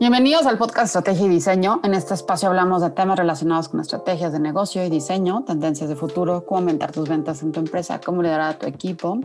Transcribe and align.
Bienvenidos 0.00 0.44
al 0.46 0.58
podcast 0.58 0.86
Estrategia 0.86 1.26
y 1.26 1.28
Diseño. 1.28 1.80
En 1.84 1.94
este 1.94 2.14
espacio 2.14 2.48
hablamos 2.48 2.82
de 2.82 2.90
temas 2.90 3.16
relacionados 3.16 3.68
con 3.68 3.78
estrategias 3.78 4.32
de 4.32 4.40
negocio 4.40 4.84
y 4.84 4.90
diseño, 4.90 5.44
tendencias 5.46 5.88
de 5.88 5.94
futuro, 5.94 6.44
cómo 6.44 6.58
aumentar 6.58 6.90
tus 6.90 7.08
ventas 7.08 7.44
en 7.44 7.52
tu 7.52 7.60
empresa, 7.60 8.00
cómo 8.04 8.20
liderar 8.20 8.54
a 8.54 8.58
tu 8.58 8.66
equipo. 8.66 9.20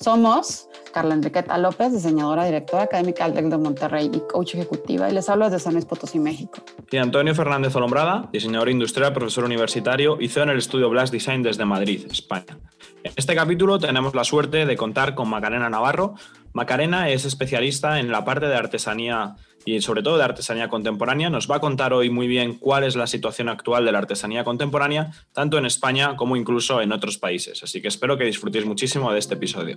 Somos 0.00 0.70
Carla 0.94 1.12
Enriqueta 1.12 1.58
López, 1.58 1.92
diseñadora, 1.92 2.46
directora 2.46 2.84
académica 2.84 3.24
del 3.24 3.34
TEC 3.34 3.44
de 3.50 3.58
Monterrey 3.58 4.10
y 4.14 4.20
coach 4.20 4.54
ejecutiva, 4.54 5.10
y 5.10 5.12
les 5.12 5.28
hablo 5.28 5.44
desde 5.44 5.58
San 5.58 5.74
Luis 5.74 5.84
Potosí, 5.84 6.18
México. 6.18 6.58
Y 6.90 6.96
Antonio 6.96 7.34
Fernández 7.34 7.76
Olombrada, 7.76 8.30
diseñador 8.32 8.70
industrial, 8.70 9.12
profesor 9.12 9.44
universitario 9.44 10.16
y 10.18 10.28
CEO 10.28 10.44
en 10.44 10.48
el 10.50 10.58
estudio 10.58 10.88
Blast 10.88 11.12
Design 11.12 11.42
desde 11.42 11.66
Madrid, 11.66 12.06
España. 12.10 12.58
En 13.02 13.12
este 13.16 13.34
capítulo 13.34 13.78
tenemos 13.78 14.14
la 14.14 14.24
suerte 14.24 14.64
de 14.64 14.76
contar 14.76 15.14
con 15.14 15.28
Macarena 15.28 15.68
Navarro. 15.68 16.14
Macarena 16.54 17.10
es 17.10 17.26
especialista 17.26 18.00
en 18.00 18.10
la 18.10 18.24
parte 18.24 18.46
de 18.46 18.54
artesanía 18.54 19.36
y 19.64 19.80
sobre 19.80 20.02
todo 20.02 20.16
de 20.18 20.24
artesanía 20.24 20.68
contemporánea. 20.68 21.30
Nos 21.30 21.50
va 21.50 21.56
a 21.56 21.60
contar 21.60 21.92
hoy 21.92 22.10
muy 22.10 22.26
bien 22.26 22.54
cuál 22.58 22.84
es 22.84 22.96
la 22.96 23.06
situación 23.06 23.48
actual 23.48 23.84
de 23.84 23.92
la 23.92 23.98
artesanía 23.98 24.44
contemporánea, 24.44 25.12
tanto 25.32 25.58
en 25.58 25.66
España 25.66 26.16
como 26.16 26.36
incluso 26.36 26.80
en 26.80 26.92
otros 26.92 27.18
países. 27.18 27.62
Así 27.62 27.80
que 27.80 27.88
espero 27.88 28.18
que 28.18 28.24
disfrutéis 28.24 28.66
muchísimo 28.66 29.12
de 29.12 29.18
este 29.18 29.34
episodio. 29.34 29.76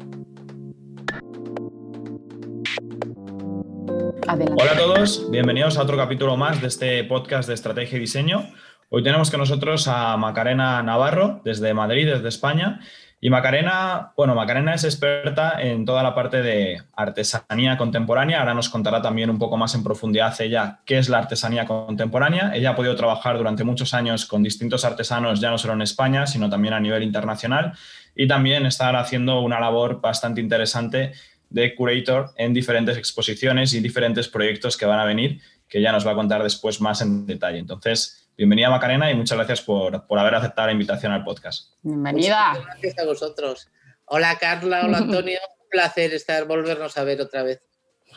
Hola 4.28 4.72
a 4.74 4.78
todos, 4.78 5.32
bienvenidos 5.32 5.78
a 5.78 5.84
otro 5.84 5.96
capítulo 5.96 6.36
más 6.36 6.62
de 6.62 6.68
este 6.68 7.04
podcast 7.06 7.48
de 7.48 7.56
estrategia 7.56 7.98
y 7.98 8.02
diseño. 8.02 8.50
Hoy 8.90 9.04
tenemos 9.04 9.32
con 9.32 9.40
nosotros 9.40 9.88
a 9.88 10.16
Macarena 10.18 10.82
Navarro 10.84 11.42
desde 11.44 11.74
Madrid, 11.74 12.08
desde 12.10 12.28
España, 12.28 12.80
y 13.20 13.32
Macarena, 13.32 14.12
bueno, 14.16 14.36
Macarena 14.36 14.76
es 14.76 14.84
experta 14.84 15.60
en 15.60 15.86
toda 15.86 16.04
la 16.04 16.14
parte 16.14 16.44
de 16.44 16.84
artesanía 16.96 17.76
contemporánea. 17.76 18.40
Ahora 18.40 18.54
nos 18.54 18.70
contará 18.70 19.02
también 19.02 19.32
un 19.32 19.40
poco 19.40 19.58
más 19.58 19.74
en 19.74 19.84
profundidad 19.84 20.40
ella 20.40 20.82
qué 20.86 21.00
es 21.00 21.10
la 21.10 21.18
artesanía 21.18 21.66
contemporánea. 21.66 22.52
Ella 22.54 22.72
ha 22.72 22.76
podido 22.76 22.96
trabajar 22.96 23.40
durante 23.40 23.64
muchos 23.64 23.96
años 23.96 24.28
con 24.28 24.44
distintos 24.44 24.86
artesanos, 24.86 25.40
ya 25.40 25.50
no 25.50 25.58
solo 25.58 25.74
en 25.74 25.82
España, 25.82 26.28
sino 26.28 26.48
también 26.48 26.76
a 26.76 26.80
nivel 26.80 27.02
internacional. 27.02 27.74
Y 28.16 28.28
también 28.28 28.68
estar 28.68 28.96
haciendo 28.96 29.42
una 29.42 29.60
labor 29.60 30.00
bastante 30.00 30.40
interesante 30.40 31.14
de 31.50 31.74
curator 31.74 32.34
en 32.38 32.54
diferentes 32.54 32.98
exposiciones 32.98 33.74
y 33.74 33.80
diferentes 33.80 34.28
proyectos 34.28 34.78
que 34.78 34.86
van 34.86 35.00
a 35.00 35.06
venir, 35.06 35.42
que 35.68 35.82
ya 35.82 35.92
nos 35.92 36.06
va 36.06 36.12
a 36.12 36.16
contar 36.16 36.44
después 36.44 36.82
más 36.82 37.02
en 37.02 37.26
detalle. 37.26 37.58
Entonces, 37.58 38.27
Bienvenida 38.38 38.70
Macarena 38.70 39.10
y 39.10 39.16
muchas 39.16 39.36
gracias 39.36 39.64
por, 39.64 39.96
haber 39.96 40.36
aceptado 40.36 40.68
la 40.68 40.74
invitación 40.74 41.12
al 41.12 41.24
podcast. 41.24 41.74
Bienvenida. 41.82 42.54
gracias 42.66 43.00
a 43.00 43.06
vosotros. 43.06 43.68
Hola 44.06 44.38
Carla, 44.40 44.86
hola 44.86 45.00
Antonio, 45.00 45.40
un 45.64 45.70
placer 45.72 46.14
estar, 46.14 46.46
volvernos 46.46 46.96
a 47.00 47.04
ver 47.04 47.20
otra 47.20 47.42
vez. 47.42 47.64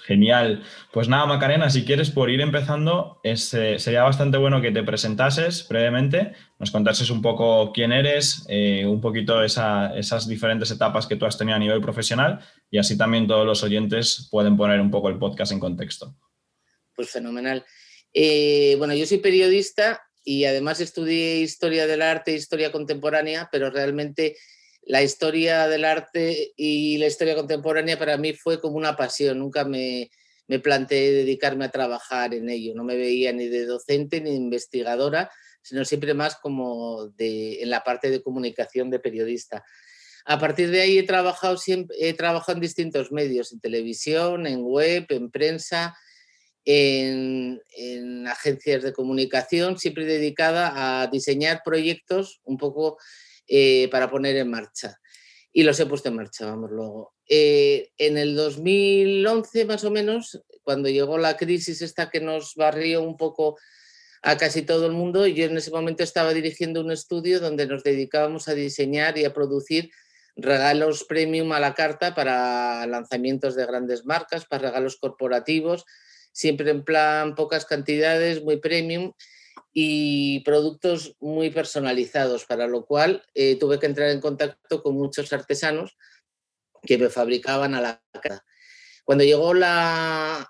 Genial. 0.05 0.63
Pues 0.93 1.09
nada, 1.09 1.25
Macarena, 1.25 1.71
si 1.71 1.87
quieres, 1.87 2.11
por 2.11 2.29
ir 2.29 2.43
empezando, 2.43 3.19
eh, 3.25 3.39
sería 3.39 4.03
bastante 4.03 4.37
bueno 4.37 4.61
que 4.61 4.71
te 4.71 4.83
presentases 4.83 5.67
brevemente, 5.67 6.35
nos 6.59 6.71
contases 6.71 7.09
un 7.09 7.23
poco 7.23 7.73
quién 7.73 7.91
eres, 7.91 8.45
eh, 8.51 8.85
un 8.85 9.01
poquito 9.01 9.43
esas 9.43 10.29
diferentes 10.29 10.71
etapas 10.71 11.07
que 11.07 11.17
tú 11.17 11.25
has 11.25 11.39
tenido 11.39 11.57
a 11.57 11.61
nivel 11.61 11.81
profesional 11.81 12.41
y 12.71 12.77
así 12.77 12.99
también 12.99 13.27
todos 13.27 13.47
los 13.47 13.63
oyentes 13.63 14.29
pueden 14.31 14.59
poner 14.59 14.83
un 14.83 14.91
poco 14.91 15.09
el 15.09 15.19
podcast 15.19 15.53
en 15.53 15.61
contexto. 15.61 16.15
Pues 16.95 17.09
fenomenal. 17.09 17.65
Eh, 18.13 18.75
bueno, 18.77 18.93
yo 18.93 19.07
soy 19.07 19.19
periodista 19.19 20.03
y 20.31 20.45
además 20.45 20.81
estudié 20.81 21.41
historia 21.41 21.89
del 21.89 22.03
arte 22.03 22.31
historia 22.31 22.71
contemporánea, 22.71 23.49
pero 23.51 23.69
realmente 23.69 24.37
la 24.83 25.03
historia 25.03 25.67
del 25.67 25.85
arte 25.85 26.53
y 26.57 26.99
la 26.99 27.09
historia 27.09 27.35
contemporánea 27.35 27.99
para 27.99 28.17
mí 28.17 28.33
fue 28.33 28.61
como 28.61 28.77
una 28.77 28.97
pasión, 28.97 29.41
nunca 29.41 29.65
me, 29.65 30.09
me 30.47 30.61
planteé 30.61 31.11
dedicarme 31.11 31.65
a 31.65 31.73
trabajar 31.73 32.33
en 32.33 32.49
ello, 32.49 32.75
no 32.77 32.85
me 32.85 32.97
veía 32.97 33.33
ni 33.33 33.49
de 33.49 33.67
docente 33.67 34.21
ni 34.21 34.31
de 34.31 34.37
investigadora, 34.37 35.33
sino 35.63 35.85
siempre 35.85 36.15
más 36.15 36.37
como 36.37 37.09
de, 37.09 37.61
en 37.61 37.69
la 37.69 37.83
parte 37.83 38.09
de 38.09 38.23
comunicación 38.23 38.89
de 38.89 39.01
periodista. 39.01 39.65
A 40.27 40.39
partir 40.39 40.71
de 40.71 40.81
ahí 40.81 40.99
he 40.99 41.03
trabajado, 41.03 41.57
siempre, 41.57 41.97
he 41.99 42.15
trabajado 42.15 42.53
en 42.53 42.63
distintos 42.63 43.11
medios, 43.11 43.53
en 43.53 43.59
televisión, 43.59 44.47
en 44.47 44.63
web, 44.63 45.07
en 45.09 45.29
prensa, 45.29 45.97
en, 46.65 47.61
agencias 48.27 48.83
de 48.83 48.93
comunicación, 48.93 49.79
siempre 49.79 50.05
dedicada 50.05 51.03
a 51.03 51.07
diseñar 51.09 51.63
proyectos 51.65 52.41
un 52.45 52.59
poco 52.59 52.99
eh, 53.47 53.89
para 53.91 54.11
poner 54.11 54.37
en 54.37 54.51
marcha. 54.51 54.99
Y 55.53 55.65
los 55.65 55.81
he 55.81 55.87
puesto 55.87 56.09
en 56.09 56.17
marcha, 56.17 56.47
vamos 56.47 56.71
luego. 56.71 57.15
Eh, 57.29 57.91
en 57.99 58.19
el 58.19 58.37
2011 58.37 59.65
más 59.65 59.85
o 59.85 59.91
menos, 59.91 60.41
cuando 60.63 60.89
llegó 60.89 61.19
la 61.19 61.37
crisis 61.37 61.83
esta 61.83 62.11
que 62.11 62.21
nos 62.21 62.55
barrió 62.55 63.03
un 63.03 63.17
poco 63.17 63.59
a 64.23 64.37
casi 64.37 64.63
todo 64.63 64.87
el 64.87 64.93
mundo, 64.93 65.27
yo 65.27 65.47
en 65.47 65.57
ese 65.57 65.71
momento 65.71 66.03
estaba 66.03 66.35
dirigiendo 66.35 66.81
un 66.81 66.93
estudio 66.93 67.41
donde 67.41 67.67
nos 67.67 67.83
dedicábamos 67.83 68.49
a 68.49 68.55
diseñar 68.55 69.17
y 69.17 69.25
a 69.25 69.33
producir 69.33 69.91
regalos 70.37 71.05
premium 71.05 71.53
a 71.53 71.61
la 71.61 71.75
carta 71.75 72.15
para 72.15 72.87
lanzamientos 72.87 73.55
de 73.57 73.67
grandes 73.67 74.05
marcas, 74.05 74.47
para 74.47 74.69
regalos 74.69 74.97
corporativos, 74.97 75.85
siempre 76.33 76.71
en 76.71 76.85
plan 76.85 77.35
pocas 77.35 77.65
cantidades, 77.65 78.43
muy 78.43 78.57
premium 78.59 79.13
y 79.73 80.41
productos 80.41 81.17
muy 81.21 81.51
personalizados, 81.51 82.45
para 82.45 82.67
lo 82.67 82.85
cual 82.85 83.23
eh, 83.35 83.57
tuve 83.57 83.79
que 83.79 83.87
entrar 83.87 84.11
en 84.11 84.21
contacto 84.21 84.83
con 84.83 84.95
muchos 84.95 85.33
artesanos 85.33 85.97
que 86.83 86.99
me 86.99 87.09
fabricaban 87.09 87.75
a 87.75 87.81
la 87.81 88.03
cara. 88.21 88.45
Cuando 89.05 89.25
llegó 89.25 89.55
la, 89.55 90.49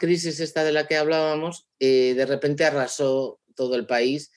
crisis 0.00 0.40
esta 0.40 0.64
de 0.64 0.72
la 0.72 0.86
que 0.86 0.96
hablábamos, 0.96 1.66
eh, 1.78 2.14
de 2.16 2.26
repente 2.26 2.64
arrasó 2.64 3.40
todo 3.54 3.76
el 3.76 3.86
país 3.86 4.30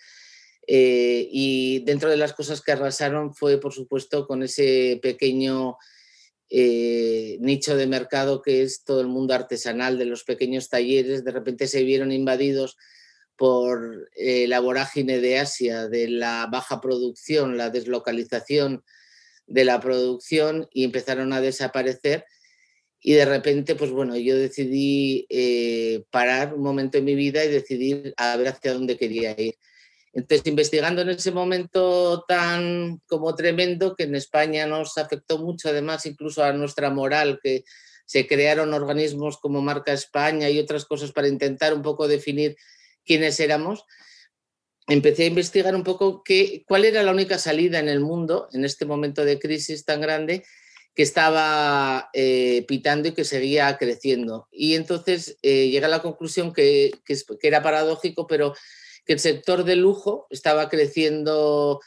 eh, 0.67 1.27
y 1.31 1.83
dentro 1.85 2.09
de 2.09 2.17
las 2.17 2.33
cosas 2.33 2.61
que 2.61 2.71
arrasaron 2.71 3.33
fue, 3.33 3.59
por 3.59 3.73
supuesto, 3.73 4.27
con 4.27 4.43
ese 4.43 4.99
pequeño 5.01 5.77
eh, 6.53 7.37
nicho 7.39 7.77
de 7.77 7.87
mercado 7.87 8.41
que 8.41 8.61
es 8.61 8.83
todo 8.83 8.99
el 8.99 9.07
mundo 9.07 9.33
artesanal 9.33 9.97
de 9.97 10.03
los 10.03 10.25
pequeños 10.25 10.67
talleres, 10.67 11.23
de 11.23 11.31
repente 11.31 11.65
se 11.65 11.83
vieron 11.83 12.11
invadidos 12.11 12.75
por 13.37 14.09
eh, 14.17 14.47
la 14.49 14.59
vorágine 14.59 15.21
de 15.21 15.39
Asia, 15.39 15.87
de 15.87 16.09
la 16.09 16.47
baja 16.51 16.81
producción, 16.81 17.57
la 17.57 17.69
deslocalización 17.69 18.83
de 19.47 19.63
la 19.63 19.79
producción 19.79 20.67
y 20.73 20.83
empezaron 20.83 21.31
a 21.31 21.39
desaparecer. 21.39 22.25
Y 22.99 23.13
de 23.13 23.25
repente, 23.25 23.75
pues 23.75 23.89
bueno, 23.91 24.17
yo 24.17 24.37
decidí 24.37 25.25
eh, 25.29 26.03
parar 26.11 26.53
un 26.53 26.61
momento 26.61 26.97
en 26.97 27.05
mi 27.05 27.15
vida 27.15 27.43
y 27.45 27.49
decidir 27.49 28.13
a 28.17 28.35
ver 28.35 28.49
hacia 28.49 28.73
dónde 28.73 28.97
quería 28.97 29.39
ir. 29.39 29.55
Entonces, 30.13 30.45
investigando 30.47 31.01
en 31.01 31.09
ese 31.09 31.31
momento 31.31 32.25
tan 32.27 33.01
como 33.07 33.33
tremendo 33.35 33.95
que 33.95 34.03
en 34.03 34.15
España 34.15 34.65
nos 34.65 34.97
afectó 34.97 35.37
mucho, 35.37 35.69
además 35.69 36.05
incluso 36.05 36.43
a 36.43 36.51
nuestra 36.51 36.89
moral, 36.89 37.39
que 37.41 37.63
se 38.05 38.27
crearon 38.27 38.73
organismos 38.73 39.37
como 39.37 39.61
Marca 39.61 39.93
España 39.93 40.49
y 40.49 40.59
otras 40.59 40.83
cosas 40.83 41.13
para 41.13 41.29
intentar 41.29 41.73
un 41.73 41.81
poco 41.81 42.09
definir 42.09 42.57
quiénes 43.05 43.39
éramos, 43.39 43.85
empecé 44.87 45.23
a 45.23 45.27
investigar 45.27 45.75
un 45.75 45.83
poco 45.83 46.21
qué, 46.23 46.63
cuál 46.67 46.83
era 46.85 47.03
la 47.03 47.11
única 47.11 47.37
salida 47.37 47.79
en 47.79 47.87
el 47.87 48.01
mundo 48.01 48.49
en 48.51 48.65
este 48.65 48.85
momento 48.85 49.23
de 49.23 49.39
crisis 49.39 49.85
tan 49.85 50.01
grande 50.01 50.43
que 50.93 51.03
estaba 51.03 52.09
eh, 52.13 52.65
pitando 52.67 53.07
y 53.07 53.13
que 53.13 53.23
seguía 53.23 53.77
creciendo. 53.77 54.49
Y 54.51 54.75
entonces 54.75 55.37
eh, 55.41 55.69
llegué 55.69 55.85
a 55.85 55.89
la 55.89 56.01
conclusión 56.01 56.51
que, 56.51 56.91
que, 57.05 57.17
era 57.43 57.63
paradójico, 57.63 58.27
pero 58.27 58.53
que 59.05 59.13
el 59.13 59.19
sector 59.19 59.63
de 59.63 59.75
lujo 59.75 60.27
estaba 60.29 60.69
creciendo 60.69 61.79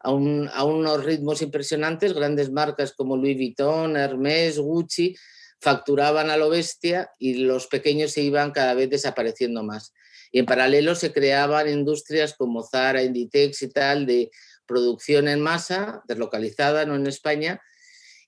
a, 0.00 0.12
unos 0.12 1.04
ritmos 1.04 1.42
impresionantes, 1.42 2.14
grandes 2.14 2.50
marcas 2.50 2.92
como 2.92 3.16
Louis 3.16 3.36
Vuitton, 3.36 3.96
Hermès, 3.96 4.58
Gucci, 4.58 5.14
facturaban 5.60 6.30
a 6.30 6.36
lo 6.36 6.48
bestia 6.48 7.10
y 7.18 7.34
los 7.34 7.66
pequeños 7.66 8.12
se 8.12 8.22
iban 8.22 8.50
cada 8.52 8.74
vez 8.74 8.88
desapareciendo 8.88 9.62
más. 9.62 9.92
Y 10.32 10.38
en 10.38 10.46
paralelo 10.46 10.94
se 10.94 11.12
creaban 11.12 11.68
industrias 11.68 12.34
como 12.34 12.62
Zara, 12.62 13.02
Inditex 13.02 13.62
y 13.62 13.68
tal, 13.68 14.06
de 14.06 14.30
producción 14.64 15.28
en 15.28 15.40
masa, 15.40 16.02
deslocalizada, 16.06 16.86
no 16.86 16.94
en 16.94 17.06
España. 17.06 17.60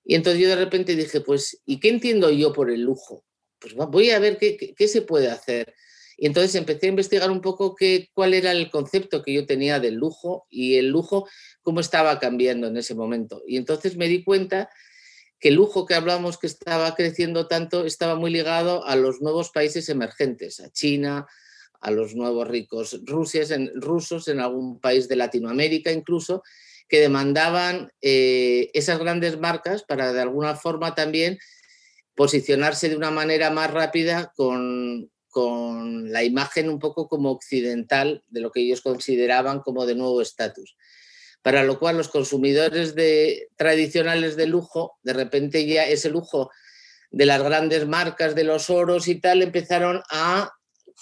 Y 0.05 0.16
entonces 0.16 0.43
yo 0.43 0.49
de 0.49 0.56
repente 0.56 0.96
dije, 0.96 1.20
pues, 1.20 1.62
¿y 1.64 1.81
qué 1.81 1.88
entiendo 1.88 2.31
yo 2.31 2.52
por 2.52 2.70
el 2.70 2.82
lujo? 2.82 3.25
Pues 3.58 3.75
voy 3.75 4.11
a 4.11 4.19
ver 4.19 4.37
qué, 4.37 4.75
qué 4.76 4.88
se 4.88 5.02
puede 5.02 5.31
hacer. 5.31 5.75
Y 6.22 6.26
entonces 6.26 6.54
empecé 6.54 6.86
a 6.86 6.90
investigar 6.90 7.32
un 7.32 7.40
poco 7.40 7.74
qué, 7.74 8.08
cuál 8.14 8.32
era 8.32 8.52
el 8.52 8.70
concepto 8.70 9.24
que 9.24 9.32
yo 9.32 9.44
tenía 9.44 9.80
del 9.80 9.96
lujo 9.96 10.46
y 10.48 10.76
el 10.76 10.86
lujo 10.86 11.28
cómo 11.62 11.80
estaba 11.80 12.20
cambiando 12.20 12.69
en 12.69 12.76
ese 12.76 12.94
momento. 12.94 13.42
Y 13.44 13.56
entonces 13.56 13.96
me 13.96 14.06
di 14.06 14.22
cuenta 14.22 14.70
que 15.40 15.48
el 15.48 15.56
lujo 15.56 15.84
que 15.84 15.94
hablamos 15.94 16.38
que 16.38 16.46
estaba 16.46 16.94
creciendo 16.94 17.48
tanto 17.48 17.84
estaba 17.84 18.14
muy 18.14 18.30
ligado 18.30 18.86
a 18.86 18.94
los 18.94 19.20
nuevos 19.20 19.50
países 19.50 19.88
emergentes, 19.88 20.60
a 20.60 20.70
China, 20.70 21.26
a 21.80 21.90
los 21.90 22.14
nuevos 22.14 22.46
ricos 22.46 23.00
rusos 23.04 24.28
en 24.28 24.38
algún 24.38 24.78
país 24.78 25.08
de 25.08 25.16
Latinoamérica 25.16 25.90
incluso, 25.90 26.44
que 26.88 27.00
demandaban 27.00 27.90
eh, 28.00 28.70
esas 28.75 29.00
grandes 29.00 29.40
marcas 29.40 29.82
para 29.82 30.12
de 30.12 30.20
alguna 30.20 30.54
forma 30.54 30.94
también 30.94 31.40
posicionarse 32.14 32.88
de 32.88 32.96
una 32.96 33.10
manera 33.10 33.50
más 33.50 33.72
rápida 33.72 34.32
con, 34.36 35.10
con 35.32 36.12
la 36.12 36.23
imagen 36.23 36.69
un 36.69 36.79
poco 36.79 37.08
como 37.08 37.31
occidental 37.31 38.23
de 38.29 38.40
lo 38.40 38.52
que 38.52 38.61
ellos 38.61 38.82
consideraban 38.82 39.61
como 39.61 39.87
de 39.87 39.94
nuevo 39.94 40.20
estatus. 40.20 40.76
Para 41.40 41.64
lo 41.64 41.79
cual 41.79 41.96
los 41.96 42.08
consumidores 42.08 42.94
de, 42.94 43.49
tradicionales 43.56 44.37
de 44.37 44.46
lujo, 44.46 44.99
de 45.02 45.14
repente 45.14 45.67
ya 45.67 45.87
ese 45.87 46.11
lujo 46.11 46.50
de 47.11 47.25
las 47.25 47.43
grandes 47.43 47.88
marcas, 47.88 48.34
de 48.34 48.44
los 48.44 48.69
oros 48.69 49.08
y 49.08 49.20
tal, 49.20 49.40
empezaron 49.43 50.02
a 50.11 50.52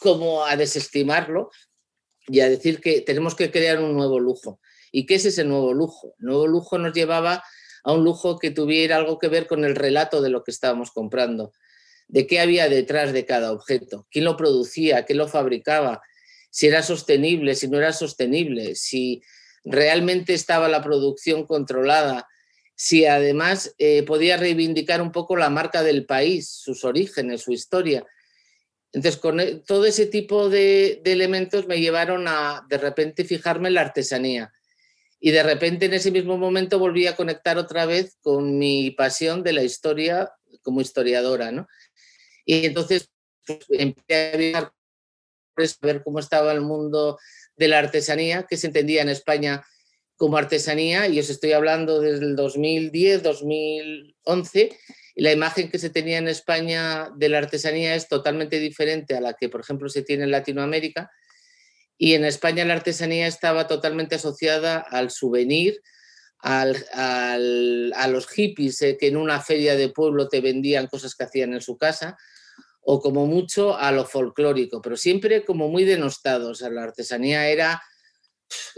como 0.01 0.47
a 0.47 0.57
desestimarlo 0.57 1.51
y 2.29 2.39
a 2.41 2.49
decir 2.49 2.81
que 2.81 3.01
tenemos 3.01 3.35
que 3.35 3.51
crear 3.51 3.81
un 3.81 3.95
nuevo 3.95 4.21
lujo. 4.21 4.61
¿Y 4.93 5.07
qué 5.07 5.17
es 5.17 5.25
ese 5.25 5.43
nuevo 5.43 5.75
lujo? 5.75 6.15
Nuevo 6.19 6.47
lujo 6.47 6.79
nos 6.79 6.95
llevaba 6.95 7.43
a 7.83 7.93
un 7.93 8.05
lujo 8.05 8.39
que 8.39 8.53
tuviera 8.53 8.97
algo 8.97 9.19
que 9.19 9.27
ver 9.27 9.49
con 9.49 9.65
el 9.65 9.75
relato 9.75 10.23
de 10.23 10.31
lo 10.31 10.45
que 10.45 10.53
estábamos 10.53 10.93
comprando, 10.93 11.53
de 12.11 12.27
qué 12.27 12.41
había 12.41 12.69
detrás 12.69 13.13
de 13.13 13.25
cada 13.25 13.53
objeto, 13.53 14.07
quién 14.11 14.25
lo 14.25 14.37
producía, 14.37 15.05
quién 15.05 15.19
lo 15.19 15.29
fabricaba, 15.29 16.03
si 16.51 16.67
era 16.67 16.83
sostenible, 16.83 17.55
si 17.55 17.69
no 17.69 17.79
era 17.79 17.93
sostenible, 17.93 18.75
si 18.75 19.23
realmente 19.65 20.35
estaba 20.35 20.69
la 20.69 20.83
producción 20.83 21.47
controlada, 21.47 22.27
si 22.75 23.07
además 23.07 23.75
eh, 23.79 24.03
podía 24.03 24.37
reivindicar 24.37 25.01
un 25.01 25.13
poco 25.13 25.37
la 25.37 25.51
marca 25.51 25.83
del 25.85 26.05
país, 26.05 26.49
sus 26.49 26.85
orígenes, 26.85 27.43
su 27.43 27.53
historia. 27.53 28.05
Entonces, 28.93 29.21
con 29.21 29.39
e, 29.39 29.57
todo 29.57 29.85
ese 29.87 30.07
tipo 30.07 30.49
de, 30.49 31.01
de 31.05 31.13
elementos 31.13 31.69
me 31.69 31.81
llevaron 31.81 32.27
a 32.27 32.67
de 32.69 32.79
repente 32.79 33.25
fijarme 33.25 33.69
en 33.69 33.75
la 33.75 33.83
artesanía 33.83 34.53
y 35.21 35.31
de 35.31 35.43
repente 35.45 35.87
en 35.87 35.95
ese 35.95 36.11
mismo 36.11 36.39
momento 36.39 36.79
volví 36.79 37.07
a 37.07 37.15
conectar 37.15 37.59
otra 37.59 37.87
vez 37.87 38.17
con 38.23 38.59
mi 38.59 38.91
pasión 38.91 39.45
de 39.45 39.53
la 39.53 39.63
historia 39.63 40.33
como 40.63 40.81
historiadora, 40.81 41.53
¿no? 41.53 41.69
Y 42.51 42.67
entonces 42.67 43.09
pues, 43.47 43.61
empecé 43.69 44.57
a 44.57 44.73
ver 45.83 46.03
cómo 46.03 46.19
estaba 46.19 46.51
el 46.51 46.63
mundo 46.63 47.17
de 47.55 47.69
la 47.69 47.79
artesanía, 47.79 48.43
que 48.43 48.57
se 48.57 48.67
entendía 48.67 49.03
en 49.03 49.09
España 49.09 49.65
como 50.17 50.37
artesanía, 50.37 51.07
y 51.07 51.21
os 51.21 51.31
estoy 51.31 51.53
hablando 51.53 52.01
desde 52.01 52.25
el 52.25 52.35
2010, 52.35 53.23
2011, 53.23 54.77
y 55.15 55.23
la 55.23 55.31
imagen 55.31 55.71
que 55.71 55.79
se 55.79 55.91
tenía 55.91 56.19
en 56.19 56.27
España 56.27 57.11
de 57.17 57.29
la 57.29 57.39
artesanía 57.39 57.95
es 57.95 58.09
totalmente 58.09 58.59
diferente 58.59 59.15
a 59.15 59.21
la 59.21 59.35
que, 59.35 59.49
por 59.49 59.61
ejemplo, 59.61 59.89
se 59.89 60.03
tiene 60.03 60.25
en 60.25 60.33
Latinoamérica, 60.33 61.09
y 61.97 62.15
en 62.15 62.25
España 62.25 62.65
la 62.65 62.75
artesanía 62.75 63.29
estaba 63.29 63.69
totalmente 63.69 64.17
asociada 64.17 64.79
al 64.79 65.13
souvenir, 65.13 65.81
a 66.43 66.67
los 68.09 68.27
hippies 68.29 68.83
eh, 68.83 68.97
que 68.99 69.07
en 69.07 69.19
una 69.19 69.41
feria 69.41 69.77
de 69.77 69.91
pueblo 69.91 70.27
te 70.27 70.41
vendían 70.41 70.89
cosas 70.89 71.15
que 71.15 71.25
hacían 71.25 71.53
en 71.53 71.61
su 71.61 71.79
casa, 71.79 72.17
o 72.81 73.01
como 73.01 73.27
mucho 73.27 73.77
a 73.77 73.93
lo 73.93 74.05
folclórico, 74.05 74.81
pero 74.81 74.97
siempre 74.97 75.45
como 75.45 75.69
muy 75.69 75.85
denostado. 75.85 76.51
O 76.51 76.55
sea, 76.55 76.71
la 76.71 76.85
artesanía 76.85 77.49
era 77.49 77.83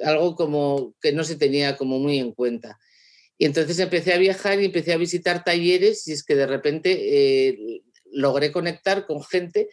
algo 0.04 0.34
como 0.34 0.94
que 1.00 1.12
no 1.12 1.24
se 1.24 1.36
tenía 1.36 1.76
como 1.76 1.98
muy 1.98 2.18
en 2.18 2.32
cuenta. 2.32 2.78
Y 3.38 3.46
entonces 3.46 3.78
empecé 3.78 4.12
a 4.12 4.18
viajar 4.18 4.60
y 4.60 4.66
empecé 4.66 4.92
a 4.92 4.98
visitar 4.98 5.44
talleres 5.44 6.06
y 6.08 6.12
es 6.12 6.22
que 6.24 6.34
de 6.34 6.46
repente 6.46 7.48
eh, 7.48 7.82
logré 8.12 8.52
conectar 8.52 9.06
con 9.06 9.22
gente 9.22 9.68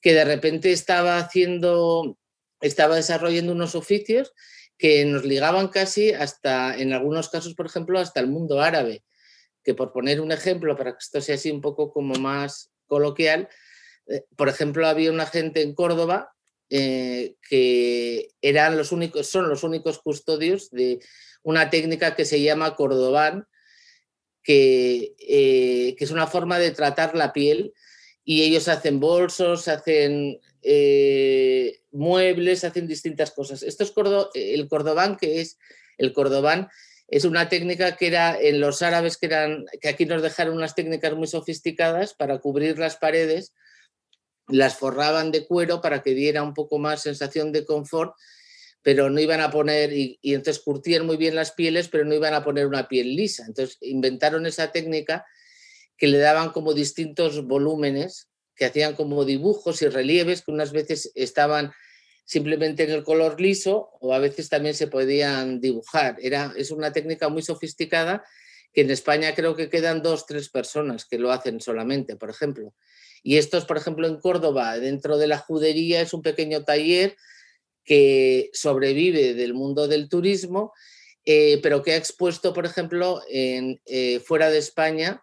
que 0.00 0.12
de 0.12 0.24
repente 0.24 0.70
estaba 0.70 1.18
haciendo 1.18 2.18
estaba 2.60 2.96
desarrollando 2.96 3.52
unos 3.52 3.74
oficios 3.74 4.32
que 4.78 5.04
nos 5.04 5.24
ligaban 5.24 5.68
casi 5.68 6.12
hasta, 6.12 6.76
en 6.76 6.92
algunos 6.92 7.28
casos, 7.28 7.54
por 7.54 7.66
ejemplo, 7.66 7.98
hasta 7.98 8.20
el 8.20 8.28
mundo 8.28 8.60
árabe, 8.60 9.04
que 9.62 9.74
por 9.74 9.92
poner 9.92 10.20
un 10.20 10.32
ejemplo, 10.32 10.76
para 10.76 10.92
que 10.92 10.98
esto 11.00 11.20
sea 11.20 11.36
así 11.36 11.50
un 11.50 11.60
poco 11.60 11.92
como 11.92 12.14
más 12.14 12.70
coloquial, 12.86 13.48
eh, 14.06 14.24
por 14.36 14.48
ejemplo, 14.48 14.86
había 14.86 15.10
una 15.10 15.26
gente 15.26 15.62
en 15.62 15.74
Córdoba 15.74 16.32
eh, 16.70 17.36
que 17.48 18.30
eran 18.42 18.76
los 18.76 18.92
únicos, 18.92 19.28
son 19.28 19.48
los 19.48 19.62
únicos 19.62 19.98
custodios 19.98 20.70
de 20.70 21.00
una 21.42 21.70
técnica 21.70 22.14
que 22.14 22.24
se 22.24 22.40
llama 22.40 22.74
cordobán, 22.74 23.46
que, 24.42 25.14
eh, 25.18 25.96
es 25.98 26.10
una 26.10 26.26
forma 26.26 26.58
de 26.58 26.70
tratar 26.70 27.14
la 27.14 27.32
piel 27.32 27.72
y 28.24 28.42
ellos 28.42 28.68
hacen 28.68 29.00
bolsos, 29.00 29.68
hacen 29.68 30.40
muebles, 31.92 32.64
hacen 32.64 32.86
distintas 32.86 33.30
cosas. 33.30 33.62
Esto 33.62 33.84
es 33.84 33.92
el 34.34 34.68
cordobán, 34.68 35.16
que 35.16 35.40
es 35.42 35.58
el 35.98 36.12
cordobán, 36.14 36.68
es 37.08 37.24
una 37.24 37.48
técnica 37.48 37.96
que 37.96 38.06
era 38.06 38.38
en 38.40 38.60
los 38.60 38.82
árabes, 38.82 39.16
que, 39.16 39.26
eran, 39.26 39.66
que 39.80 39.88
aquí 39.88 40.06
nos 40.06 40.22
dejaron 40.22 40.56
unas 40.56 40.74
técnicas 40.74 41.14
muy 41.14 41.26
sofisticadas 41.26 42.14
para 42.14 42.38
cubrir 42.38 42.78
las 42.78 42.96
paredes, 42.96 43.52
las 44.48 44.76
forraban 44.76 45.30
de 45.30 45.46
cuero 45.46 45.80
para 45.80 46.02
que 46.02 46.14
diera 46.14 46.42
un 46.42 46.54
poco 46.54 46.78
más 46.78 47.02
sensación 47.02 47.52
de 47.52 47.64
confort, 47.64 48.14
pero 48.82 49.08
no 49.08 49.20
iban 49.20 49.40
a 49.40 49.50
poner, 49.50 49.92
y, 49.92 50.18
y 50.20 50.34
entonces 50.34 50.62
curtían 50.62 51.06
muy 51.06 51.16
bien 51.16 51.34
las 51.34 51.52
pieles, 51.52 51.88
pero 51.88 52.04
no 52.04 52.14
iban 52.14 52.34
a 52.34 52.44
poner 52.44 52.66
una 52.66 52.88
piel 52.88 53.16
lisa. 53.16 53.44
Entonces 53.46 53.78
inventaron 53.80 54.44
esa 54.46 54.72
técnica 54.72 55.24
que 55.96 56.08
le 56.08 56.18
daban 56.18 56.50
como 56.50 56.74
distintos 56.74 57.46
volúmenes 57.46 58.28
que 58.56 58.66
hacían 58.66 58.94
como 58.94 59.24
dibujos 59.24 59.82
y 59.82 59.88
relieves 59.88 60.42
que 60.42 60.52
unas 60.52 60.72
veces 60.72 61.10
estaban 61.14 61.72
simplemente 62.24 62.84
en 62.84 62.90
el 62.90 63.04
color 63.04 63.40
liso 63.40 63.90
o 64.00 64.14
a 64.14 64.18
veces 64.18 64.48
también 64.48 64.74
se 64.74 64.86
podían 64.86 65.60
dibujar. 65.60 66.16
Era, 66.20 66.52
es 66.56 66.70
una 66.70 66.92
técnica 66.92 67.28
muy 67.28 67.42
sofisticada 67.42 68.24
que 68.72 68.80
en 68.80 68.90
España 68.90 69.34
creo 69.34 69.54
que 69.54 69.70
quedan 69.70 70.02
dos, 70.02 70.26
tres 70.26 70.48
personas 70.48 71.04
que 71.04 71.18
lo 71.18 71.30
hacen 71.30 71.60
solamente, 71.60 72.16
por 72.16 72.30
ejemplo. 72.30 72.74
Y 73.22 73.36
esto 73.36 73.56
es, 73.56 73.64
por 73.64 73.76
ejemplo, 73.76 74.06
en 74.06 74.18
Córdoba, 74.18 74.78
dentro 74.78 75.16
de 75.16 75.28
la 75.28 75.38
judería, 75.38 76.00
es 76.00 76.12
un 76.12 76.22
pequeño 76.22 76.64
taller 76.64 77.16
que 77.84 78.50
sobrevive 78.52 79.34
del 79.34 79.54
mundo 79.54 79.86
del 79.86 80.08
turismo, 80.08 80.72
eh, 81.24 81.60
pero 81.62 81.82
que 81.82 81.92
ha 81.92 81.96
expuesto, 81.96 82.52
por 82.52 82.66
ejemplo, 82.66 83.22
en, 83.30 83.80
eh, 83.86 84.20
fuera 84.20 84.50
de 84.50 84.58
España, 84.58 85.22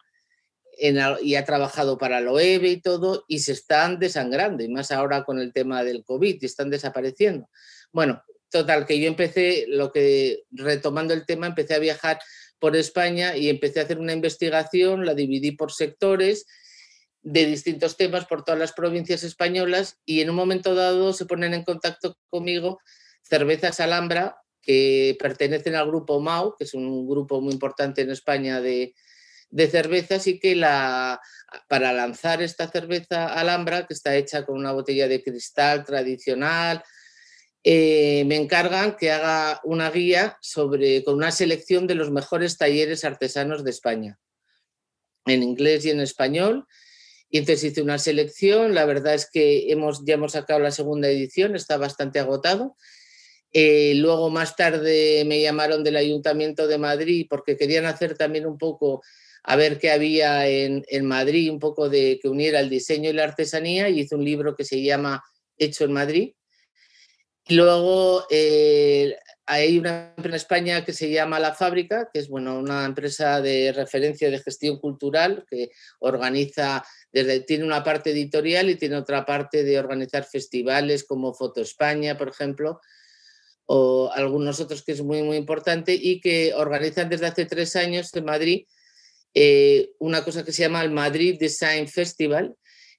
y 1.21 1.35
ha 1.35 1.45
trabajado 1.45 1.97
para 1.97 2.21
lo 2.21 2.39
EVE 2.39 2.69
y 2.69 2.81
todo, 2.81 3.23
y 3.27 3.39
se 3.39 3.51
están 3.51 3.99
desangrando, 3.99 4.63
y 4.63 4.69
más 4.69 4.91
ahora 4.91 5.23
con 5.23 5.39
el 5.39 5.53
tema 5.53 5.83
del 5.83 6.03
COVID, 6.03 6.41
y 6.41 6.45
están 6.45 6.71
desapareciendo. 6.71 7.47
Bueno, 7.91 8.23
total, 8.49 8.87
que 8.87 8.99
yo 8.99 9.07
empecé, 9.07 9.65
lo 9.67 9.91
que, 9.91 10.43
retomando 10.51 11.13
el 11.13 11.25
tema, 11.25 11.45
empecé 11.45 11.75
a 11.75 11.79
viajar 11.79 12.19
por 12.57 12.75
España 12.75 13.37
y 13.37 13.49
empecé 13.49 13.79
a 13.79 13.83
hacer 13.83 13.99
una 13.99 14.13
investigación, 14.13 15.05
la 15.05 15.13
dividí 15.13 15.51
por 15.51 15.71
sectores 15.71 16.47
de 17.23 17.45
distintos 17.45 17.97
temas 17.97 18.25
por 18.25 18.43
todas 18.43 18.59
las 18.59 18.73
provincias 18.73 19.23
españolas 19.23 19.99
y 20.05 20.21
en 20.21 20.31
un 20.31 20.35
momento 20.35 20.73
dado 20.73 21.13
se 21.13 21.27
ponen 21.27 21.53
en 21.53 21.63
contacto 21.63 22.17
conmigo 22.29 22.79
Cervezas 23.21 23.79
Alhambra, 23.79 24.37
que 24.63 25.15
pertenecen 25.19 25.75
al 25.75 25.87
grupo 25.87 26.19
MAU, 26.19 26.55
que 26.57 26.63
es 26.63 26.73
un 26.73 27.07
grupo 27.07 27.39
muy 27.41 27.53
importante 27.53 28.01
en 28.01 28.09
España 28.09 28.61
de, 28.61 28.95
de 29.51 29.67
cervezas 29.67 30.25
y 30.27 30.39
que 30.39 30.55
la, 30.55 31.21
para 31.67 31.93
lanzar 31.93 32.41
esta 32.41 32.69
cerveza 32.69 33.27
Alhambra, 33.27 33.85
que 33.85 33.93
está 33.93 34.15
hecha 34.15 34.45
con 34.45 34.57
una 34.57 34.71
botella 34.71 35.07
de 35.07 35.21
cristal 35.21 35.85
tradicional, 35.85 36.83
eh, 37.63 38.23
me 38.25 38.37
encargan 38.37 38.95
que 38.97 39.11
haga 39.11 39.61
una 39.63 39.91
guía 39.91 40.37
sobre, 40.41 41.03
con 41.03 41.15
una 41.15 41.31
selección 41.31 41.85
de 41.85 41.95
los 41.95 42.09
mejores 42.09 42.57
talleres 42.57 43.03
artesanos 43.03 43.63
de 43.63 43.69
España, 43.69 44.19
en 45.25 45.43
inglés 45.43 45.85
y 45.85 45.91
en 45.91 45.99
español. 45.99 46.65
Y 47.29 47.37
entonces 47.37 47.71
hice 47.71 47.81
una 47.81 47.99
selección, 47.99 48.73
la 48.73 48.85
verdad 48.85 49.13
es 49.13 49.29
que 49.29 49.71
hemos, 49.71 50.03
ya 50.05 50.15
hemos 50.15 50.33
sacado 50.33 50.59
la 50.59 50.71
segunda 50.71 51.07
edición, 51.07 51.55
está 51.55 51.77
bastante 51.77 52.19
agotado. 52.19 52.75
Eh, 53.53 53.93
luego 53.95 54.29
más 54.29 54.55
tarde 54.55 55.23
me 55.25 55.41
llamaron 55.41 55.83
del 55.83 55.97
Ayuntamiento 55.97 56.67
de 56.67 56.77
Madrid 56.77 57.27
porque 57.29 57.57
querían 57.57 57.85
hacer 57.85 58.17
también 58.17 58.45
un 58.45 58.57
poco 58.57 59.01
a 59.43 59.55
ver 59.55 59.79
qué 59.79 59.91
había 59.91 60.47
en, 60.47 61.05
Madrid, 61.05 61.51
un 61.51 61.59
poco 61.59 61.89
de 61.89 62.19
que 62.21 62.29
uniera 62.29 62.59
el 62.59 62.69
diseño 62.69 63.09
y 63.09 63.13
la 63.13 63.23
artesanía, 63.23 63.89
y 63.89 64.01
hice 64.01 64.15
un 64.15 64.23
libro 64.23 64.55
que 64.55 64.65
se 64.65 64.81
llama 64.81 65.23
Hecho 65.57 65.85
en 65.85 65.93
Madrid. 65.93 66.33
Y 67.47 67.55
luego 67.55 68.25
eh, 68.29 69.15
hay 69.47 69.79
una 69.79 70.13
empresa 70.15 70.29
en 70.29 70.35
España 70.35 70.85
que 70.85 70.93
se 70.93 71.09
llama 71.09 71.39
La 71.39 71.53
Fábrica, 71.53 72.07
que 72.13 72.19
es 72.19 72.29
bueno, 72.29 72.59
una 72.59 72.85
empresa 72.85 73.41
de 73.41 73.73
referencia 73.73 74.29
de 74.29 74.39
gestión 74.39 74.79
cultural 74.79 75.43
que 75.49 75.71
organiza, 75.99 76.85
desde, 77.11 77.41
tiene 77.41 77.65
una 77.65 77.83
parte 77.83 78.11
editorial 78.11 78.69
y 78.69 78.75
tiene 78.75 78.95
otra 78.95 79.25
parte 79.25 79.63
de 79.63 79.79
organizar 79.79 80.23
festivales 80.23 81.03
como 81.03 81.33
Foto 81.33 81.61
España, 81.61 82.15
por 82.15 82.29
ejemplo, 82.29 82.79
o 83.65 84.11
algunos 84.13 84.59
otros 84.59 84.83
que 84.83 84.91
es 84.91 85.01
muy, 85.01 85.23
muy 85.23 85.37
importante 85.37 85.93
y 85.99 86.21
que 86.21 86.53
organizan 86.53 87.09
desde 87.09 87.25
hace 87.25 87.45
tres 87.45 87.75
años 87.75 88.13
en 88.13 88.25
Madrid 88.25 88.65
eh, 89.33 89.91
una 89.99 90.23
cosa 90.23 90.43
que 90.43 90.51
se 90.51 90.63
llama 90.63 90.83
el 90.83 90.91
Madrid 90.91 91.37
Design 91.39 91.87
Festival, 91.87 92.55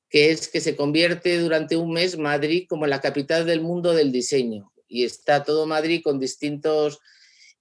que 0.08 0.30
es 0.30 0.48
que 0.48 0.60
se 0.60 0.76
convierte 0.76 1.38
durante 1.38 1.76
un 1.76 1.92
mes 1.92 2.18
Madrid 2.18 2.66
como 2.68 2.86
la 2.86 3.00
capital 3.00 3.46
del 3.46 3.60
mundo 3.60 3.94
del 3.94 4.12
diseño. 4.12 4.72
Y 4.88 5.04
está 5.04 5.42
todo 5.42 5.66
Madrid 5.66 6.02
con 6.04 6.18
distintos 6.18 7.00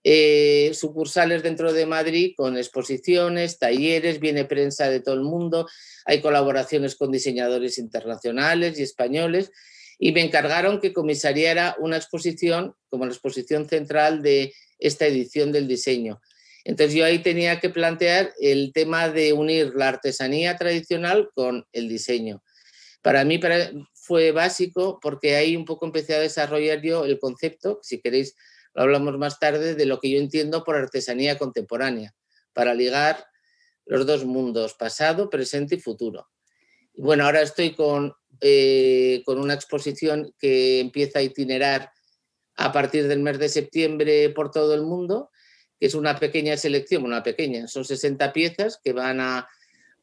eh, 0.04 0.72
sucursales 0.74 1.44
dentro 1.44 1.74
de 1.74 1.86
Madrid 1.86 2.34
con 2.36 2.58
exposiciones, 2.58 3.60
talleres, 3.60 4.20
viene 4.20 4.46
prensa 4.46 4.90
de 4.90 5.00
todo 5.00 5.16
el 5.16 5.22
mundo, 5.22 5.68
hay 6.06 6.22
colaboraciones 6.22 6.96
con 6.96 7.12
diseñadores 7.12 7.78
internacionales 7.78 8.80
y 8.80 8.84
españoles 8.84 9.52
y 10.00 10.12
me 10.12 10.24
encargaron 10.24 10.82
que 10.82 10.92
comisariara 10.92 11.76
una 11.80 11.98
exposición 11.98 12.74
como 12.90 13.06
la 13.06 13.12
exposición 13.12 13.70
central 13.70 14.24
de 14.24 14.54
esta 14.80 15.06
edición 15.06 15.52
del 15.52 15.68
diseño. 15.68 16.20
Entonces 16.64 16.96
yo 16.96 17.06
ahí 17.06 17.20
tenía 17.20 17.60
que 17.60 17.70
plantear 17.70 18.34
el 18.40 18.72
tema 18.74 19.10
de 19.10 19.34
unir 19.34 19.74
la 19.76 19.90
artesanía 19.90 20.58
tradicional 20.58 21.30
con 21.34 21.66
el 21.72 21.90
diseño. 21.90 22.44
Para 23.02 23.26
mí 23.26 23.40
fue 23.94 24.32
básico 24.32 25.00
porque 25.02 25.36
ahí 25.36 25.56
un 25.56 25.66
poco 25.66 25.86
empecé 25.86 26.16
a 26.16 26.20
desarrollar 26.20 26.82
yo 26.82 27.06
el 27.06 27.20
concepto, 27.20 27.80
si 27.82 28.00
queréis 28.00 28.36
lo 28.74 28.84
hablamos 28.84 29.18
más 29.18 29.40
tarde, 29.40 29.76
de 29.76 29.86
lo 29.86 30.00
que 30.00 30.10
yo 30.10 30.20
entiendo 30.20 30.64
por 30.64 30.76
artesanía 30.76 31.38
contemporánea, 31.38 32.14
para 32.54 32.74
ligar 32.74 33.26
los 33.86 34.06
dos 34.06 34.24
mundos, 34.24 34.76
pasado, 34.76 35.30
presente 35.30 35.76
y 35.76 35.80
futuro. 35.80 36.30
Bueno, 36.94 37.26
ahora 37.26 37.42
estoy 37.42 37.74
con, 37.74 38.14
eh, 38.40 39.24
con 39.26 39.40
una 39.40 39.54
exposición 39.54 40.34
que 40.40 40.80
empieza 40.80 41.20
a 41.20 41.24
itinerar 41.24 41.92
a 42.56 42.72
partir 42.72 43.08
del 43.08 43.20
mes 43.20 43.40
de 43.40 43.50
septiembre 43.50 44.30
por 44.30 44.52
todo 44.52 44.74
el 44.74 44.84
mundo, 44.84 45.31
que 45.82 45.88
es 45.88 45.96
una 45.96 46.20
pequeña 46.20 46.56
selección, 46.58 47.04
una 47.04 47.24
pequeña, 47.24 47.68
son 47.68 47.86
60 47.86 48.32
piezas 48.34 48.80
que 48.84 48.94
van 48.94 49.20
a, 49.20 49.50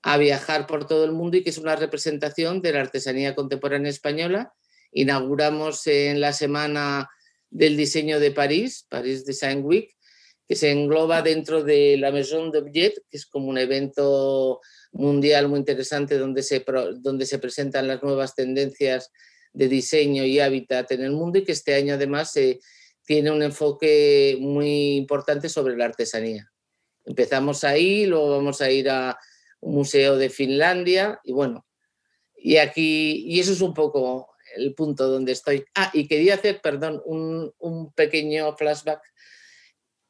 a 0.03 0.19
viajar 0.19 0.67
por 0.67 0.89
todo 0.89 1.05
el 1.05 1.13
mundo 1.13 1.37
y 1.37 1.45
que 1.45 1.51
es 1.51 1.59
una 1.59 1.77
representación 1.77 2.61
de 2.61 2.73
la 2.73 2.81
artesanía 2.81 3.37
contemporánea 3.37 3.89
española. 3.89 4.53
Inauguramos 4.91 5.87
en 5.87 6.21
la 6.21 6.33
semana 6.33 7.09
del 7.49 7.77
diseño 7.77 8.19
de 8.19 8.33
París, 8.33 8.87
Paris 8.89 9.25
Design 9.25 9.65
Week, 9.65 9.95
que 10.49 10.57
se 10.57 10.73
engloba 10.73 11.23
dentro 11.23 11.63
de 11.63 11.97
la 11.97 12.11
Maison 12.11 12.51
d'Objet, 12.51 12.95
que 13.09 13.17
es 13.17 13.27
como 13.27 13.47
un 13.47 13.59
evento 13.59 14.61
mundial 14.91 15.47
muy 15.47 15.61
interesante 15.61 16.19
donde 16.19 16.43
se, 16.43 16.65
donde 16.97 17.25
se 17.25 17.39
presentan 17.39 17.87
las 17.87 18.03
nuevas 18.03 18.35
tendencias 18.35 19.13
de 19.53 19.69
diseño 19.69 20.25
y 20.25 20.41
hábitat 20.41 20.91
en 20.91 21.05
el 21.05 21.13
mundo 21.13 21.39
y 21.39 21.45
que 21.45 21.53
este 21.53 21.77
año 21.77 21.95
además 21.95 22.33
se 22.33 22.59
tiene 23.09 23.31
un 23.31 23.43
enfoque 23.43 24.37
muy 24.39 24.97
importante 24.97 25.49
sobre 25.49 25.75
la 25.79 25.87
artesanía. 25.87 26.53
Empezamos 27.07 27.65
ahí, 27.65 28.05
luego 28.05 28.33
vamos 28.33 28.61
a 28.61 28.71
ir 28.71 28.91
a 28.91 29.19
un 29.61 29.77
museo 29.77 30.19
de 30.19 30.29
Finlandia 30.29 31.19
y 31.25 31.33
bueno, 31.33 31.67
y 32.37 32.59
aquí, 32.59 33.25
y 33.27 33.41
eso 33.41 33.53
es 33.55 33.63
un 33.63 33.73
poco 33.73 34.29
el 34.55 34.75
punto 34.75 35.09
donde 35.09 35.33
estoy. 35.33 35.65
Ah, 35.75 35.91
y 35.95 36.07
quería 36.07 36.35
hacer, 36.35 36.61
perdón, 36.61 37.01
un, 37.07 37.51
un 37.57 37.95
pequeño 37.95 38.55
flashback. 38.59 39.01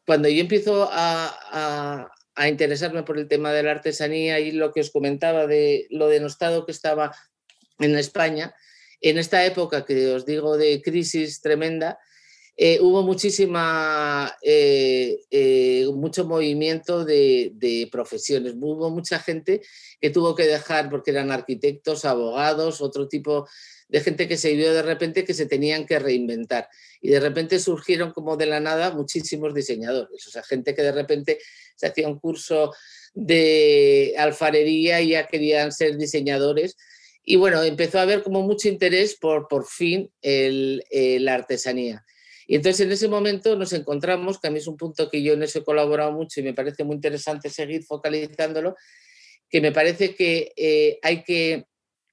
Cuando 0.04 0.28
yo 0.28 0.40
empiezo 0.40 0.88
a, 0.90 2.10
a, 2.34 2.48
interesarme 2.48 3.04
por 3.04 3.16
el 3.16 3.28
tema 3.28 3.52
de 3.52 3.62
la 3.62 3.70
artesanía 3.70 4.40
y 4.40 4.50
lo 4.50 4.72
que 4.72 4.80
os 4.80 4.90
comentaba 4.90 5.46
de 5.46 5.86
lo 5.90 6.08
denostado 6.08 6.66
que 6.66 6.72
estaba 6.72 7.14
en 7.78 7.96
España, 7.96 8.56
en 9.00 9.18
esta 9.18 9.46
época 9.46 9.84
que 9.84 10.12
os 10.12 10.26
digo 10.26 10.56
de 10.56 10.82
crisis 10.82 11.40
tremenda, 11.40 12.00
eh, 12.60 12.80
hubo 12.80 13.04
muchísima, 13.04 14.36
eh, 14.42 15.20
eh, 15.30 15.86
movimiento 16.24 17.04
de, 17.04 17.88
profesiones. 17.92 18.54
Hubo 18.58 18.90
mucha 18.90 19.20
gente 19.20 19.62
que 20.00 20.10
tuvo 20.10 20.34
que 20.34 20.42
dejar 20.42 20.90
porque 20.90 21.12
eran 21.12 21.30
arquitectos, 21.30 22.04
abogados, 22.04 22.80
otro 22.80 23.06
tipo 23.06 23.48
de 23.88 24.00
gente 24.00 24.26
que 24.26 24.36
se 24.36 24.54
vio 24.54 24.74
de 24.74 24.82
repente 24.82 25.24
que 25.24 25.34
se 25.34 25.46
tenían 25.46 25.86
que 25.86 26.00
reinventar. 26.00 26.68
Y 27.00 27.10
de 27.10 27.20
repente 27.20 27.60
surgieron 27.60 28.10
como 28.10 28.36
de 28.36 28.46
la 28.46 28.58
nada 28.58 28.90
muchísimos 28.90 29.54
diseñadores, 29.54 30.26
o 30.26 30.30
sea, 30.30 30.42
gente 30.42 30.74
que 30.74 30.82
de 30.82 30.92
repente 30.92 31.38
se 31.76 31.86
hacía 31.86 32.08
un 32.08 32.18
curso 32.18 32.74
de 33.14 34.16
alfarería 34.18 35.00
y 35.00 35.10
ya 35.10 35.28
querían 35.28 35.70
ser 35.70 35.96
diseñadores. 35.96 36.76
Y 37.22 37.36
bueno, 37.36 37.62
empezó 37.62 38.00
a 38.00 38.02
haber 38.02 38.24
como 38.24 38.42
mucho 38.42 38.68
interés 38.68 39.14
por, 39.14 39.46
por 39.46 39.64
fin 39.64 40.10
la 40.22 41.34
artesanía. 41.34 42.04
Y 42.50 42.56
entonces 42.56 42.80
en 42.80 42.90
ese 42.90 43.08
momento 43.08 43.56
nos 43.56 43.74
encontramos, 43.74 44.40
que 44.40 44.48
a 44.48 44.50
mí 44.50 44.58
es 44.58 44.66
un 44.66 44.78
punto 44.78 45.10
que 45.10 45.22
yo 45.22 45.34
en 45.34 45.42
eso 45.42 45.58
he 45.58 45.64
colaborado 45.64 46.12
mucho 46.12 46.40
y 46.40 46.42
me 46.42 46.54
parece 46.54 46.82
muy 46.82 46.96
interesante 46.96 47.50
seguir 47.50 47.84
focalizándolo, 47.84 48.74
que 49.50 49.60
me 49.60 49.70
parece 49.70 50.14
que 50.14 50.54
eh, 50.56 50.98
hay 51.02 51.22
que 51.24 51.66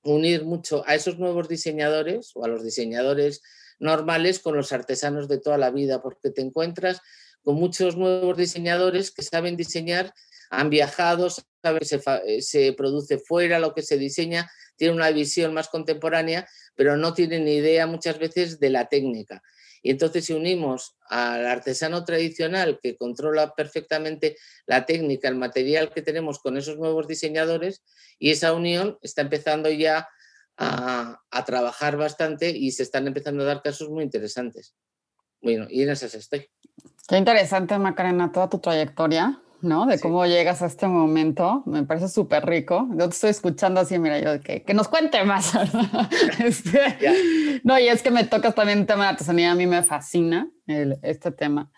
unir 0.03 0.43
mucho 0.43 0.83
a 0.85 0.93
esos 0.93 1.17
nuevos 1.19 1.47
diseñadores 1.47 2.31
o 2.35 2.43
a 2.43 2.49
los 2.49 2.65
diseñadores 2.65 3.41
normales 3.79 4.39
con 4.39 4.57
los 4.57 4.73
artesanos 4.73 5.29
de 5.29 5.39
toda 5.39 5.57
la 5.57 5.71
vida, 5.71 6.01
porque 6.01 6.31
te 6.31 6.41
encuentras 6.41 6.99
con 7.41 7.55
muchos 7.55 7.95
nuevos 7.95 8.35
diseñadores 8.35 9.11
que 9.11 9.21
saben 9.21 9.55
diseñar, 9.55 10.13
han 10.49 10.69
viajado, 10.69 11.29
saben 11.29 11.79
que 11.79 11.85
se, 11.85 12.01
eh, 12.25 12.41
se 12.41 12.73
produce 12.73 13.19
fuera 13.19 13.57
lo 13.59 13.73
que 13.73 13.83
se 13.83 13.97
diseña, 13.97 14.51
tienen 14.75 14.97
una 14.97 15.11
visión 15.11 15.53
más 15.53 15.69
contemporánea, 15.69 16.45
pero 16.75 16.97
no 16.97 17.13
tienen 17.13 17.45
ni 17.45 17.53
idea 17.53 17.87
muchas 17.87 18.19
veces 18.19 18.59
de 18.59 18.69
la 18.69 18.89
técnica. 18.89 19.41
Y 19.81 19.91
entonces 19.91 20.25
si 20.25 20.33
unimos 20.33 20.97
al 21.09 21.45
artesano 21.45 22.03
tradicional 22.03 22.79
que 22.81 22.97
controla 22.97 23.53
perfectamente 23.53 24.37
la 24.65 24.85
técnica, 24.85 25.27
el 25.27 25.35
material 25.35 25.91
que 25.93 26.01
tenemos 26.01 26.39
con 26.39 26.57
esos 26.57 26.77
nuevos 26.77 27.07
diseñadores, 27.07 27.83
y 28.19 28.31
esa 28.31 28.53
unión 28.53 28.97
está 29.01 29.21
empezando 29.21 29.69
ya 29.69 30.07
a, 30.57 31.19
trabajar 31.45 31.97
bastante 31.97 32.49
y 32.49 32.71
se 32.71 32.83
están 32.83 33.07
empezando 33.07 33.43
a 33.43 33.47
dar 33.47 33.61
casos 33.61 33.89
muy 33.89 34.03
interesantes. 34.03 34.73
Bueno, 35.41 35.67
y 35.69 35.83
en 35.83 35.89
esas 35.89 36.15
estoy. 36.15 36.49
Qué 37.07 37.17
interesante, 37.17 37.77
Macarena, 37.77 38.31
toda 38.31 38.49
tu 38.49 38.59
trayectoria. 38.59 39.41
¿No? 39.65 39.85
De 39.85 39.99
cómo 39.99 40.25
llegas 40.25 40.61
a 40.61 40.67
este 40.67 40.87
momento. 40.87 41.63
Me 41.65 41.83
parece 41.83 42.07
súper 42.07 42.45
rico. 42.45 42.87
Yo 42.91 43.09
te 43.09 43.15
estoy 43.15 43.29
escuchando 43.31 43.81
así, 43.81 43.99
mira, 43.99 44.19
yo 44.19 44.41
que, 44.41 44.63
que 44.63 44.73
nos 44.73 44.87
cuente 44.87 45.23
más. 45.25 45.53
este, 46.39 47.61
no, 47.63 47.77
y 47.77 47.87
es 47.87 48.01
que 48.01 48.11
me 48.11 48.23
tocas 48.23 48.55
también 48.55 48.79
el 48.79 48.85
tema 48.85 49.03
de 49.03 49.09
artesanía. 49.09 49.51
A 49.51 49.55
mí 49.55 49.67
me 49.67 49.83
fascina 49.83 50.49
el, 50.67 50.97
este 51.01 51.31
tema. 51.31 51.71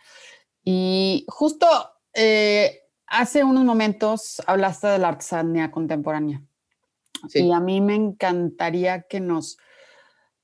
Y 0.64 1.26
justo 1.30 1.66
eh, 2.14 2.82
hace 3.08 3.44
unos 3.44 3.64
momentos 3.64 4.42
hablaste 4.46 4.88
de 4.88 5.00
la 5.00 5.08
artesanía 5.08 5.72
contemporánea. 5.72 6.44
Y 7.34 7.52
a 7.52 7.60
mí 7.60 7.82
me 7.82 7.96
encantaría 7.96 9.04
que 9.04 9.20
nos, 9.20 9.58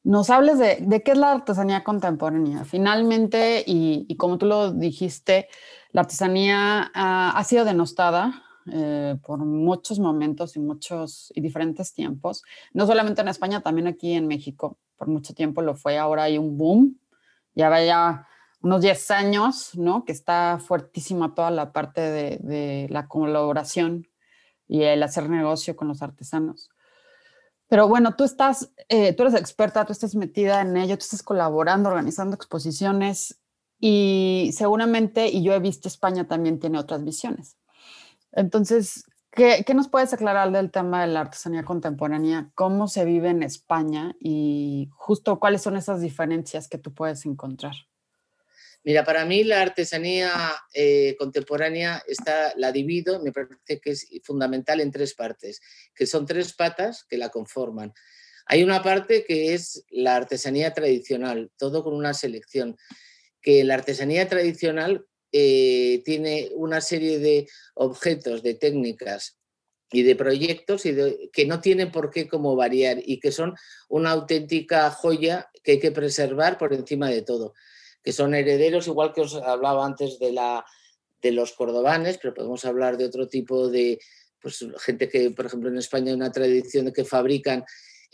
nos 0.03 0.29
hables 0.29 0.57
de, 0.57 0.77
de, 0.81 1.03
qué 1.03 1.11
es 1.11 1.17
la 1.17 1.33
artesanía 1.33 1.83
contemporánea. 1.83 2.63
Finalmente, 2.65 3.63
y, 3.65 4.05
y 4.07 4.17
como 4.17 4.37
tú 4.37 4.45
lo 4.47 4.71
dijiste, 4.71 5.49
la 5.93 6.01
artesanía 6.01 6.91
ha 6.93 7.43
sido 7.45 7.63
denostada 7.63 8.43
eh, 8.71 9.17
por 9.21 9.39
muchos 9.39 9.99
momentos 9.99 10.55
y 10.55 10.59
muchos 10.59 11.33
y 11.35 11.41
diferentes 11.41 11.93
tiempos, 11.93 12.43
no 12.71 12.87
solamente 12.87 13.21
en 13.21 13.27
España, 13.27 13.61
también 13.61 13.87
aquí 13.87 14.13
en 14.13 14.27
México. 14.27 14.77
Por 14.95 15.09
mucho 15.09 15.33
tiempo 15.33 15.61
lo 15.61 15.75
fue, 15.75 15.97
ahora 15.97 16.23
hay 16.23 16.37
un 16.37 16.57
boom. 16.57 16.97
Ya 17.55 17.67
vaya 17.67 18.25
unos 18.61 18.81
10 18.81 19.11
años, 19.11 19.75
¿no? 19.75 20.05
Que 20.05 20.13
está 20.13 20.59
fuertísima 20.65 21.35
toda 21.35 21.51
la 21.51 21.73
parte 21.73 22.01
de, 22.01 22.87
la 22.89 23.07
colaboración 23.07 24.07
y 24.67 24.83
el 24.83 25.03
hacer 25.03 25.29
negocio 25.29 25.75
con 25.75 25.89
los 25.89 26.01
artesanos. 26.01 26.69
Pero 27.67 27.89
bueno, 27.89 28.15
tú 28.15 28.23
estás, 28.23 28.71
eh, 28.87 29.13
tú 29.13 29.23
eres 29.23 29.35
experta, 29.35 29.83
tú 29.83 29.91
estás 29.91 30.15
metida 30.15 30.61
en 30.61 30.77
ello, 30.77 30.97
tú 30.97 31.03
estás 31.03 31.23
colaborando, 31.23 31.89
organizando 31.89 32.35
exposiciones. 32.35 33.42
Y 33.85 34.51
seguramente, 34.53 35.27
y 35.27 35.43
yo 35.43 35.53
he 35.53 35.59
visto 35.59 35.89
España 35.89 36.25
también 36.25 36.57
tiene 36.57 36.79
otras 36.79 37.03
visiones. 37.03 37.57
Entonces, 38.31 39.03
¿qué, 39.29 39.65
¿qué, 39.67 39.73
nos 39.73 39.89
puedes 39.89 40.13
aclarar 40.13 40.53
del 40.53 40.71
tema 40.71 41.01
de 41.01 41.11
la 41.11 41.19
artesanía 41.19 41.65
contemporánea? 41.65 42.49
¿Cómo 42.55 42.87
se 42.87 43.03
vive 43.03 43.27
en 43.27 43.43
España? 43.43 44.15
Y 44.21 44.87
justo 44.93 45.37
cuáles 45.37 45.63
son 45.63 45.75
esas 45.75 45.99
diferencias 45.99 46.69
que 46.69 46.77
tú 46.77 46.93
puedes 46.93 47.25
encontrar. 47.25 47.73
Mira, 48.85 49.03
para 49.03 49.25
mí 49.25 49.43
la 49.43 49.61
artesanía 49.61 50.31
eh, 50.73 51.17
contemporánea 51.19 52.01
está, 52.07 52.53
la 52.55 52.71
divido, 52.71 53.21
me 53.21 53.33
parece 53.33 53.81
que 53.81 53.89
es 53.89 54.07
fundamental 54.23 54.79
en 54.79 54.91
tres 54.91 55.13
partes, 55.13 55.59
que 55.93 56.05
son 56.05 56.25
tres 56.25 56.53
patas 56.53 57.03
que 57.03 57.17
la 57.17 57.27
conforman. 57.27 57.93
Hay 58.45 58.63
una 58.63 58.81
parte 58.81 59.25
que 59.25 59.53
es 59.53 59.83
la 59.89 60.15
artesanía 60.15 60.73
tradicional, 60.73 61.51
todo 61.57 61.83
con 61.83 61.93
una 61.93 62.13
selección 62.13 62.77
que 63.43 63.63
la 63.63 63.75
artesanía 63.75 64.27
tradicional 64.27 65.05
eh, 65.31 66.01
tiene 66.05 66.49
una 66.55 66.81
serie 66.81 67.19
de 67.19 67.47
objetos, 67.75 68.41
de 68.41 68.55
técnicas 68.55 69.37
y 69.91 70.01
de 70.01 70.15
proyectos 70.15 70.85
y 70.85 70.95
que 71.31 71.45
no 71.45 71.59
tienen 71.59 71.91
por 71.91 72.09
qué 72.09 72.27
como 72.27 72.55
variar 72.55 72.97
y 73.05 73.19
que 73.19 73.31
son 73.31 73.53
una 73.89 74.11
auténtica 74.11 74.89
joya 74.89 75.49
que 75.63 75.73
hay 75.73 75.79
que 75.79 75.91
preservar 75.91 76.57
por 76.57 76.73
encima 76.73 77.09
de 77.09 77.21
todo, 77.21 77.53
que 78.03 78.11
son 78.11 78.33
herederos, 78.33 78.87
igual 78.87 79.13
que 79.13 79.21
os 79.21 79.35
hablaba 79.35 79.85
antes 79.85 80.17
de, 80.17 80.31
la, 80.31 80.65
de 81.21 81.31
los 81.31 81.51
cordobanes, 81.53 82.17
pero 82.19 82.33
podemos 82.33 82.65
hablar 82.65 82.97
de 82.97 83.05
otro 83.05 83.27
tipo 83.27 83.69
de 83.69 83.99
pues, 84.39 84.65
gente 84.79 85.09
que, 85.09 85.31
por 85.31 85.45
ejemplo, 85.45 85.69
en 85.69 85.77
España 85.77 86.07
hay 86.07 86.15
una 86.15 86.31
tradición 86.31 86.85
de 86.85 86.93
que 86.93 87.05
fabrican 87.05 87.63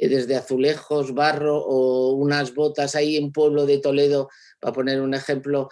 desde 0.07 0.35
azulejos, 0.35 1.13
barro 1.13 1.57
o 1.57 2.13
unas 2.13 2.53
botas 2.53 2.95
ahí 2.95 3.17
en 3.17 3.31
Pueblo 3.31 3.65
de 3.65 3.79
Toledo, 3.79 4.29
para 4.59 4.73
poner 4.73 5.01
un 5.01 5.13
ejemplo, 5.13 5.69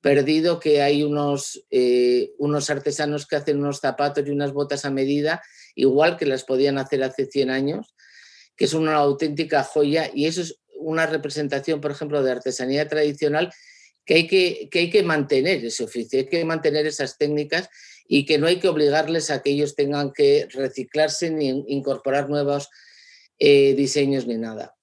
perdido 0.00 0.60
que 0.60 0.82
hay 0.82 1.02
unos, 1.02 1.66
eh, 1.70 2.30
unos 2.38 2.70
artesanos 2.70 3.26
que 3.26 3.36
hacen 3.36 3.58
unos 3.58 3.80
zapatos 3.80 4.24
y 4.26 4.30
unas 4.30 4.52
botas 4.52 4.84
a 4.84 4.90
medida, 4.90 5.42
igual 5.74 6.16
que 6.16 6.26
las 6.26 6.44
podían 6.44 6.78
hacer 6.78 7.02
hace 7.02 7.26
100 7.26 7.50
años, 7.50 7.94
que 8.56 8.66
es 8.66 8.74
una 8.74 8.94
auténtica 8.94 9.64
joya. 9.64 10.08
Y 10.14 10.26
eso 10.26 10.42
es 10.42 10.60
una 10.78 11.06
representación, 11.06 11.80
por 11.80 11.90
ejemplo, 11.90 12.22
de 12.22 12.30
artesanía 12.30 12.86
tradicional 12.86 13.52
que 14.04 14.14
hay 14.14 14.26
que, 14.28 14.68
que 14.70 14.78
hay 14.78 14.90
que 14.90 15.02
mantener 15.02 15.64
ese 15.64 15.82
oficio, 15.82 16.20
hay 16.20 16.26
que 16.26 16.44
mantener 16.44 16.86
esas 16.86 17.18
técnicas 17.18 17.68
y 18.06 18.24
que 18.24 18.38
no 18.38 18.46
hay 18.46 18.60
que 18.60 18.68
obligarles 18.68 19.30
a 19.30 19.42
que 19.42 19.50
ellos 19.50 19.74
tengan 19.74 20.12
que 20.12 20.46
reciclarse 20.52 21.30
ni 21.30 21.64
incorporar 21.66 22.30
nuevos 22.30 22.68
eh, 23.38 23.74
diseños 23.74 24.26
ni 24.26 24.36
nada. 24.36 24.76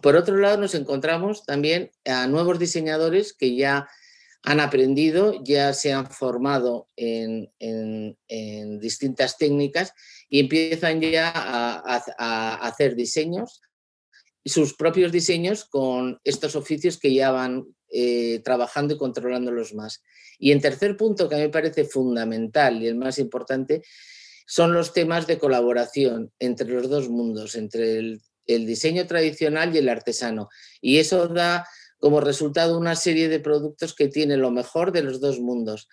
Por 0.00 0.16
otro 0.16 0.36
lado, 0.36 0.58
nos 0.58 0.74
encontramos 0.74 1.44
también 1.44 1.90
a 2.04 2.26
nuevos 2.26 2.58
diseñadores 2.58 3.34
que 3.34 3.54
ya 3.54 3.88
han 4.42 4.58
aprendido, 4.58 5.42
ya 5.44 5.72
se 5.72 5.92
han 5.92 6.10
formado 6.10 6.88
en, 6.96 7.50
distintas 8.80 9.38
técnicas 9.38 9.92
y 10.28 10.40
empiezan 10.40 11.00
ya 11.00 11.30
a, 11.34 12.54
hacer 12.66 12.96
diseños, 12.96 13.60
sus 14.44 14.74
propios 14.74 15.12
diseños 15.12 15.64
con 15.64 16.18
estos 16.24 16.56
oficios 16.56 16.98
que 16.98 17.14
ya 17.14 17.30
van 17.30 17.64
eh, 17.90 18.40
trabajando 18.42 18.94
y 18.94 18.98
controlándolos 18.98 19.74
más. 19.74 20.02
Y 20.38 20.50
en 20.50 20.60
tercer 20.60 20.96
punto, 20.96 21.28
que 21.28 21.36
a 21.36 21.38
mí 21.38 21.44
me 21.44 21.50
parece 21.50 21.84
fundamental 21.84 22.82
y 22.82 22.88
el 22.88 22.96
más 22.96 23.20
importante, 23.20 23.82
son 24.46 24.72
los 24.72 24.92
temas 24.92 25.26
de 25.26 25.38
colaboración 25.38 26.32
entre 26.38 26.68
los 26.68 26.88
dos 26.88 27.08
mundos, 27.08 27.54
entre 27.54 27.98
el, 27.98 28.20
diseño 28.46 29.06
tradicional 29.06 29.74
y 29.74 29.78
el 29.78 29.88
artesano. 29.88 30.48
Y 30.80 30.98
eso 30.98 31.28
da 31.28 31.66
como 31.98 32.20
resultado 32.20 32.76
una 32.76 32.96
serie 32.96 33.28
de 33.28 33.40
productos 33.40 33.94
que 33.94 34.08
tienen 34.08 34.40
lo 34.40 34.50
mejor 34.50 34.92
de 34.92 35.02
los 35.02 35.20
dos 35.20 35.38
mundos 35.38 35.88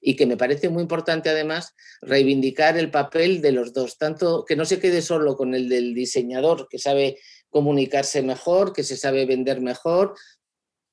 y 0.00 0.16
que 0.16 0.26
me 0.26 0.36
parece 0.36 0.68
muy 0.68 0.82
importante 0.82 1.30
además 1.30 1.74
reivindicar 2.02 2.76
el 2.76 2.90
papel 2.90 3.40
de 3.40 3.52
los 3.52 3.72
dos, 3.72 3.96
tanto 3.96 4.44
que 4.44 4.54
no 4.54 4.66
se 4.66 4.78
quede 4.78 5.00
solo 5.00 5.36
con 5.36 5.54
el 5.54 5.68
del 5.68 5.94
diseñador 5.94 6.68
que 6.68 6.78
sabe 6.78 7.18
comunicarse 7.48 8.22
mejor, 8.22 8.72
que 8.74 8.84
se 8.84 8.96
sabe 8.96 9.24
vender 9.24 9.60
mejor, 9.62 10.14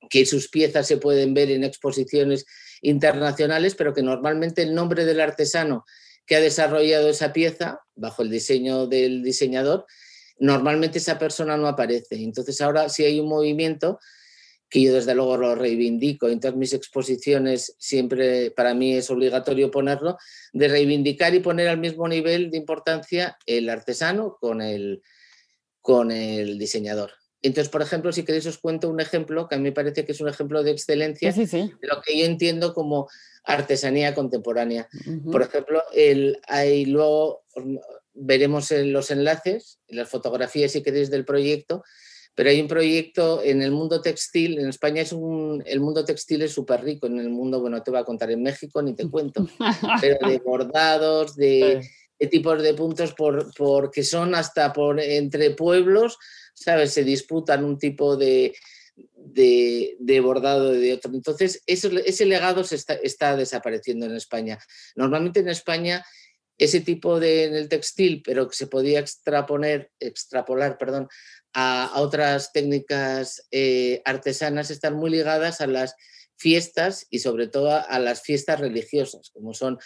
que 0.08 0.24
sus 0.24 0.48
piezas 0.48 0.86
se 0.86 0.96
pueden 0.96 1.34
ver 1.34 1.50
en 1.50 1.64
exposiciones 1.64 2.46
internacionales, 2.80 3.74
pero 3.74 3.92
que 3.92 4.02
normalmente 4.02 4.62
el 4.62 4.74
nombre 4.74 5.04
del 5.04 5.20
artesano 5.20 5.84
que 6.26 6.36
ha 6.36 6.40
desarrollado 6.40 7.08
esa 7.08 7.32
pieza 7.32 7.80
bajo 7.94 8.22
el 8.22 8.30
diseño 8.30 8.86
del 8.86 9.22
diseñador, 9.22 9.86
normalmente 10.38 10.98
esa 10.98 11.18
persona 11.18 11.56
no 11.56 11.68
aparece. 11.68 12.16
Entonces 12.16 12.60
ahora 12.60 12.88
sí 12.88 13.04
hay 13.04 13.20
un 13.20 13.28
movimiento 13.28 13.98
que 14.72 14.80
yo 14.80 14.94
desde 14.94 15.14
luego 15.14 15.36
lo 15.36 15.54
reivindico, 15.54 16.28
en 16.28 16.40
todas 16.40 16.56
mis 16.56 16.72
exposiciones 16.72 17.76
siempre 17.78 18.50
para 18.50 18.72
mí 18.72 18.94
es 18.94 19.10
obligatorio 19.10 19.70
ponerlo, 19.70 20.16
de 20.54 20.68
reivindicar 20.68 21.34
y 21.34 21.40
poner 21.40 21.68
al 21.68 21.76
mismo 21.76 22.08
nivel 22.08 22.50
de 22.50 22.56
importancia 22.56 23.36
el 23.44 23.68
artesano 23.68 24.38
con 24.40 24.62
el, 24.62 25.02
con 25.82 26.10
el 26.10 26.58
diseñador. 26.58 27.12
Entonces, 27.42 27.68
por 27.68 27.82
ejemplo, 27.82 28.12
si 28.12 28.24
queréis 28.24 28.46
os 28.46 28.56
cuento 28.56 28.88
un 28.88 29.00
ejemplo 29.00 29.46
que 29.46 29.56
a 29.56 29.58
mí 29.58 29.64
me 29.64 29.72
parece 29.72 30.06
que 30.06 30.12
es 30.12 30.20
un 30.22 30.28
ejemplo 30.28 30.62
de 30.62 30.70
excelencia 30.70 31.32
de 31.32 31.70
lo 31.82 32.00
que 32.00 32.18
yo 32.18 32.24
entiendo 32.24 32.72
como 32.72 33.10
artesanía 33.44 34.14
contemporánea. 34.14 34.88
Por 35.30 35.42
ejemplo, 35.42 35.82
el, 35.94 36.38
ahí 36.46 36.84
luego 36.84 37.44
veremos 38.14 38.70
en 38.70 38.92
los 38.92 39.10
enlaces, 39.10 39.80
en 39.88 39.96
las 39.98 40.08
fotografías 40.08 40.72
si 40.72 40.82
queréis 40.82 41.10
del 41.10 41.24
proyecto, 41.24 41.82
pero 42.34 42.50
hay 42.50 42.60
un 42.60 42.68
proyecto 42.68 43.42
en 43.42 43.60
el 43.60 43.72
mundo 43.72 44.00
textil, 44.00 44.58
en 44.58 44.68
España 44.68 45.02
es 45.02 45.12
un, 45.12 45.62
el 45.66 45.80
mundo 45.80 46.04
textil 46.04 46.42
es 46.42 46.52
súper 46.52 46.82
rico, 46.82 47.06
en 47.06 47.18
el 47.18 47.28
mundo, 47.28 47.60
bueno, 47.60 47.82
te 47.82 47.90
voy 47.90 48.00
a 48.00 48.04
contar 48.04 48.30
en 48.30 48.42
México, 48.42 48.80
ni 48.80 48.94
te 48.94 49.08
cuento, 49.08 49.46
pero 50.00 50.28
de 50.28 50.38
bordados, 50.38 51.36
de, 51.36 51.86
tipos 52.30 52.62
de 52.62 52.72
puntos, 52.72 53.12
por, 53.12 53.52
porque 53.54 54.02
son 54.02 54.34
hasta 54.34 54.72
por 54.72 55.00
entre 55.00 55.50
pueblos 55.50 56.18
¿sabes? 56.54 56.92
Se 56.92 57.04
disputan 57.04 57.64
un 57.64 57.78
tipo 57.78 58.16
de, 58.16 58.54
de, 58.94 60.20
bordado 60.22 60.72
de 60.72 60.94
otro. 60.94 61.12
Entonces, 61.12 61.62
ese 61.66 62.26
legado 62.26 62.64
se 62.64 62.76
está, 62.76 63.36
desapareciendo 63.36 64.06
en 64.06 64.16
España. 64.16 64.58
Normalmente 64.96 65.40
en 65.40 65.48
España 65.48 66.04
ese 66.58 66.80
tipo 66.80 67.18
de 67.18 67.44
en 67.44 67.54
el 67.56 67.68
textil, 67.68 68.22
pero 68.24 68.48
que 68.48 68.54
se 68.54 68.66
podía 68.66 69.00
extraponer, 69.00 69.90
extrapolar 69.98 70.78
perdón, 70.78 71.08
a, 71.54 71.92
otras 71.96 72.52
técnicas 72.52 73.46
eh, 73.50 74.00
artesanas, 74.04 74.70
están 74.70 74.94
muy 74.94 75.10
ligadas 75.10 75.60
a 75.60 75.66
las 75.66 75.96
fiestas 76.36 77.06
y 77.10 77.20
sobre 77.20 77.48
todo 77.48 77.70
a, 77.70 77.98
las 77.98 78.22
fiestas 78.22 78.60
religiosas, 78.60 79.30
como 79.30 79.54
son 79.54 79.78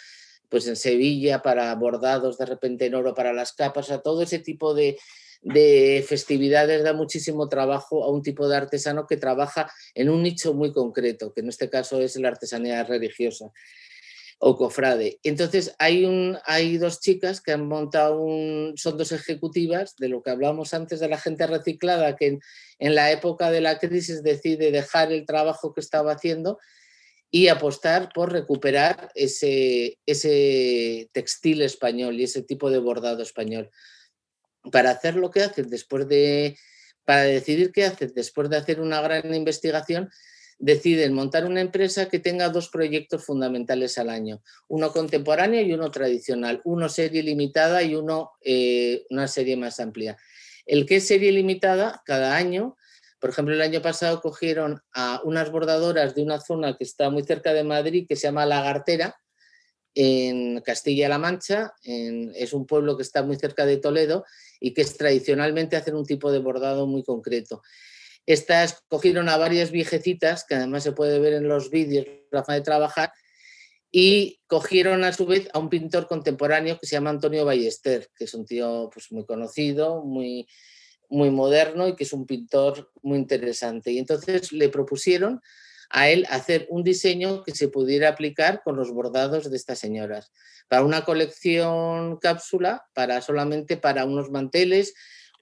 pues 0.49 0.67
en 0.67 0.75
Sevilla 0.75 1.41
para 1.41 1.73
bordados 1.75 2.37
de 2.37 2.45
repente 2.45 2.85
en 2.85 2.95
oro 2.95 3.13
para 3.13 3.33
las 3.33 3.53
capas, 3.53 3.89
a 3.91 4.01
todo 4.01 4.21
ese 4.21 4.39
tipo 4.39 4.73
de, 4.73 4.97
de 5.41 6.03
festividades 6.07 6.83
da 6.83 6.93
muchísimo 6.93 7.47
trabajo 7.47 8.03
a 8.03 8.11
un 8.11 8.21
tipo 8.21 8.47
de 8.47 8.57
artesano 8.57 9.07
que 9.07 9.17
trabaja 9.17 9.71
en 9.93 10.09
un 10.09 10.23
nicho 10.23 10.53
muy 10.53 10.71
concreto, 10.73 11.33
que 11.33 11.41
en 11.41 11.49
este 11.49 11.69
caso 11.69 12.01
es 12.01 12.15
la 12.17 12.29
artesanía 12.29 12.83
religiosa 12.83 13.51
o 14.39 14.55
cofrade. 14.55 15.19
Entonces 15.23 15.75
hay, 15.79 16.05
un, 16.05 16.37
hay 16.45 16.77
dos 16.77 16.99
chicas 16.99 17.41
que 17.41 17.53
han 17.53 17.67
montado 17.67 18.21
un, 18.21 18.73
son 18.75 18.97
dos 18.97 19.11
ejecutivas 19.11 19.95
de 19.97 20.09
lo 20.09 20.21
que 20.21 20.29
hablamos 20.29 20.73
antes 20.73 20.99
de 20.99 21.09
la 21.09 21.17
gente 21.17 21.47
reciclada 21.47 22.15
que 22.15 22.39
en, 22.79 22.95
la 22.95 23.11
época 23.11 23.49
de 23.49 23.61
la 23.61 23.79
crisis 23.79 24.21
decide 24.21 24.71
dejar 24.71 25.11
el 25.11 25.25
trabajo 25.25 25.73
que 25.73 25.81
estaba 25.81 26.13
haciendo 26.13 26.59
y 27.31 27.47
apostar 27.47 28.09
por 28.13 28.31
recuperar 28.31 29.11
ese, 29.15 29.97
ese 30.05 31.09
textil 31.13 31.61
español 31.61 32.19
y 32.19 32.23
ese 32.23 32.43
tipo 32.43 32.69
de 32.69 32.77
bordado 32.77 33.23
español 33.23 33.71
para 34.71 34.91
hacer 34.91 35.15
lo 35.15 35.31
que 35.31 35.41
hacen 35.41 35.69
después 35.69 36.07
de, 36.07 36.57
para 37.05 37.23
decidir 37.23 37.71
qué 37.71 37.85
hacen 37.85 38.11
después 38.15 38.49
de 38.49 38.57
hacer 38.57 38.79
una 38.79 39.01
gran 39.01 39.33
investigación, 39.33 40.09
deciden 40.59 41.13
montar 41.13 41.45
una 41.45 41.61
empresa 41.61 42.09
que 42.09 42.19
tenga 42.19 42.49
dos 42.49 42.69
proyectos 42.69 43.23
fundamentales 43.23 43.97
al 43.97 44.09
año, 44.09 44.41
uno 44.67 44.91
contemporáneo 44.91 45.61
y 45.61 45.73
uno 45.73 45.91
tradicional, 45.91 46.61
uno 46.65 46.89
serie 46.89 47.21
limitada 47.21 47.83
y 47.83 47.95
uno 47.95 48.31
eh, 48.41 49.05
una 49.09 49.27
serie 49.27 49.55
más 49.55 49.79
amplia. 49.79 50.17
El 50.65 50.85
que 50.85 50.97
es 50.97 51.07
serie 51.07 51.31
limitada, 51.31 52.01
cada 52.05 52.35
año, 52.35 52.75
por 53.19 53.29
ejemplo, 53.29 53.53
el 53.53 53.61
año 53.61 53.81
pasado 53.81 54.21
cogieron 54.21 54.81
a 54.93 55.21
unas 55.23 55.51
bordadoras 55.51 56.15
de 56.15 56.23
una 56.23 56.39
zona 56.39 56.75
que 56.75 56.83
está 56.83 57.09
muy 57.09 57.23
cerca 57.23 57.53
de 57.53 57.63
Madrid, 57.63 58.05
que 58.07 58.15
se 58.15 58.27
llama 58.27 58.45
Lagartera, 58.45 59.15
en 59.99 60.61
Castilla-La 60.61 61.17
Mancha, 61.17 61.73
es 61.83 62.53
un 62.53 62.67
pueblo 62.67 62.95
que 62.95 63.01
está 63.01 63.23
muy 63.23 63.35
cerca 63.35 63.65
de 63.65 63.77
Toledo 63.77 64.25
y 64.59 64.75
que 64.75 64.83
es, 64.83 64.95
tradicionalmente 64.95 65.75
hacen 65.75 65.95
un 65.95 66.05
tipo 66.05 66.31
de 66.31 66.37
bordado 66.37 66.85
muy 66.85 67.03
concreto. 67.03 67.63
Estas 68.27 68.83
cogieron 68.89 69.27
a 69.27 69.37
varias 69.37 69.71
viejecitas, 69.71 70.45
que 70.45 70.53
además 70.53 70.83
se 70.83 70.91
puede 70.91 71.17
ver 71.17 71.33
en 71.33 71.47
los 71.47 71.71
vídeos, 71.71 72.05
la 72.29 72.43
forma 72.43 72.53
de 72.53 72.61
trabajar, 72.61 73.11
y 73.91 74.39
cogieron 74.45 75.03
a 75.03 75.13
su 75.13 75.25
vez 75.25 75.49
a 75.51 75.57
un 75.57 75.69
pintor 75.69 76.05
contemporáneo 76.05 76.77
que 76.79 76.85
se 76.85 76.95
llama 76.95 77.09
Antonio 77.09 77.43
Ballester, 77.43 78.07
que 78.15 78.25
es 78.25 78.35
un 78.35 78.45
tío 78.45 78.91
pues, 78.93 79.11
muy 79.11 79.25
conocido, 79.25 80.03
muy, 80.03 80.47
muy 81.09 81.31
moderno 81.31 81.87
y 81.87 81.95
que 81.95 82.03
es 82.03 82.13
un 82.13 82.27
pintor 82.27 82.91
muy 83.01 83.17
interesante. 83.17 83.91
Y 83.91 83.97
entonces 83.97 84.51
le 84.51 84.69
propusieron 84.69 85.41
a 85.89 86.09
él 86.09 86.25
hacer 86.29 86.67
un 86.69 86.83
diseño 86.83 87.43
que 87.43 87.55
se 87.55 87.67
pudiera 87.67 88.09
aplicar 88.09 88.61
con 88.63 88.75
los 88.75 88.91
bordados 88.91 89.49
de 89.49 89.55
estas 89.57 89.79
señoras. 89.79 90.31
Para 90.67 90.83
una 90.83 91.05
colección 91.05 92.17
cápsula, 92.17 92.85
para 92.93 93.21
solamente 93.21 93.77
para 93.77 94.05
unos 94.05 94.29
manteles, 94.29 94.93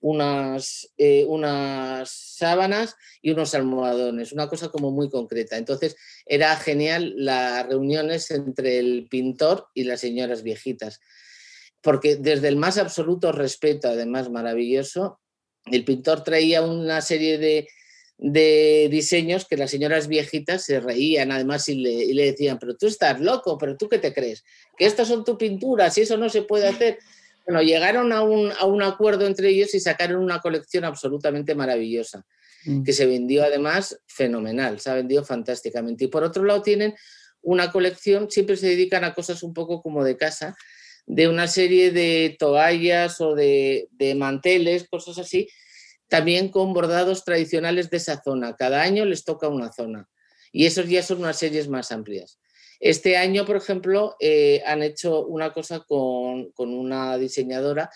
unas, 0.01 0.93
eh, 0.97 1.25
unas 1.27 2.11
sábanas 2.11 2.95
y 3.23 3.31
unos 3.31 3.55
almohadones, 3.55 4.33
una 4.33 4.47
cosa 4.47 4.69
como 4.69 4.91
muy 4.91 5.09
concreta. 5.09 5.57
Entonces 5.57 5.95
era 6.27 6.55
genial 6.57 7.13
las 7.17 7.65
reuniones 7.65 8.29
entre 8.29 8.77
el 8.77 9.07
pintor 9.09 9.67
y 9.73 9.83
las 9.85 10.01
señoras 10.01 10.43
viejitas, 10.43 10.99
porque 11.81 12.17
desde 12.17 12.49
el 12.49 12.57
más 12.57 12.77
absoluto 12.77 13.31
respeto, 13.31 13.87
además 13.87 14.29
maravilloso, 14.29 15.19
el 15.65 15.83
pintor 15.83 16.23
traía 16.23 16.61
una 16.61 17.01
serie 17.01 17.39
de, 17.39 17.67
de 18.17 18.87
diseños 18.89 19.45
que 19.45 19.57
las 19.57 19.71
señoras 19.71 20.07
viejitas 20.07 20.63
se 20.63 20.79
reían 20.79 21.31
además 21.31 21.67
y 21.67 21.75
le, 21.75 22.25
decían, 22.25 22.57
pero 22.59 22.75
tú 22.75 22.87
estás 22.87 23.19
loco, 23.19 23.57
pero 23.57 23.75
tú 23.75 23.89
qué 23.89 23.99
te 23.99 24.13
crees, 24.13 24.43
que 24.77 24.85
estas 24.85 25.07
son 25.07 25.23
tus 25.23 25.37
pinturas 25.37 25.97
y 25.97 26.01
eso 26.01 26.17
no 26.17 26.29
se 26.29 26.43
puede 26.43 26.67
hacer. 26.67 26.99
Bueno, 27.45 27.61
llegaron 27.61 28.11
a 28.11 28.23
un, 28.23 28.51
a 28.51 28.65
un 28.65 28.81
acuerdo 28.81 29.27
entre 29.27 29.49
ellos 29.49 29.75
y 29.75 29.79
sacaron 29.79 30.23
una 30.23 30.39
colección 30.39 30.85
absolutamente 30.85 31.53
maravillosa, 31.55 32.25
mm. 32.65 32.83
que 32.83 32.93
se 32.93 33.05
vendió 33.05 33.43
además 33.43 33.99
fenomenal, 34.07 34.79
se 34.79 34.89
ha 34.89 34.95
vendido 34.95 35.23
fantásticamente. 35.23 36.05
Y 36.05 36.07
por 36.07 36.23
otro 36.23 36.43
lado 36.43 36.61
tienen 36.61 36.95
una 37.41 37.71
colección, 37.71 38.31
siempre 38.31 38.57
se 38.57 38.67
dedican 38.69 39.03
a 39.03 39.13
cosas 39.13 39.43
un 39.43 39.53
poco 39.53 39.81
como 39.81 40.03
de 40.03 40.17
casa, 40.17 40.55
de 41.05 41.27
una 41.27 41.47
serie 41.47 41.91
de 41.91 42.35
toallas 42.39 43.21
o 43.21 43.35
de, 43.35 43.89
de 43.91 44.15
manteles, 44.15 44.87
cosas 44.89 45.19
así, 45.19 45.47
también 46.07 46.49
con 46.49 46.73
bordados 46.73 47.23
tradicionales 47.23 47.89
de 47.89 47.97
esa 47.97 48.21
zona. 48.21 48.55
Cada 48.55 48.81
año 48.81 49.05
les 49.05 49.23
toca 49.23 49.47
una 49.47 49.71
zona. 49.71 50.07
Y 50.51 50.65
esos 50.65 50.87
ya 50.87 51.03
son 51.03 51.19
unas 51.19 51.37
series 51.37 51.67
más 51.67 51.91
amplias. 51.91 52.39
Este 52.79 53.17
año, 53.17 53.45
por 53.45 53.55
ejemplo, 53.55 54.15
eh, 54.19 54.61
han 54.65 54.83
hecho 54.83 55.25
una 55.25 55.53
cosa 55.53 55.79
con, 55.81 56.51
una 56.57 57.17
diseñadora 57.17 57.89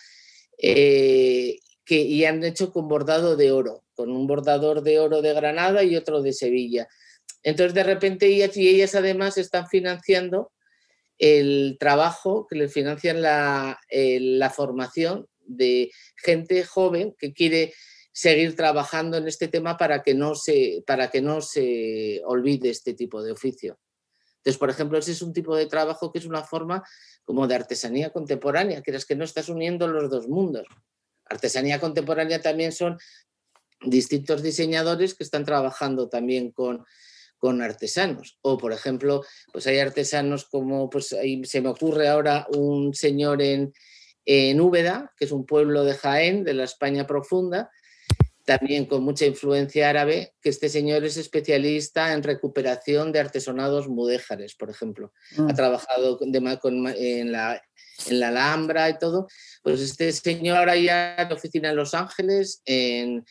eh, 0.58 1.60
que, 1.86 1.96
y 2.02 2.26
han 2.26 2.44
hecho 2.44 2.72
con 2.72 2.88
bordado 2.88 3.36
de 3.36 3.52
oro, 3.52 3.84
con 3.94 4.12
un 4.12 4.28
bordador 4.28 4.82
de 4.82 5.00
oro 5.00 5.22
de 5.22 5.34
Granada 5.34 5.84
y 5.84 5.96
otro 5.96 6.22
de 6.22 6.34
Sevilla. 6.34 6.88
Entonces, 7.44 7.74
de 7.74 7.84
repente, 7.84 8.28
ellas 8.28 8.56
y 8.58 8.68
ellas 8.68 8.96
además 8.96 9.38
están 9.38 9.68
financiando 9.68 10.52
el 11.18 11.78
trabajo, 11.80 12.48
que 12.50 12.56
les 12.56 12.74
financian 12.74 13.22
la, 13.22 13.80
la 13.90 14.50
formación 14.50 15.28
de 15.40 15.92
gente 16.16 16.64
joven 16.64 17.16
que 17.18 17.34
quiere 17.34 17.74
seguir 18.12 18.56
trabajando 18.56 19.18
en 19.18 19.28
este 19.28 19.48
tema 19.48 19.78
para 19.78 20.02
que 20.02 20.14
no 20.14 20.36
se, 20.36 20.84
para 20.86 21.10
que 21.10 21.22
no 21.22 21.42
se 21.42 22.22
olvide 22.26 22.70
este 22.70 22.94
tipo 22.94 23.22
de 23.22 23.32
oficio. 23.32 23.80
Entonces, 24.38 24.58
por 24.58 24.70
ejemplo, 24.70 24.98
ese 24.98 25.12
es 25.12 25.22
un 25.22 25.34
tipo 25.34 25.56
de 25.56 25.66
trabajo 25.66 26.12
que 26.12 26.20
es 26.20 26.26
una 26.26 26.44
forma 26.44 26.84
como 27.24 27.48
de 27.48 27.56
artesanía 27.56 28.12
contemporánea, 28.12 28.82
que 28.82 28.92
es 28.92 29.06
que 29.06 29.16
no 29.16 29.26
estás 29.26 29.50
uniendo 29.50 29.88
los 29.88 30.10
dos 30.10 30.28
mundos. 30.28 30.66
Artesanía 31.26 31.80
contemporánea 31.80 32.42
también 32.42 32.72
son 32.72 32.98
distintos 33.82 34.42
diseñadores 34.42 35.14
que 35.14 35.24
están 35.24 35.46
trabajando 35.46 36.10
también 36.10 36.52
con, 36.52 36.86
con 37.38 37.62
artesanos. 37.62 38.40
O, 38.42 38.58
por 38.58 38.72
ejemplo, 38.72 39.24
pues 39.52 39.68
hay 39.68 39.80
artesanos 39.80 40.46
como, 40.46 40.90
pues 40.90 41.08
se 41.44 41.62
me 41.62 41.70
ocurre 41.70 42.08
ahora 42.08 42.48
un 42.56 42.94
señor 42.94 43.42
en, 43.42 43.74
en 44.26 44.62
Úbeda, 44.62 45.12
que 45.18 45.26
es 45.26 45.32
un 45.32 45.46
pueblo 45.46 45.84
de 45.84 45.96
Jaén, 45.96 46.44
de 46.44 46.54
la 46.54 46.64
España 46.64 47.06
profunda, 47.06 47.70
también 48.46 48.86
con 48.86 49.04
mucha 49.04 49.26
influencia 49.26 49.90
árabe, 49.90 50.34
que 50.42 50.50
este 50.50 50.70
señor 50.70 51.04
es 51.04 51.18
especialista 51.18 52.14
en 52.14 52.24
recuperación 52.24 53.12
de 53.12 53.20
artesonados 53.20 53.88
mudéjares, 53.88 54.56
por 54.56 54.70
ejemplo. 54.70 55.14
Ha 55.38 55.42
mm. 55.44 55.56
trabajado 55.56 56.18
en, 56.22 57.32
la, 57.32 57.62
en 58.08 58.20
la 58.20 58.28
Alhambra 58.30 58.90
y 58.90 58.98
todo. 58.98 59.28
Pues 59.62 59.82
este 59.82 60.12
señor 60.12 60.58
ahora 60.58 60.76
ya 60.76 61.16
en 61.16 61.32
oficina 61.32 61.70
en 61.70 61.76
Los 61.76 61.94
Ángeles, 61.94 62.62
en, 62.66 63.24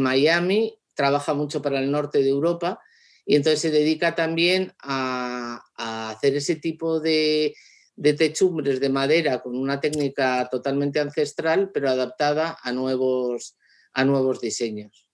Miami, 0.00 0.78
trabaja 0.94 1.34
mucho 1.34 1.62
para 1.62 1.80
el 1.80 1.90
norte 1.90 2.22
de 2.22 2.28
Europa 2.28 2.78
y 3.24 3.36
entonces 3.36 3.60
se 3.60 3.70
dedica 3.70 4.14
también 4.14 4.72
a, 4.82 5.62
hacer 5.76 6.36
ese 6.36 6.56
tipo 6.56 7.00
de, 7.00 7.54
de 7.96 8.12
techumbres 8.12 8.80
de 8.80 8.90
madera 8.90 9.42
con 9.42 9.56
una 9.56 9.80
técnica 9.80 10.48
totalmente 10.50 11.00
ancestral, 11.00 11.70
pero 11.72 11.88
adaptada 11.88 12.58
a 12.62 12.72
nuevos, 12.72 13.56
a 13.92 14.04
nuevos 14.04 14.40
diseños. 14.40 15.08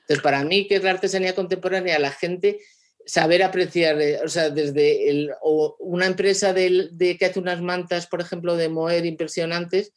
Entonces, 0.00 0.22
para 0.22 0.44
mí, 0.44 0.66
que 0.66 0.76
es 0.76 0.82
la 0.82 0.90
artesanía 0.90 1.34
contemporánea, 1.34 1.98
la 1.98 2.10
gente 2.10 2.60
saber 3.08 3.42
apreciar, 3.42 4.00
eh, 4.00 4.20
o 4.22 4.28
sea, 4.28 4.50
desde 4.50 5.08
el, 5.10 5.32
una 5.78 6.06
empresa 6.06 6.52
de, 6.52 7.16
que 7.18 7.26
hace 7.26 7.40
unas 7.40 7.62
mantas, 7.62 8.06
por 8.06 8.20
ejemplo, 8.20 8.56
de 8.56 8.68
moer 8.68 9.06
impresionantes, 9.06 9.92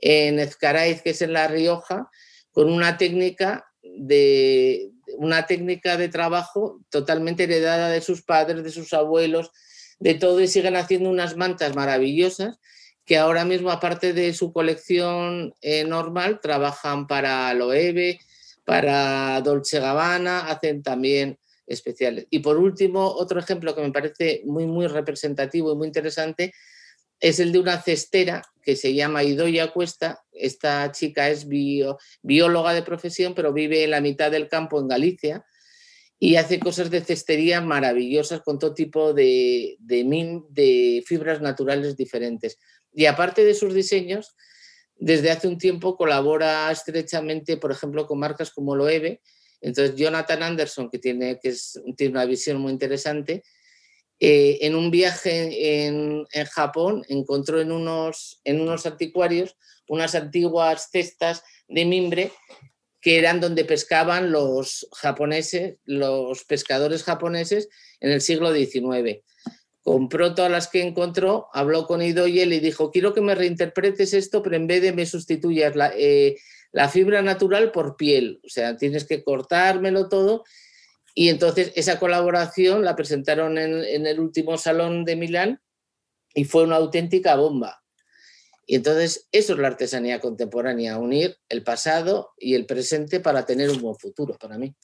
en 0.00 0.38
Ezcaraiz, 0.38 1.02
que 1.02 1.10
es 1.10 1.22
en 1.22 1.32
La 1.32 1.48
Rioja, 1.48 2.08
con 2.50 2.70
una 2.70 2.98
técnica 2.98 3.64
de 3.82 4.90
una 5.16 5.46
técnica 5.46 5.96
de 5.96 6.08
trabajo 6.08 6.80
totalmente 6.90 7.44
heredada 7.44 7.88
de 7.88 8.00
sus 8.00 8.22
padres, 8.22 8.62
de 8.62 8.70
sus 8.70 8.92
abuelos, 8.92 9.50
de 9.98 10.14
todo, 10.14 10.40
y 10.40 10.48
siguen 10.48 10.76
haciendo 10.76 11.10
unas 11.10 11.36
mantas 11.36 11.74
maravillosas 11.74 12.58
que 13.08 13.16
ahora 13.16 13.46
mismo, 13.46 13.70
aparte 13.70 14.12
de 14.12 14.34
su 14.34 14.52
colección 14.52 15.54
eh, 15.62 15.82
normal, 15.84 16.40
trabajan 16.42 17.06
para 17.06 17.54
Loewe, 17.54 18.20
para 18.66 19.40
Dolce 19.40 19.80
Gabbana, 19.80 20.40
hacen 20.40 20.82
también 20.82 21.38
especiales. 21.66 22.26
Y 22.28 22.40
por 22.40 22.58
último, 22.58 23.06
otro 23.06 23.40
ejemplo 23.40 23.74
que 23.74 23.80
me 23.80 23.92
parece 23.92 24.42
muy, 24.44 24.66
muy 24.66 24.88
representativo 24.88 25.72
y 25.72 25.76
muy 25.76 25.86
interesante 25.86 26.52
es 27.18 27.40
el 27.40 27.50
de 27.50 27.60
una 27.60 27.80
cestera 27.80 28.42
que 28.62 28.76
se 28.76 28.92
llama 28.92 29.24
Idoya 29.24 29.72
Cuesta. 29.72 30.22
Esta 30.30 30.92
chica 30.92 31.30
es 31.30 31.48
bióloga 31.48 32.74
de 32.74 32.82
profesión, 32.82 33.34
pero 33.34 33.54
vive 33.54 33.84
en 33.84 33.92
la 33.92 34.02
mitad 34.02 34.30
del 34.30 34.48
campo 34.48 34.78
en 34.78 34.88
Galicia 34.88 35.46
y 36.20 36.36
hace 36.36 36.58
cosas 36.58 36.90
de 36.90 37.00
cestería 37.00 37.60
maravillosas 37.60 38.40
con 38.40 38.58
todo 38.58 38.74
tipo 38.74 39.14
de, 39.14 39.78
fibras 41.06 41.40
naturales 41.40 41.96
diferentes. 41.96 42.58
Y 42.92 43.06
aparte 43.06 43.44
de 43.44 43.54
sus 43.54 43.74
diseños, 43.74 44.34
desde 44.96 45.30
hace 45.30 45.48
un 45.48 45.58
tiempo 45.58 45.96
colabora 45.96 46.70
estrechamente, 46.70 47.56
por 47.56 47.70
ejemplo, 47.70 48.06
con 48.06 48.18
marcas 48.18 48.50
como 48.50 48.74
Loewe. 48.74 49.20
Entonces, 49.60 49.96
Jonathan 49.96 50.42
Anderson, 50.42 50.90
que 50.90 50.98
tiene, 50.98 51.38
que 51.40 51.54
tiene 51.96 52.12
una 52.12 52.24
visión 52.24 52.58
muy 52.60 52.72
interesante, 52.72 53.42
eh, 54.20 54.58
en 54.62 54.74
un 54.74 54.90
viaje 54.90 55.86
en, 55.86 56.26
Japón 56.50 57.04
encontró 57.08 57.60
en 57.60 57.70
unos, 57.70 58.40
en 58.42 58.60
unos 58.60 58.84
anticuarios 58.84 59.56
unas 59.86 60.16
antiguas 60.16 60.88
cestas 60.90 61.42
de 61.68 61.84
mimbre 61.84 62.32
que 63.00 63.18
eran 63.18 63.40
donde 63.40 63.64
pescaban 63.64 64.32
los 64.32 64.88
japoneses, 64.92 65.76
los 65.84 66.44
pescadores 66.44 67.04
japoneses 67.04 67.68
en 68.00 68.10
el 68.10 68.20
siglo 68.20 68.52
XIX 68.52 69.22
compró 69.88 70.34
todas 70.34 70.50
las 70.50 70.68
que 70.68 70.82
encontró, 70.82 71.48
habló 71.54 71.86
con 71.86 72.02
Idoye 72.02 72.42
y 72.42 72.44
le 72.44 72.60
dijo, 72.60 72.90
quiero 72.90 73.14
que 73.14 73.22
me 73.22 73.34
reinterpretes 73.34 74.12
esto, 74.12 74.42
pero 74.42 74.54
en 74.54 74.66
vez 74.66 74.82
de 74.82 74.92
me 74.92 75.06
sustituyas 75.06 75.74
la, 75.74 75.90
eh, 75.96 76.36
fibra 76.92 77.22
natural 77.22 77.72
por 77.72 77.96
piel, 77.96 78.38
o 78.44 78.50
sea, 78.50 78.76
tienes 78.76 79.06
que 79.06 79.24
cortármelo 79.24 80.10
todo. 80.10 80.44
Y 81.14 81.30
entonces 81.30 81.72
esa 81.74 81.98
colaboración 81.98 82.84
la 82.84 82.96
presentaron 82.96 83.56
en, 83.56 84.06
el 84.06 84.20
último 84.20 84.58
salón 84.58 85.06
de 85.06 85.16
Milán 85.16 85.62
y 86.34 86.44
fue 86.44 86.64
una 86.64 86.76
auténtica 86.76 87.36
bomba. 87.36 87.82
Y 88.66 88.74
entonces 88.74 89.26
eso 89.32 89.54
es 89.54 89.58
la 89.58 89.68
artesanía 89.68 90.20
contemporánea, 90.20 90.98
unir 90.98 91.38
el 91.48 91.62
pasado 91.62 92.32
y 92.36 92.56
el 92.56 92.66
presente 92.66 93.20
para 93.20 93.46
tener 93.46 93.70
un 93.70 93.80
buen 93.80 93.96
futuro 93.96 94.36
para 94.38 94.58
mí. 94.58 94.74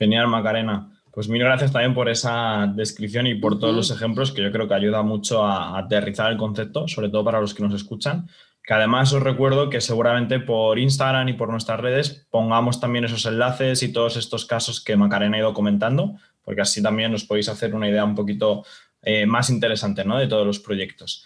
Genial, 0.00 0.26
Macarena. 0.26 1.00
Pues 1.14 1.28
mil 1.28 1.44
gracias 1.44 1.70
también 1.70 1.94
por 1.94 2.08
esa 2.08 2.66
descripción 2.74 3.28
y 3.28 3.36
por 3.36 3.60
todos 3.60 3.72
los 3.72 3.92
ejemplos 3.92 4.32
que 4.32 4.42
yo 4.42 4.50
creo 4.50 4.66
que 4.66 4.74
ayuda 4.74 5.04
mucho 5.04 5.44
a, 5.44 5.78
aterrizar 5.78 6.32
el 6.32 6.36
concepto, 6.36 6.88
sobre 6.88 7.08
todo 7.08 7.22
para 7.22 7.40
los 7.40 7.54
que 7.54 7.62
nos 7.62 7.72
escuchan. 7.72 8.28
Que 8.64 8.74
además 8.74 9.12
os 9.12 9.22
recuerdo 9.22 9.70
que 9.70 9.80
seguramente 9.80 10.40
por 10.40 10.76
Instagram 10.76 11.28
y 11.28 11.34
por 11.34 11.50
nuestras 11.50 11.78
redes 11.78 12.26
pongamos 12.30 12.80
también 12.80 13.04
esos 13.04 13.26
enlaces 13.26 13.84
y 13.84 13.92
todos 13.92 14.16
estos 14.16 14.44
casos 14.44 14.80
que 14.80 14.96
Macarena 14.96 15.36
ha 15.36 15.40
ido 15.40 15.54
comentando, 15.54 16.16
porque 16.42 16.62
así 16.62 16.82
también 16.82 17.14
os 17.14 17.22
podéis 17.22 17.48
hacer 17.48 17.76
una 17.76 17.88
idea 17.88 18.04
un 18.04 18.16
poquito 18.16 18.64
eh, 19.00 19.24
más 19.24 19.50
interesante 19.50 20.04
¿no? 20.04 20.18
de 20.18 20.26
todos 20.26 20.44
los 20.44 20.58
proyectos. 20.58 21.24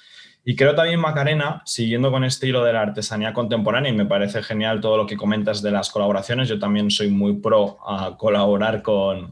Y 0.48 0.56
creo 0.56 0.74
también, 0.74 0.98
Macarena, 0.98 1.60
siguiendo 1.66 2.10
con 2.10 2.24
este 2.24 2.46
hilo 2.46 2.64
de 2.64 2.72
la 2.72 2.80
artesanía 2.80 3.34
contemporánea, 3.34 3.92
y 3.92 3.94
me 3.94 4.06
parece 4.06 4.42
genial 4.42 4.80
todo 4.80 4.96
lo 4.96 5.06
que 5.06 5.14
comentas 5.14 5.60
de 5.60 5.70
las 5.70 5.90
colaboraciones, 5.90 6.48
yo 6.48 6.58
también 6.58 6.90
soy 6.90 7.10
muy 7.10 7.34
pro 7.34 7.76
a 7.86 8.16
colaborar 8.16 8.80
con, 8.80 9.30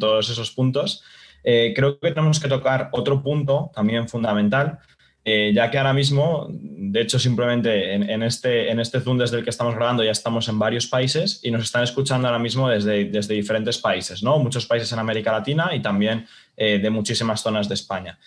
todos 0.00 0.30
esos 0.30 0.50
puntos, 0.50 1.04
eh, 1.44 1.72
creo 1.76 2.00
que 2.00 2.10
tenemos 2.10 2.40
que 2.40 2.48
tocar 2.48 2.88
otro 2.90 3.22
punto 3.22 3.70
también 3.72 4.08
fundamental, 4.08 4.80
eh, 5.24 5.52
ya 5.54 5.70
que 5.70 5.78
ahora 5.78 5.92
mismo, 5.92 6.48
de 6.50 7.02
hecho, 7.02 7.20
simplemente 7.20 7.94
en, 7.94 8.24
este, 8.24 8.72
en 8.72 8.80
este 8.80 8.98
Zoom 8.98 9.16
desde 9.16 9.36
el 9.38 9.44
que 9.44 9.50
estamos 9.50 9.76
grabando 9.76 10.02
ya 10.02 10.10
estamos 10.10 10.48
en 10.48 10.58
varios 10.58 10.88
países 10.88 11.38
y 11.44 11.52
nos 11.52 11.62
están 11.62 11.84
escuchando 11.84 12.26
ahora 12.26 12.40
mismo 12.40 12.68
desde, 12.68 13.04
desde 13.04 13.34
diferentes 13.34 13.78
países, 13.78 14.24
¿no? 14.24 14.40
Muchos 14.40 14.66
países 14.66 14.90
en 14.92 14.98
América 14.98 15.30
Latina 15.30 15.70
y 15.72 15.80
también 15.80 16.26
eh, 16.56 16.80
de 16.80 16.90
muchísimas 16.90 17.42
zonas 17.42 17.68
de 17.68 17.74
España. 17.74 18.18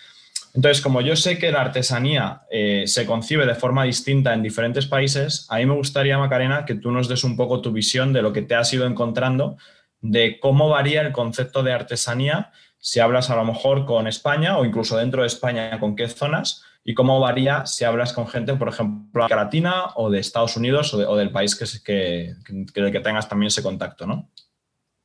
Entonces, 0.54 0.82
como 0.82 1.02
yo 1.02 1.16
sé 1.16 1.38
que 1.38 1.52
la 1.52 1.62
artesanía 1.62 2.42
eh, 2.52 2.84
se 2.86 3.06
concibe 3.06 3.46
de 3.46 3.56
forma 3.56 3.86
distinta 3.86 4.34
en 4.34 4.44
diferentes 4.44 4.86
países, 4.86 5.46
a 5.50 5.58
mí 5.58 5.66
me 5.66 5.76
gustaría, 5.76 6.18
Macarena, 6.18 6.66
que 6.66 6.76
tú 6.76 6.92
nos 6.92 7.08
des 7.08 7.24
un 7.24 7.38
poco 7.38 7.62
tu 7.62 7.72
visión 7.72 8.12
de 8.12 8.22
lo 8.22 8.34
que 8.34 8.42
te 8.42 8.56
has 8.56 8.74
ido 8.74 8.86
encontrando, 8.86 9.58
de 10.02 10.40
cómo 10.40 10.68
varía 10.68 11.02
el 11.02 11.14
concepto 11.14 11.64
de 11.64 11.72
artesanía, 11.72 12.52
si 12.80 13.00
hablas 13.00 13.30
a 13.30 13.36
lo 13.36 13.46
mejor 13.46 13.86
con 13.86 14.08
España 14.08 14.58
o 14.58 14.66
incluso 14.66 14.98
dentro 14.98 15.22
de 15.22 15.28
España, 15.28 15.80
con 15.80 15.96
qué 15.96 16.08
zonas, 16.10 16.64
y 16.84 16.96
cómo 16.96 17.20
varía 17.20 17.66
si 17.66 17.86
hablas 17.86 18.12
con 18.12 18.28
gente, 18.28 18.56
por 18.56 18.70
ejemplo, 18.70 19.28
de 19.28 19.36
Latina 19.36 19.92
o 19.96 20.10
de 20.10 20.20
Estados 20.20 20.58
Unidos 20.58 20.94
o, 20.94 21.16
del 21.16 21.32
país 21.32 21.56
que, 21.56 21.66
que, 21.84 22.34
que, 22.74 22.92
que, 22.92 23.00
tengas 23.00 23.30
también 23.30 23.48
ese 23.48 23.62
contacto, 23.62 24.08
¿no? 24.08 24.32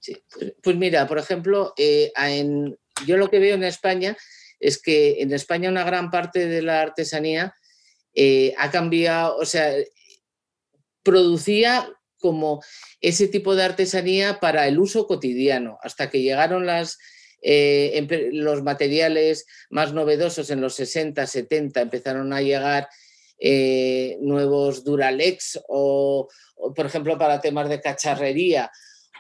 Sí, 0.01 0.17
pues 0.63 0.77
mira, 0.77 1.07
por 1.07 1.19
ejemplo, 1.19 1.75
eh, 1.77 2.13
yo 3.07 3.17
lo 3.17 3.29
que 3.29 3.39
veo 3.39 3.57
en 3.57 3.65
España 3.65 4.17
es 4.61 4.81
que 4.81 5.21
en 5.21 5.33
España 5.33 5.71
una 5.71 5.85
gran 5.85 6.11
parte 6.11 6.47
de 6.47 6.63
la 6.63 6.81
artesanía 6.81 7.55
eh, 8.15 8.55
ha 8.59 8.71
cambiado, 8.71 9.37
o 9.37 9.45
sea, 9.45 9.73
producía 11.03 11.89
como 12.19 12.63
ese 13.01 13.29
tipo 13.29 13.55
de 13.55 13.63
artesanía 13.63 14.41
para 14.41 14.67
el 14.67 14.79
uso 14.79 15.07
cotidiano, 15.07 15.79
hasta 15.83 16.11
que 16.11 16.23
llegaron 16.23 16.67
eh, 17.43 18.31
los 18.33 18.63
materiales 18.63 19.47
más 19.71 19.93
novedosos 19.93 20.51
en 20.51 20.61
los 20.61 20.75
60, 20.75 21.27
70, 21.27 21.83
empezaron 21.83 22.33
a 22.33 22.41
llegar 22.41 22.89
eh, 23.39 24.17
nuevos 24.21 24.83
Duralex 24.83 25.61
o, 25.69 26.27
por 26.75 26.87
ejemplo, 26.87 27.19
para 27.19 27.41
temas 27.41 27.69
de 27.69 27.81
cacharrería 27.81 28.71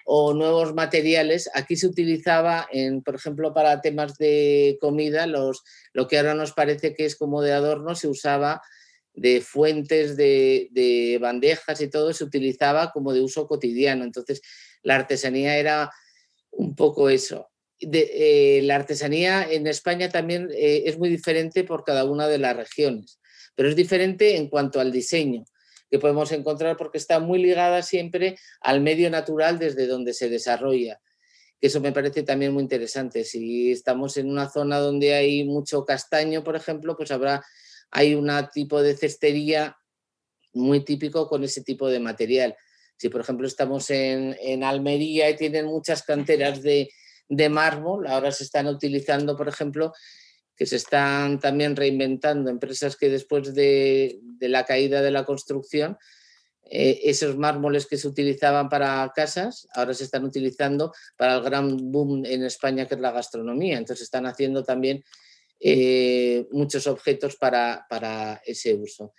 o 0.08 0.32
nuevos 0.32 0.72
materiales. 0.72 1.50
Aquí 1.52 1.74
se 1.76 1.88
utilizaba, 1.88 2.68
en, 2.70 3.02
por 3.02 3.16
ejemplo, 3.16 3.52
para 3.52 3.80
temas 3.80 4.16
de 4.16 4.78
comida, 4.80 5.26
los, 5.26 5.64
lo 5.92 6.06
que 6.06 6.16
ahora 6.16 6.34
nos 6.34 6.52
parece 6.52 6.94
que 6.94 7.04
es 7.04 7.16
como 7.16 7.42
de 7.42 7.52
adorno, 7.52 7.96
se 7.96 8.06
usaba 8.06 8.62
de 9.14 9.40
fuentes, 9.40 10.16
de, 10.16 11.18
bandejas 11.20 11.80
y 11.80 11.88
todo, 11.88 12.12
se 12.12 12.22
utilizaba 12.22 12.92
como 12.92 13.12
de 13.12 13.20
uso 13.20 13.48
cotidiano. 13.48 14.04
Entonces, 14.04 14.42
la 14.82 14.94
artesanía 14.94 15.58
era 15.58 15.90
un 16.52 16.76
poco 16.76 17.10
eso. 17.10 17.48
De, 17.80 18.58
eh, 18.58 18.62
la 18.62 18.76
artesanía 18.76 19.42
en 19.50 19.66
España 19.66 20.08
también 20.08 20.48
eh, 20.52 20.84
es 20.86 20.98
muy 20.98 21.08
diferente 21.08 21.64
por 21.64 21.82
cada 21.82 22.04
una 22.04 22.28
de 22.28 22.38
las 22.38 22.56
regiones, 22.56 23.18
pero 23.56 23.68
es 23.68 23.74
diferente 23.74 24.36
en 24.36 24.48
cuanto 24.48 24.78
al 24.80 24.92
diseño 24.92 25.44
que 25.90 25.98
podemos 25.98 26.32
encontrar 26.32 26.76
porque 26.76 26.98
está 26.98 27.20
muy 27.20 27.40
ligada 27.40 27.82
siempre 27.82 28.38
al 28.60 28.80
medio 28.80 29.10
natural 29.10 29.58
desde 29.58 29.86
donde 29.86 30.14
se 30.14 30.28
desarrolla. 30.28 31.00
Eso 31.60 31.80
me 31.80 31.92
parece 31.92 32.22
también 32.22 32.52
muy 32.52 32.62
interesante. 32.62 33.24
Si 33.24 33.72
estamos 33.72 34.16
en 34.16 34.30
una 34.30 34.50
zona 34.50 34.78
donde 34.78 35.14
hay 35.14 35.44
mucho 35.44 35.84
castaño, 35.84 36.44
por 36.44 36.56
ejemplo, 36.56 36.96
pues 36.96 37.10
habrá 37.10 37.42
hay 37.90 38.14
un 38.14 38.30
tipo 38.52 38.82
de 38.82 38.96
cestería 38.96 39.76
muy 40.52 40.84
típico 40.84 41.28
con 41.28 41.44
ese 41.44 41.62
tipo 41.62 41.88
de 41.88 42.00
material. 42.00 42.56
Si, 42.96 43.08
por 43.08 43.20
ejemplo, 43.20 43.46
estamos 43.46 43.90
en, 43.90 44.64
Almería 44.64 45.28
y 45.30 45.36
tienen 45.36 45.66
muchas 45.66 46.02
canteras 46.02 46.62
de, 46.62 46.90
de 47.28 47.48
mármol, 47.48 48.06
ahora 48.06 48.32
se 48.32 48.44
están 48.44 48.66
utilizando, 48.66 49.36
por 49.36 49.48
ejemplo, 49.48 49.92
que 50.56 50.66
se 50.66 50.76
están 50.76 51.38
también 51.38 51.76
reinventando, 51.76 52.50
empresas 52.50 52.96
que 52.96 53.10
después 53.10 53.54
de, 53.54 54.20
la 54.40 54.64
caída 54.64 55.02
de 55.02 55.10
la 55.10 55.24
construcción, 55.24 55.98
eh, 56.64 57.00
esos 57.04 57.36
mármoles 57.36 57.86
que 57.86 57.98
se 57.98 58.08
utilizaban 58.08 58.68
para 58.68 59.12
casas, 59.14 59.68
ahora 59.74 59.92
se 59.92 60.04
están 60.04 60.24
utilizando 60.24 60.92
para 61.16 61.36
el 61.36 61.42
gran 61.42 61.76
boom 61.92 62.24
en 62.24 62.42
España 62.42 62.86
que 62.86 62.94
es 62.94 63.00
la 63.00 63.12
gastronomía. 63.12 63.76
Entonces 63.76 64.04
están 64.04 64.26
haciendo 64.26 64.64
también 64.64 65.04
eh, 65.60 66.46
muchos 66.50 66.86
objetos 66.86 67.36
para, 67.36 68.40
ese 68.46 68.74
uso. 68.74 69.12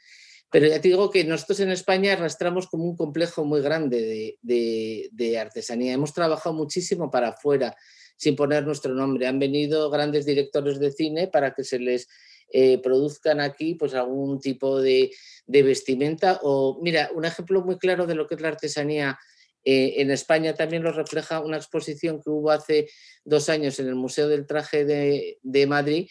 Pero 0.50 0.68
ya 0.68 0.82
te 0.82 0.88
digo 0.88 1.12
que 1.12 1.24
nosotros 1.24 1.60
en 1.60 1.72
España 1.72 2.14
arrastramos 2.14 2.68
como 2.68 2.86
un 2.86 2.96
complejo 2.96 3.46
muy 3.46 3.62
grande 3.62 4.38
de, 4.42 5.10
de 5.12 5.40
artesanía. 5.40 5.94
Hemos 5.94 6.14
trabajado 6.14 6.56
muchísimo 6.56 7.12
para 7.12 7.30
afuera 7.30 7.76
sin 8.18 8.36
poner 8.36 8.66
nuestro 8.66 8.94
nombre. 8.94 9.28
Han 9.28 9.40
venido 9.40 9.90
grandes 9.90 10.26
directores 10.26 10.80
de 10.80 10.92
cine 10.92 11.28
para 11.28 11.54
que 11.54 11.64
se 11.64 11.80
les 11.80 12.08
eh, 12.50 12.80
produzcan 12.80 13.40
aquí 13.40 13.76
pues 13.76 13.94
algún 13.94 14.40
tipo 14.40 14.82
de, 14.82 15.12
vestimenta. 15.48 16.40
O 16.44 16.80
mira, 16.82 17.10
un 17.14 17.26
ejemplo 17.26 17.62
muy 17.62 17.78
claro 17.78 18.06
de 18.06 18.16
lo 18.16 18.28
que 18.28 18.36
es 18.36 18.42
la 18.42 18.50
artesanía 18.50 19.18
eh, 19.64 20.02
en 20.02 20.12
España 20.12 20.54
también 20.54 20.82
lo 20.82 20.94
refleja 20.94 21.42
una 21.42 21.58
exposición 21.58 22.22
que 22.22 22.30
hubo 22.30 22.52
hace 22.52 22.88
dos 23.26 23.50
años 23.50 23.80
en 23.80 23.88
el 23.88 23.96
Museo 23.96 24.30
del 24.30 24.48
Traje 24.48 24.86
de, 24.86 25.68
Madrid 25.68 26.08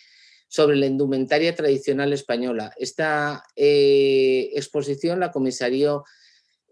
sobre 0.47 0.77
la 0.77 0.85
indumentaria 0.85 1.55
tradicional 1.55 2.12
española. 2.12 2.73
Esta 2.77 3.42
eh, 3.57 4.51
exposición 4.55 5.21
la 5.21 5.33
comisarió 5.33 6.05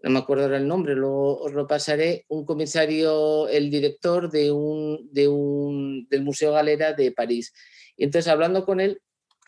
no 0.05 0.11
me 0.11 0.19
acuerdo 0.19 0.43
ahora 0.43 0.57
el 0.57 0.67
nombre, 0.67 0.93
lo, 0.93 1.11
os 1.11 1.51
lo 1.53 1.65
pasaré, 1.65 2.25
un 2.27 2.45
comisario, 2.45 3.47
el 3.47 3.71
director 3.71 4.29
de 4.29 4.51
un, 4.51 5.09
de 5.11 5.27
un, 5.27 6.07
del 6.07 6.21
Museo 6.21 6.51
Galera 6.51 6.93
de 6.93 7.11
París. 7.11 7.51
Y 7.97 8.03
entonces 8.03 8.31
hablando 8.31 8.65
con 8.65 8.79
él, 8.79 9.01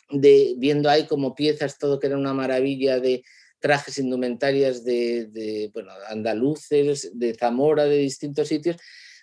de, 0.10 0.56
viendo 0.58 0.90
ahí 0.90 1.06
como 1.06 1.36
piezas, 1.36 1.78
todo 1.78 2.00
que 2.00 2.08
era 2.08 2.18
una 2.18 2.34
maravilla 2.34 3.00
de 3.00 3.24
trajes 3.60 4.00
indumentarias 4.00 4.84
de, 4.84 5.28
de 5.28 5.70
bueno, 5.76 5.92
andaluces, 6.10 7.12
de 7.14 7.36
Zamora, 7.36 7.86
de 7.86 7.98
distintos 7.98 8.48
sitios, 8.48 8.78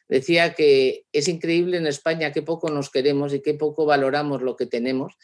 decía 0.09 0.55
que 0.55 1.05
es 1.11 1.27
increíble 1.27 1.79
en 1.79 1.89
España 1.89 2.31
qué 2.31 2.43
poco 2.43 2.71
nos 2.71 2.91
queremos 2.91 3.35
y 3.35 3.43
qué 3.43 3.55
poco 3.55 3.87
valoramos 3.87 4.41
lo 4.41 4.55
que 4.55 4.67
tenemos 4.67 5.15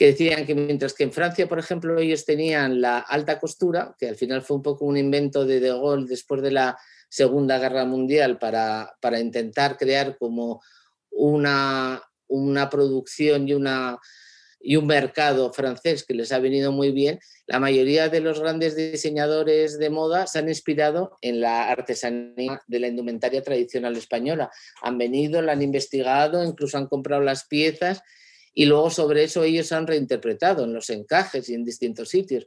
que 0.00 0.06
decían 0.06 0.46
que 0.46 0.54
mientras 0.54 0.94
que 0.94 1.04
en 1.04 1.12
Francia, 1.12 1.46
por 1.46 1.58
ejemplo, 1.58 1.98
ellos 1.98 2.24
tenían 2.24 2.80
la 2.80 3.00
alta 3.00 3.38
costura, 3.38 3.94
que 3.98 4.08
al 4.08 4.16
final 4.16 4.40
fue 4.40 4.56
un 4.56 4.62
poco 4.62 4.86
un 4.86 4.96
invento 4.96 5.44
de 5.44 5.60
De 5.60 5.68
Gaulle 5.68 6.06
después 6.08 6.40
de 6.40 6.52
la 6.52 6.78
Segunda 7.10 7.58
Guerra 7.58 7.84
Mundial 7.84 8.38
para, 8.38 8.96
para 9.02 9.20
intentar 9.20 9.76
crear 9.76 10.16
como 10.16 10.62
una, 11.10 12.02
una 12.28 12.70
producción 12.70 13.46
y, 13.46 13.52
una, 13.52 13.98
y 14.58 14.76
un 14.76 14.86
mercado 14.86 15.52
francés 15.52 16.02
que 16.02 16.14
les 16.14 16.32
ha 16.32 16.38
venido 16.38 16.72
muy 16.72 16.92
bien, 16.92 17.20
la 17.44 17.60
mayoría 17.60 18.08
de 18.08 18.20
los 18.20 18.40
grandes 18.40 18.76
diseñadores 18.76 19.78
de 19.78 19.90
moda 19.90 20.26
se 20.26 20.38
han 20.38 20.48
inspirado 20.48 21.18
en 21.20 21.42
la 21.42 21.68
artesanía 21.68 22.62
de 22.66 22.80
la 22.80 22.86
indumentaria 22.86 23.42
tradicional 23.42 23.98
española. 23.98 24.50
Han 24.80 24.96
venido, 24.96 25.42
la 25.42 25.52
han 25.52 25.60
investigado, 25.60 26.42
incluso 26.42 26.78
han 26.78 26.86
comprado 26.86 27.20
las 27.20 27.44
piezas 27.44 28.02
y 28.52 28.66
luego 28.66 28.90
sobre 28.90 29.24
eso 29.24 29.44
ellos 29.44 29.72
han 29.72 29.86
reinterpretado 29.86 30.64
en 30.64 30.72
los 30.72 30.90
encajes 30.90 31.48
y 31.48 31.54
en 31.54 31.64
distintos 31.64 32.08
sitios. 32.08 32.46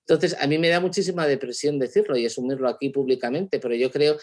Entonces, 0.00 0.36
a 0.38 0.46
mí 0.46 0.58
me 0.58 0.68
da 0.68 0.80
muchísima 0.80 1.26
depresión 1.26 1.78
decirlo 1.78 2.16
y 2.16 2.26
asumirlo 2.26 2.68
aquí 2.68 2.90
públicamente, 2.90 3.58
pero 3.58 3.74
yo 3.74 3.90
creo 3.90 4.18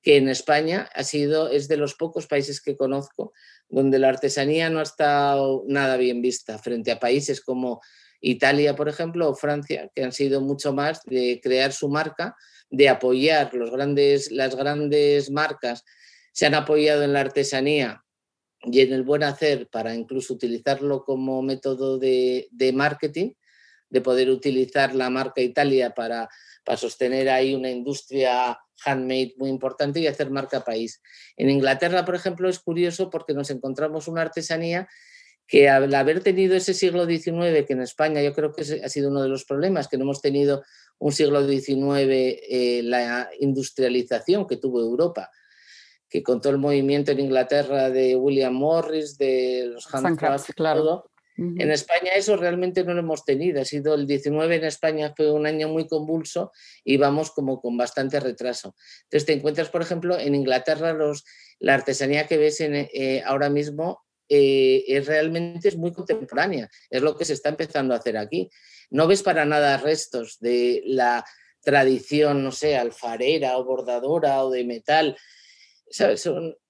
que 0.00 0.16
en 0.16 0.28
España 0.28 0.88
ha 0.94 1.02
sido, 1.02 1.50
es 1.50 1.68
de 1.68 1.76
los 1.76 1.94
pocos 1.94 2.26
países 2.26 2.60
que 2.60 2.76
conozco 2.76 3.32
donde 3.68 3.98
la 3.98 4.08
artesanía 4.08 4.70
no 4.70 4.78
ha 4.78 4.84
estado 4.84 5.64
nada 5.66 5.96
bien 5.96 6.22
vista 6.22 6.58
frente 6.58 6.92
a 6.92 7.00
países 7.00 7.40
como 7.40 7.80
Italia, 8.20 8.76
por 8.76 8.88
ejemplo, 8.88 9.28
o 9.28 9.34
Francia, 9.34 9.90
que 9.94 10.04
han 10.04 10.12
sido 10.12 10.40
mucho 10.40 10.72
más 10.72 11.02
de 11.04 11.40
crear 11.42 11.72
su 11.72 11.88
marca, 11.88 12.34
de 12.70 12.88
apoyar 12.88 13.52
los 13.54 13.70
grandes, 13.70 14.30
las 14.30 14.54
grandes 14.54 15.30
marcas, 15.30 15.84
se 16.32 16.46
han 16.46 16.54
apoyado 16.54 17.02
en 17.02 17.12
la 17.12 17.20
artesanía 17.20 18.04
y 18.66 18.80
en 18.80 18.92
el 18.92 19.02
buen 19.02 19.22
hacer 19.22 19.68
para 19.68 19.94
incluso 19.94 20.34
utilizarlo 20.34 21.04
como 21.04 21.40
método 21.42 21.98
de, 21.98 22.48
marketing, 22.74 23.32
de 23.88 24.00
poder 24.00 24.28
utilizar 24.30 24.94
la 24.94 25.08
marca 25.08 25.40
Italia 25.40 25.90
para, 25.90 26.28
para, 26.64 26.76
sostener 26.76 27.28
ahí 27.28 27.54
una 27.54 27.70
industria 27.70 28.58
handmade 28.84 29.34
muy 29.38 29.50
importante 29.50 30.00
y 30.00 30.06
hacer 30.06 30.30
marca 30.30 30.64
país. 30.64 31.00
En 31.36 31.48
Inglaterra, 31.48 32.04
por 32.04 32.16
ejemplo, 32.16 32.48
es 32.48 32.58
curioso 32.58 33.08
porque 33.08 33.34
nos 33.34 33.50
encontramos 33.50 34.08
una 34.08 34.22
artesanía 34.22 34.88
que 35.46 35.68
al 35.68 35.94
haber 35.94 36.22
tenido 36.22 36.56
ese 36.56 36.74
siglo 36.74 37.06
XIX, 37.06 37.64
que 37.66 37.74
en 37.74 37.82
España 37.82 38.20
yo 38.20 38.34
creo 38.34 38.52
que 38.52 38.62
ha 38.62 38.88
sido 38.88 39.10
uno 39.10 39.22
de 39.22 39.28
los 39.28 39.44
problemas, 39.44 39.86
que 39.86 39.96
no 39.96 40.02
hemos 40.02 40.20
tenido 40.20 40.64
un 40.98 41.12
siglo 41.12 41.46
XIX 41.46 41.78
eh, 41.78 42.80
la 42.82 43.30
industrialización 43.38 44.46
que 44.46 44.56
tuvo 44.56 44.80
Europa, 44.80 45.30
que 46.08 46.22
con 46.22 46.40
todo 46.40 46.52
el 46.52 46.58
movimiento 46.58 47.12
en 47.12 47.20
Inglaterra 47.20 47.90
de 47.90 48.16
William 48.16 48.54
Morris, 48.54 49.18
de 49.18 49.70
los 49.72 49.92
handcrafts, 49.92 50.52
claro. 50.54 51.10
En 51.38 51.70
España 51.70 52.12
eso 52.14 52.34
realmente 52.38 52.82
no 52.82 52.94
lo 52.94 53.00
hemos 53.00 53.26
tenido. 53.26 53.60
Ha 53.60 53.66
sido 53.66 53.92
el 53.94 54.06
19 54.06 54.56
en 54.56 54.64
España 54.64 55.12
fue 55.14 55.30
un 55.30 55.46
año 55.46 55.68
muy 55.68 55.86
convulso 55.86 56.50
y 56.82 56.96
vamos 56.96 57.30
como 57.30 57.60
con 57.60 57.76
bastante 57.76 58.20
retraso. 58.20 58.74
Entonces 59.02 59.26
te 59.26 59.32
encuentras, 59.34 59.68
por 59.68 59.82
ejemplo, 59.82 60.18
en 60.18 60.34
Inglaterra 60.34 60.94
los, 60.94 61.24
la 61.58 61.74
artesanía 61.74 62.26
que 62.26 62.38
ves 62.38 62.60
en, 62.62 62.74
eh, 62.74 63.22
ahora 63.26 63.50
mismo 63.50 64.02
eh, 64.30 64.84
es 64.88 65.06
realmente 65.06 65.68
es 65.68 65.76
muy 65.76 65.92
contemporánea. 65.92 66.70
Es 66.88 67.02
lo 67.02 67.18
que 67.18 67.26
se 67.26 67.34
está 67.34 67.50
empezando 67.50 67.92
a 67.92 67.98
hacer 67.98 68.16
aquí. 68.16 68.48
No 68.88 69.06
ves 69.06 69.22
para 69.22 69.44
nada 69.44 69.76
restos 69.76 70.38
de 70.40 70.82
la 70.86 71.22
tradición, 71.60 72.44
no 72.44 72.52
sé, 72.52 72.78
alfarera 72.78 73.58
o 73.58 73.64
bordadora 73.64 74.42
o 74.42 74.50
de 74.50 74.64
metal 74.64 75.16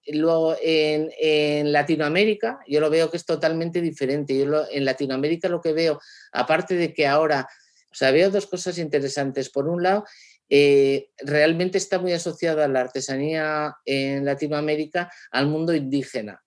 luego 0.09 0.57
en, 0.63 1.73
Latinoamérica 1.73 2.61
yo 2.67 2.81
lo 2.81 2.91
veo 2.91 3.11
que 3.11 3.17
es 3.17 3.25
totalmente 3.25 3.81
diferente. 3.81 4.37
Yo 4.37 4.67
en 4.71 4.85
Latinoamérica 4.85 5.49
lo 5.49 5.61
que 5.61 5.73
veo, 5.73 6.01
aparte 6.33 6.75
de 6.75 6.93
que 6.93 7.07
ahora, 7.07 7.49
o 7.91 7.95
sea, 7.95 8.11
veo 8.11 8.31
dos 8.31 8.47
cosas 8.47 8.79
interesantes. 8.79 9.51
Por 9.51 9.69
un 9.69 9.83
lado, 9.83 10.05
eh, 10.49 11.09
realmente 11.19 11.79
está 11.79 11.99
muy 11.99 12.13
asociada 12.13 12.69
la 12.69 12.81
artesanía 12.81 13.75
en 13.85 14.25
Latinoamérica 14.25 15.11
al 15.31 15.47
mundo 15.49 15.75
indígena. 15.75 16.43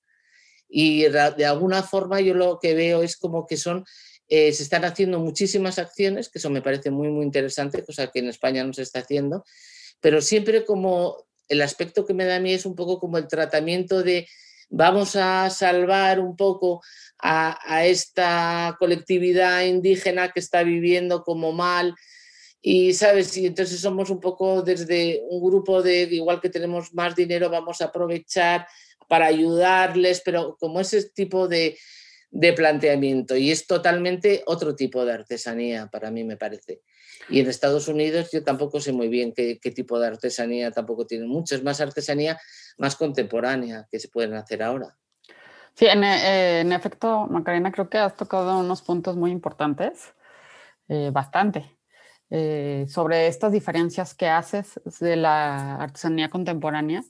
Y 0.69 1.05
de 1.05 1.45
alguna 1.45 1.81
forma 1.81 2.21
yo 2.21 2.35
lo 2.35 2.59
que 2.61 2.75
veo 2.75 3.01
es 3.01 3.17
como 3.17 3.47
que 3.47 3.57
son, 3.57 3.83
eh, 4.27 4.53
se 4.53 4.61
están 4.61 4.85
haciendo 4.85 5.19
muchísimas 5.19 5.79
acciones, 5.79 6.29
que 6.29 6.37
eso 6.37 6.51
me 6.51 6.61
parece 6.61 6.91
muy, 6.91 7.09
muy 7.09 7.25
interesante, 7.25 7.83
cosa 7.83 8.11
que 8.11 8.19
en 8.19 8.27
España 8.27 8.63
no 8.63 8.71
se 8.73 8.83
está 8.83 8.99
haciendo, 8.99 9.43
pero 9.99 10.21
siempre 10.21 10.63
como 10.65 11.25
el 11.49 11.61
aspecto 11.61 12.05
que 12.05 12.13
me 12.13 12.25
da 12.25 12.37
a 12.37 12.39
mí 12.39 12.53
es 12.53 12.65
un 12.65 12.75
poco 12.75 12.99
como 12.99 13.17
el 13.17 13.27
tratamiento 13.27 14.03
de 14.03 14.27
vamos 14.69 15.15
a 15.15 15.49
salvar 15.49 16.19
un 16.19 16.35
poco 16.35 16.81
a, 17.21 17.85
esta 17.85 18.75
colectividad 18.79 19.63
indígena 19.63 20.31
que 20.31 20.39
está 20.39 20.63
viviendo 20.63 21.23
como 21.23 21.51
mal. 21.51 21.95
Y, 22.61 22.93
¿sabes? 22.93 23.35
Y 23.37 23.45
entonces 23.45 23.79
somos 23.79 24.09
un 24.09 24.19
poco 24.19 24.61
desde 24.61 25.21
un 25.29 25.43
grupo 25.43 25.81
de, 25.81 26.03
igual 26.03 26.41
que 26.41 26.49
tenemos 26.49 26.93
más 26.93 27.15
dinero, 27.15 27.49
vamos 27.49 27.81
a 27.81 27.85
aprovechar 27.85 28.67
para 29.07 29.27
ayudarles, 29.27 30.21
pero 30.23 30.55
como 30.59 30.79
ese 30.79 31.09
tipo 31.09 31.47
de, 31.47 31.77
de 32.31 32.53
planteamiento 32.53 33.35
y 33.35 33.51
es 33.51 33.65
totalmente 33.65 34.43
otro 34.45 34.75
tipo 34.75 35.03
de 35.05 35.13
artesanía 35.13 35.87
para 35.87 36.11
mí 36.11 36.23
me 36.23 36.37
parece. 36.37 36.81
Y 37.27 37.39
en 37.39 37.47
Estados 37.47 37.87
Unidos 37.87 38.29
yo 38.31 38.43
tampoco 38.43 38.79
sé 38.79 38.91
muy 38.91 39.07
bien 39.07 39.33
qué, 39.33 39.57
tipo 39.75 39.99
de 39.99 40.07
artesanía 40.07 40.71
tampoco 40.71 41.05
tienen 41.05 41.27
mucho, 41.27 41.55
es 41.55 41.63
más 41.63 41.81
artesanía 41.81 42.39
más 42.77 42.95
contemporánea 42.95 43.87
que 43.91 43.99
se 43.99 44.09
pueden 44.09 44.33
hacer 44.35 44.63
ahora. 44.63 44.95
Sí, 45.75 45.85
en, 45.85 46.03
eh, 46.03 46.75
efecto, 46.75 47.27
Macarena, 47.27 47.71
creo 47.71 47.89
que 47.89 47.97
has 47.97 48.15
tocado 48.15 48.59
unos 48.59 48.81
puntos 48.81 49.15
muy 49.15 49.31
importantes, 49.31 50.13
eh, 50.87 51.09
bastante, 51.11 51.77
eh, 52.29 52.85
sobre 52.89 53.27
estas 53.27 53.51
diferencias 53.51 54.13
que 54.13 54.27
haces 54.27 54.79
de 54.99 55.15
la 55.15 55.75
artesanía 55.75 56.29
contemporánea 56.29 57.03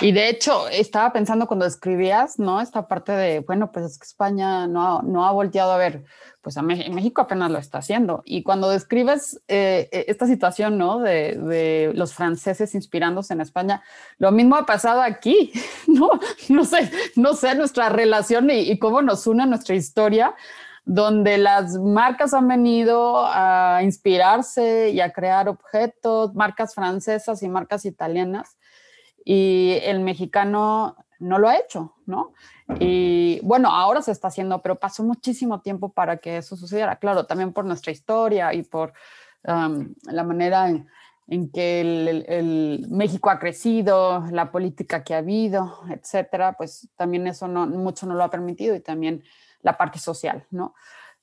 y 0.00 0.12
de 0.12 0.28
hecho, 0.28 0.68
estaba 0.68 1.12
pensando 1.12 1.46
cuando 1.46 1.66
escribías, 1.66 2.38
¿no? 2.38 2.60
Esta 2.60 2.88
parte 2.88 3.12
de, 3.12 3.40
bueno, 3.40 3.70
pues 3.70 3.84
es 3.84 3.98
que 3.98 4.04
España 4.04 4.66
no, 4.66 5.02
no 5.02 5.26
ha 5.26 5.32
volteado 5.32 5.72
a 5.72 5.76
ver, 5.76 6.04
pues 6.42 6.56
a 6.56 6.62
México 6.62 7.22
apenas 7.22 7.50
lo 7.50 7.58
está 7.58 7.78
haciendo. 7.78 8.22
Y 8.24 8.42
cuando 8.42 8.70
describes 8.70 9.42
eh, 9.48 9.88
e, 9.92 10.06
esta 10.08 10.26
situación, 10.26 10.78
¿no? 10.78 11.00
De, 11.00 11.36
de, 11.36 11.92
los 11.94 12.14
franceses 12.14 12.74
inspirándose 12.74 13.34
en 13.34 13.42
España, 13.42 13.82
lo 14.18 14.32
mismo 14.32 14.56
ha 14.56 14.66
pasado 14.66 15.02
aquí, 15.02 15.52
¿no? 15.86 16.10
No 16.48 16.64
sé, 16.64 16.90
no 17.16 17.34
sé 17.34 17.54
nuestra 17.54 17.88
relación 17.90 18.50
y, 18.50 18.70
y 18.70 18.78
cómo 18.78 19.02
nos 19.02 19.26
une 19.26 19.46
nuestra 19.46 19.74
historia 19.74 20.34
donde 20.84 21.38
las 21.38 21.76
marcas 21.76 22.34
han 22.34 22.48
venido 22.48 23.22
a 23.24 23.80
inspirarse 23.82 24.90
y 24.90 25.00
a 25.00 25.12
crear 25.12 25.48
objetos, 25.48 26.34
marcas 26.34 26.74
francesas 26.74 27.42
y 27.42 27.48
marcas 27.48 27.84
italianas, 27.84 28.56
y 29.24 29.78
el 29.82 30.00
mexicano 30.00 30.96
no 31.20 31.38
lo 31.38 31.48
ha 31.48 31.56
hecho, 31.56 31.94
¿no? 32.06 32.32
Y 32.78 33.40
bueno, 33.42 33.68
ahora 33.68 34.00
se 34.02 34.12
está 34.12 34.28
haciendo, 34.28 34.62
pero 34.62 34.76
pasó 34.76 35.02
muchísimo 35.02 35.60
tiempo 35.60 35.90
para 35.90 36.16
que 36.16 36.38
eso 36.38 36.56
sucediera. 36.56 36.96
Claro, 36.96 37.26
también 37.26 37.52
por 37.52 37.64
nuestra 37.64 37.92
historia 37.92 38.54
y 38.54 38.62
por 38.62 38.92
um, 39.44 39.94
la 40.04 40.24
manera 40.24 40.68
en, 40.68 41.50
que 41.52 41.80
el, 41.80 42.86
México 42.90 43.30
ha 43.30 43.38
crecido, 43.38 44.24
la 44.30 44.50
política 44.50 45.04
que 45.04 45.14
ha 45.14 45.18
habido, 45.18 45.80
etcétera, 45.90 46.54
pues 46.54 46.88
también 46.96 47.26
eso 47.26 47.46
no, 47.46 47.66
mucho 47.66 48.06
no 48.06 48.14
lo 48.14 48.24
ha 48.24 48.30
permitido 48.30 48.74
y 48.74 48.80
también 48.80 49.22
la 49.62 49.76
parte 49.76 49.98
social, 49.98 50.46
¿no? 50.50 50.74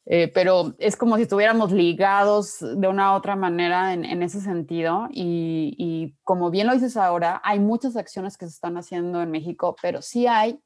Eh, 0.10 0.30
pero 0.30 0.74
es 0.80 0.96
como 0.96 1.17
si 1.17 1.24
estuviéramos 1.24 1.74
ligados 1.74 2.60
de 2.62 2.88
una 2.88 3.12
u 3.12 3.17
otra 3.17 3.36
manera 3.36 3.93
en, 3.93 4.24
ese 4.24 4.39
sentido. 4.39 5.10
Y, 5.12 6.15
como 6.24 6.50
bien 6.50 6.67
lo 6.67 6.74
dices 6.74 6.96
ahora, 6.96 7.41
hay 7.43 7.60
muchas 7.60 7.98
acciones 7.98 8.38
que 8.38 8.46
se 8.46 8.54
están 8.54 8.78
haciendo 8.78 9.22
en 9.22 9.32
México, 9.32 9.76
pero 9.82 10.02
sí 10.02 10.26
hay, 10.26 10.62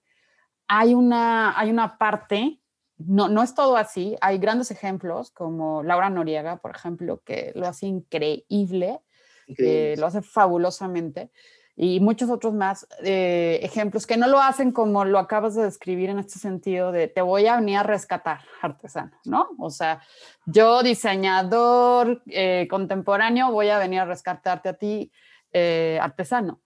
hay, 0.67 0.93
una, 0.93 1.59
hay 1.59 1.71
una 1.71 1.97
parte, 1.97 2.61
no, 2.97 3.29
no 3.29 3.41
es 3.41 3.55
todo 3.55 3.77
así, 3.77 4.15
hay 4.21 4.37
grandes 4.37 4.69
ejemplos 4.69 5.31
como 5.31 5.81
Laura 5.81 6.11
Noriega, 6.11 6.57
por 6.57 6.75
ejemplo, 6.75 7.23
que 7.25 7.51
lo 7.55 7.67
hace 7.67 7.87
increíble, 7.87 9.01
increíble. 9.47 9.97
lo 9.97 10.05
hace 10.05 10.21
fabulosamente 10.21 11.31
y 11.75 11.99
muchos 11.99 12.29
otros 12.29 12.53
más 12.53 12.87
eh, 13.03 13.59
ejemplos 13.63 14.05
que 14.05 14.17
no 14.17 14.27
lo 14.27 14.41
hacen 14.41 14.71
como 14.71 15.05
lo 15.05 15.19
acabas 15.19 15.55
de 15.55 15.63
describir 15.63 16.09
en 16.09 16.19
este 16.19 16.39
sentido 16.39 16.91
de 16.91 17.07
te 17.07 17.21
voy 17.21 17.47
a 17.47 17.55
venir 17.55 17.77
a 17.77 17.83
rescatar 17.83 18.41
artesano, 18.61 19.11
¿no? 19.25 19.49
O 19.57 19.69
sea, 19.69 20.01
yo 20.45 20.83
diseñador 20.83 22.21
eh, 22.27 22.67
contemporáneo 22.69 23.51
voy 23.51 23.69
a 23.69 23.79
venir 23.79 24.01
a 24.01 24.05
rescatarte 24.05 24.69
a 24.69 24.73
ti 24.73 25.11
eh, 25.53 25.97
artesano. 26.01 26.61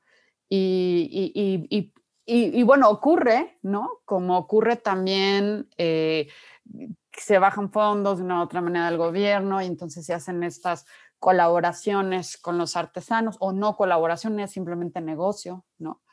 Y, 0.47 1.31
y, 1.33 1.67
y, 1.75 1.91
y, 2.27 2.63
bueno, 2.63 2.87
ocurre, 2.89 3.57
¿no? 3.63 4.01
Como 4.05 4.37
ocurre 4.37 4.75
también 4.75 5.67
se 7.17 7.39
bajan 7.39 7.71
fondos 7.71 8.17
de 8.17 8.25
una 8.25 8.39
u 8.39 8.43
otra 8.43 8.61
manera 8.61 8.87
del 8.87 8.97
gobierno 8.97 9.61
y 9.61 9.65
entonces 9.65 10.05
se 10.05 10.13
hacen 10.13 10.43
estas 10.43 10.85
colaboraciones 11.25 12.37
con 12.37 12.59
los 12.59 12.75
artesanos 12.75 13.37
o 13.39 13.51
no 13.51 13.75
colaboraciones, 13.75 14.51
simplemente 14.51 15.01
negocio, 15.01 15.65
¿no? 15.79 16.03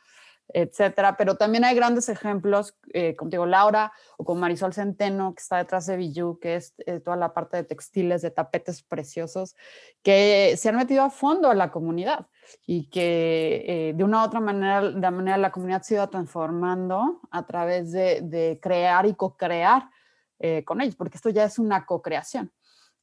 etcétera. 0.49 1.19
Pero 1.19 1.37
también 1.37 1.65
hay 1.65 1.77
grandes 1.77 2.09
ejemplos, 2.09 2.79
eh, 2.95 3.15
como 3.15 3.31
digo, 3.31 3.45
Laura 3.45 3.93
o 4.17 4.25
con 4.25 4.41
Marisol 4.41 4.73
Centeno, 4.73 5.35
que 5.35 5.43
está 5.43 5.59
detrás 5.59 5.85
de 5.85 5.99
Bijou, 5.99 6.39
que 6.39 6.57
es 6.57 6.73
eh, 6.87 6.99
toda 7.01 7.19
la 7.19 7.35
parte 7.35 7.59
de 7.59 7.65
textiles, 7.65 8.23
de 8.23 8.31
tapetes 8.31 8.83
preciosos, 8.83 9.55
que 10.03 10.55
se 10.57 10.71
han 10.71 10.77
metido 10.77 11.03
a 11.03 11.11
fondo 11.11 11.51
a 11.51 11.55
la 11.55 11.71
comunidad 11.71 12.29
y 12.67 12.89
que 12.89 13.65
eh, 13.67 13.93
de 13.95 14.05
una 14.05 14.23
u 14.23 14.25
otra 14.25 14.41
manera, 14.41 14.81
de 14.81 15.11
manera 15.11 15.37
la 15.37 15.53
comunidad 15.53 15.83
se 15.83 15.93
ha 15.93 15.99
ido 15.99 16.09
transformando 16.09 17.21
a 17.31 17.45
través 17.45 17.93
de, 17.93 18.23
de 18.23 18.59
crear 18.63 19.05
y 19.05 19.15
co-crear 19.15 19.91
con 20.65 20.81
ellos, 20.81 20.97
porque 20.97 21.19
esto 21.19 21.31
ya 21.31 21.45
es 21.45 21.61
una 21.61 21.87
co-creación. 21.87 22.51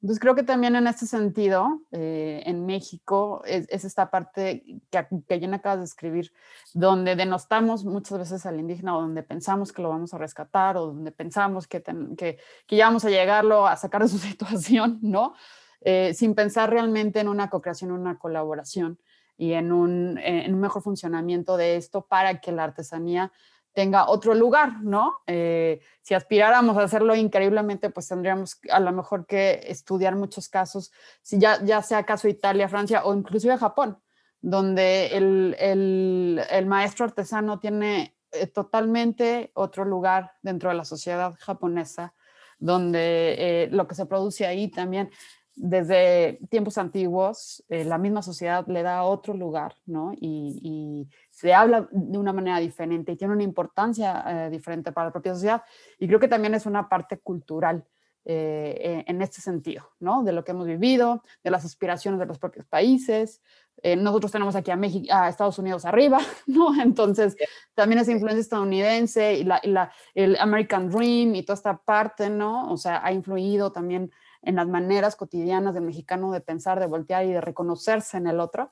Entonces 0.02 0.22
creo 0.22 0.34
que 0.34 0.44
también 0.44 0.78
en 0.78 0.88
este 0.88 1.06
sentido, 1.06 1.82
eh, 1.92 2.42
en 2.46 2.66
México, 2.66 3.42
es, 3.46 3.68
esta 3.70 4.10
parte 4.10 4.64
que, 4.90 5.08
que 5.28 5.40
ya 5.40 5.54
acabas 5.54 5.80
de 5.80 5.86
escribir, 5.86 6.32
donde 6.74 7.18
denostamos 7.18 7.84
muchas 7.84 8.18
veces 8.18 8.46
al 8.46 8.60
indígena 8.60 8.98
o 8.98 9.02
donde 9.02 9.24
pensamos 9.24 9.74
que 9.74 9.82
lo 9.82 9.90
vamos 9.90 10.14
a 10.14 10.18
rescatar 10.18 10.78
o 10.78 10.88
donde 10.88 11.12
pensamos 11.12 11.68
que, 11.68 11.84
que, 11.84 12.38
que, 12.66 12.76
ya 12.78 12.86
vamos 12.86 13.04
a 13.04 13.10
llegarlo 13.10 13.68
a 13.68 13.76
sacar 13.76 14.02
de 14.02 14.08
su 14.08 14.18
situación, 14.20 15.00
¿no? 15.02 15.34
Eh, 15.82 16.14
sin 16.14 16.34
pensar 16.34 16.70
realmente 16.70 17.20
en 17.20 17.28
una 17.28 17.50
co-creación, 17.50 17.92
una 17.92 18.18
colaboración 18.18 19.00
y 19.38 19.54
en 19.54 19.72
un, 19.72 20.18
en 20.18 20.54
un 20.54 20.60
mejor 20.62 20.82
funcionamiento 20.82 21.58
de 21.58 21.76
esto 21.76 22.06
para 22.06 22.40
que 22.40 22.52
la 22.52 22.66
artesanía 22.66 23.32
tenga 23.74 24.10
otro 24.10 24.34
lugar, 24.34 24.82
¿no? 24.82 25.20
Eh, 25.28 25.80
si 26.02 26.14
aspiráramos 26.14 26.78
a 26.78 26.84
hacerlo 26.84 27.16
increíblemente, 27.16 27.90
pues 27.90 28.08
tendríamos 28.08 28.60
a 28.72 28.80
lo 28.80 28.92
mejor 28.92 29.26
que 29.26 29.62
estudiar 29.68 30.16
muchos 30.16 30.50
casos, 30.50 30.92
si 31.22 31.40
ya, 31.40 31.64
ya 31.64 31.82
sea 31.82 32.04
caso 32.04 32.28
Italia, 32.28 32.68
Francia 32.68 33.04
o 33.06 33.14
inclusive 33.14 33.58
Japón, 33.58 34.00
donde 34.42 35.08
el, 35.18 35.56
el, 35.60 36.42
el 36.50 36.66
maestro 36.66 37.06
artesano 37.06 37.60
tiene 37.60 38.16
eh, 38.32 38.48
totalmente 38.48 39.52
otro 39.54 39.86
lugar 39.86 40.32
dentro 40.42 40.70
de 40.70 40.76
la 40.76 40.86
sociedad 40.86 41.36
japonesa, 41.40 42.14
donde 42.58 43.36
eh, 43.38 43.70
lo 43.72 43.88
que 43.88 43.96
se 43.96 44.06
produce 44.06 44.46
ahí 44.46 44.70
también 44.70 45.10
desde 45.56 46.40
tiempos 46.50 46.78
antiguos, 46.78 47.66
la 47.68 47.98
misma 47.98 48.22
sociedad 48.22 48.66
le 48.68 48.82
da 48.82 49.04
otro 49.04 49.34
lugar, 49.34 49.76
¿no? 49.86 50.14
y, 50.14 51.10
se 51.40 51.54
habla 51.54 51.88
de 51.90 52.18
una 52.18 52.34
manera 52.34 52.60
diferente 52.60 53.14
y 53.14 53.16
tiene 53.16 53.34
una 53.34 53.44
importancia 53.44 54.26
eh, 54.28 54.50
diferente 54.50 54.92
para 54.92 55.08
la 55.08 55.14
propia 55.14 55.34
sociedad. 55.34 55.64
Y 55.98 56.06
creo 56.06 56.20
que 56.20 56.28
también 56.28 56.54
es 56.54 56.66
una 56.66 56.90
parte 56.90 57.20
cultural 57.20 57.86
eh, 58.26 59.06
en 59.08 59.22
este 59.22 59.40
sentido, 59.40 59.90
¿no? 60.02 60.24
De 60.24 60.34
lo 60.34 60.44
que 60.44 60.52
hemos 60.52 60.68
vivido, 60.68 61.24
de 61.42 61.50
las 61.50 61.64
aspiraciones 61.64 62.20
de 62.20 62.26
los 62.26 62.40
propios 62.40 62.66
países. 62.66 63.42
Eh, 63.82 63.96
nosotros 63.96 64.34
tenemos 64.34 64.54
aquí 64.58 64.70
a, 64.70 64.76
México, 64.76 65.08
a 65.14 65.30
Estados 65.30 65.58
Unidos 65.60 65.86
arriba, 65.86 66.20
¿no? 66.46 66.78
Entonces, 66.82 67.38
también 67.74 68.00
esa 68.00 68.12
influencia 68.12 68.42
estadounidense 68.42 69.36
y, 69.36 69.46
la, 69.46 69.62
y 69.64 69.70
la, 69.70 69.94
el 70.16 70.36
American 70.42 70.90
Dream 70.90 71.36
y 71.36 71.44
toda 71.44 71.56
esta 71.56 71.78
parte, 71.78 72.30
¿no? 72.30 72.70
O 72.70 72.76
sea, 72.76 73.00
ha 73.02 73.14
influido 73.14 73.72
también 73.72 74.12
en 74.42 74.56
las 74.58 74.68
maneras 74.68 75.16
cotidianas 75.16 75.74
del 75.74 75.84
mexicano 75.84 76.34
de 76.34 76.42
pensar, 76.42 76.82
de 76.82 76.86
voltear 76.86 77.24
y 77.26 77.32
de 77.32 77.40
reconocerse 77.40 78.18
en 78.18 78.28
el 78.28 78.42
otro. 78.42 78.72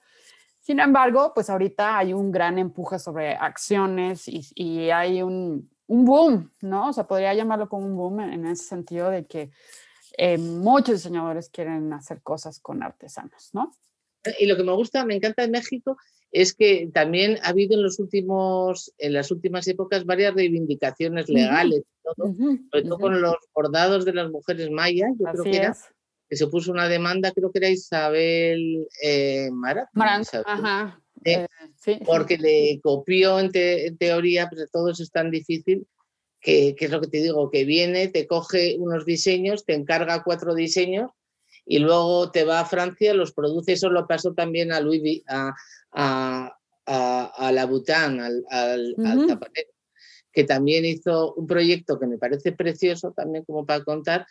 Sin 0.68 0.82
embargo, 0.82 1.32
pues 1.34 1.50
ahorita 1.50 1.98
hay 1.98 2.12
un 2.12 2.30
gran 2.30 2.60
empuje 2.60 3.00
sobre 3.00 3.32
acciones 3.36 4.26
y, 4.28 4.90
hay 4.90 5.22
un, 5.22 5.70
boom, 5.88 6.52
¿no? 6.60 6.90
O 6.90 6.94
sea, 6.94 7.08
podría 7.08 7.34
llamarlo 7.34 7.70
como 7.70 7.86
un 7.86 7.96
boom 7.96 8.20
en, 8.20 8.46
ese 8.46 8.66
sentido 8.66 9.10
de 9.10 9.26
que 9.26 9.50
eh, 10.18 10.38
muchos 10.38 10.96
diseñadores 10.96 11.50
quieren 11.50 11.94
hacer 11.94 12.22
cosas 12.22 12.60
con 12.60 12.84
artesanos, 12.84 13.52
¿no? 13.54 13.72
Y 14.38 14.46
lo 14.46 14.58
que 14.58 14.64
me 14.66 14.74
gusta, 14.74 15.06
me 15.06 15.16
encanta 15.16 15.44
de 15.44 15.48
México, 15.48 15.96
es 16.34 16.54
que 16.54 16.90
también 16.94 17.38
ha 17.44 17.48
habido 17.48 17.76
en 17.76 17.84
los 17.84 17.98
últimos, 17.98 18.94
en 18.98 19.14
las 19.14 19.32
últimas 19.32 19.66
épocas 19.70 20.04
varias 20.04 20.34
reivindicaciones 20.34 21.30
legales, 21.30 21.84
sobre 22.04 22.84
todo 22.84 23.00
con 23.00 23.22
los 23.22 23.38
bordados 23.56 24.04
de 24.04 24.16
las 24.16 24.30
mujeres 24.30 24.70
mayas, 24.70 25.12
yo 25.18 25.32
creo 25.32 25.44
que 25.46 25.56
era, 25.56 25.78
que 26.30 26.36
se 26.36 26.48
puso 26.48 26.72
una 26.72 26.90
demanda, 26.90 27.32
creo 27.32 27.52
que 27.52 27.60
era 27.60 27.70
Isabel 27.70 28.88
eh, 29.02 29.50
Marat. 29.52 29.88
ajá. 30.46 31.02
Eh, 31.24 31.48
sí, 31.76 32.00
porque 32.06 32.38
le 32.38 32.80
copió 32.82 33.40
en, 33.40 33.52
teoría, 33.98 34.48
pues 34.50 34.70
todo 34.72 34.92
eso 34.92 35.04
es 35.04 35.12
tan 35.12 35.32
difícil, 35.32 35.88
que, 36.40 36.76
es 36.78 36.92
lo 36.92 37.02
que 37.02 37.08
te 37.08 37.22
digo, 37.22 37.50
que 37.50 37.66
viene, 37.66 38.08
te 38.08 38.28
coge 38.28 38.78
unos 38.80 39.06
diseños, 39.06 39.66
te 39.66 39.74
encarga 39.74 40.24
cuatro 40.24 40.54
diseños 40.54 41.12
y 41.66 41.80
luego 41.80 42.32
te 42.32 42.46
va 42.46 42.62
a 42.62 42.66
Francia, 42.66 43.14
los 43.14 43.34
produce, 43.34 43.74
eso 43.74 43.90
lo 43.90 44.08
pasó 44.08 44.34
también 44.34 44.72
a 44.72 44.80
Louis, 44.80 45.24
a, 45.28 45.54
a, 45.92 46.56
a, 46.86 47.52
la 47.52 47.66
Bután, 47.66 48.22
al, 48.22 48.46
al, 48.50 48.96
zapatero, 49.28 49.72
que 50.32 50.44
también 50.46 50.86
hizo 50.86 51.34
un 51.34 51.48
proyecto 51.48 52.00
que 52.00 52.08
me 52.08 52.18
parece 52.18 52.54
precioso 52.54 53.12
también 53.12 53.44
como 53.44 53.66
para 53.66 53.84
contar, 53.84 54.26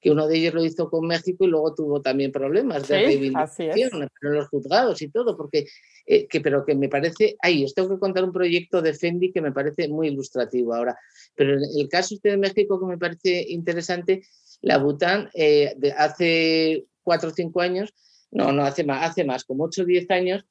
que 0.00 0.10
uno 0.10 0.28
de 0.28 0.38
ellos 0.38 0.54
lo 0.54 0.64
hizo 0.64 0.88
con 0.90 1.06
México 1.06 1.44
y 1.44 1.48
luego 1.48 1.74
tuvo 1.74 2.00
también 2.00 2.30
problemas 2.30 2.86
de 2.86 3.02
reivindicación 3.04 4.02
en 4.02 4.10
los 4.20 4.48
juzgados 4.48 5.02
y 5.02 5.08
todo, 5.08 5.36
porque, 5.36 5.66
eh, 6.06 6.26
que, 6.28 6.40
pero 6.40 6.64
que 6.64 6.74
me 6.74 6.88
parece, 6.88 7.36
ahí 7.40 7.64
os 7.64 7.74
tengo 7.74 7.90
que 7.90 7.98
contar 7.98 8.24
un 8.24 8.32
proyecto 8.32 8.80
de 8.80 8.94
Fendi 8.94 9.32
que 9.32 9.40
me 9.40 9.52
parece 9.52 9.88
muy 9.88 10.08
ilustrativo 10.08 10.74
ahora, 10.74 10.96
pero 11.34 11.54
en 11.54 11.62
el 11.78 11.88
caso 11.88 12.14
este 12.14 12.30
de 12.30 12.36
México 12.36 12.78
que 12.78 12.86
me 12.86 12.98
parece 12.98 13.44
interesante, 13.48 14.22
la 14.60 14.78
Bután 14.78 15.30
eh, 15.34 15.74
de 15.76 15.92
hace 15.92 16.86
cuatro 17.02 17.30
o 17.30 17.32
cinco 17.32 17.60
años, 17.60 17.92
no, 18.30 18.52
no 18.52 18.64
hace 18.64 18.84
más, 18.84 19.10
hace 19.10 19.24
más, 19.24 19.44
como 19.44 19.64
ocho 19.64 19.82
o 19.82 19.86
diez 19.86 20.08
años, 20.10 20.44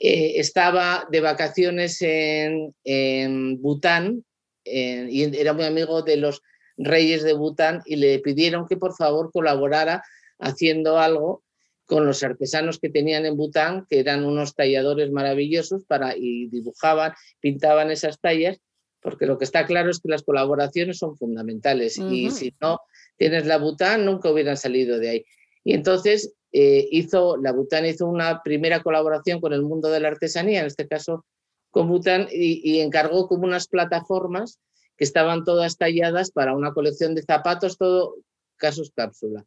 eh, 0.00 0.34
estaba 0.36 1.06
de 1.10 1.20
vacaciones 1.20 2.00
en, 2.00 2.74
en 2.84 3.60
Bután 3.60 4.24
y 4.64 5.22
era 5.38 5.52
muy 5.52 5.64
amigo 5.64 6.02
de 6.02 6.16
los 6.16 6.42
reyes 6.76 7.22
de 7.22 7.32
Bután 7.32 7.82
y 7.86 7.96
le 7.96 8.18
pidieron 8.18 8.66
que 8.66 8.76
por 8.76 8.94
favor 8.94 9.30
colaborara 9.32 10.02
haciendo 10.38 10.98
algo 10.98 11.42
con 11.86 12.04
los 12.04 12.22
artesanos 12.22 12.78
que 12.78 12.90
tenían 12.90 13.26
en 13.26 13.36
Bután, 13.36 13.86
que 13.88 14.00
eran 14.00 14.24
unos 14.24 14.54
talladores 14.54 15.10
maravillosos 15.10 15.84
para, 15.84 16.16
y 16.16 16.48
dibujaban, 16.48 17.12
pintaban 17.40 17.90
esas 17.90 18.20
tallas, 18.20 18.58
porque 19.00 19.26
lo 19.26 19.38
que 19.38 19.44
está 19.44 19.66
claro 19.66 19.90
es 19.90 20.00
que 20.00 20.08
las 20.08 20.24
colaboraciones 20.24 20.98
son 20.98 21.16
fundamentales 21.16 21.96
y 21.98 22.30
si 22.32 22.52
no 22.60 22.80
tienes 23.16 23.46
la 23.46 23.58
Bután 23.58 24.04
nunca 24.04 24.30
hubieran 24.30 24.56
salido 24.56 24.98
de 24.98 25.08
ahí. 25.10 25.24
Y 25.62 25.74
entonces 25.74 26.34
eh, 26.50 26.88
hizo, 26.90 27.36
la 27.36 27.52
Bután 27.52 27.86
hizo 27.86 28.06
una 28.06 28.42
primera 28.42 28.82
colaboración 28.82 29.40
con 29.40 29.52
el 29.52 29.62
mundo 29.62 29.88
de 29.88 30.00
la 30.00 30.08
artesanía, 30.08 30.60
en 30.60 30.66
este 30.66 30.88
caso 30.88 31.24
con 31.70 31.88
Bután, 31.88 32.26
y 32.32 32.80
encargó 32.80 33.28
como 33.28 33.44
unas 33.44 33.68
plataformas 33.68 34.58
que 34.96 35.04
estaban 35.04 35.44
todas 35.44 35.76
talladas 35.76 36.30
para 36.30 36.54
una 36.54 36.72
colección 36.72 37.14
de 37.14 37.22
zapatos, 37.22 37.78
todo 37.78 38.16
casos 38.56 38.92
cápsula. 38.94 39.44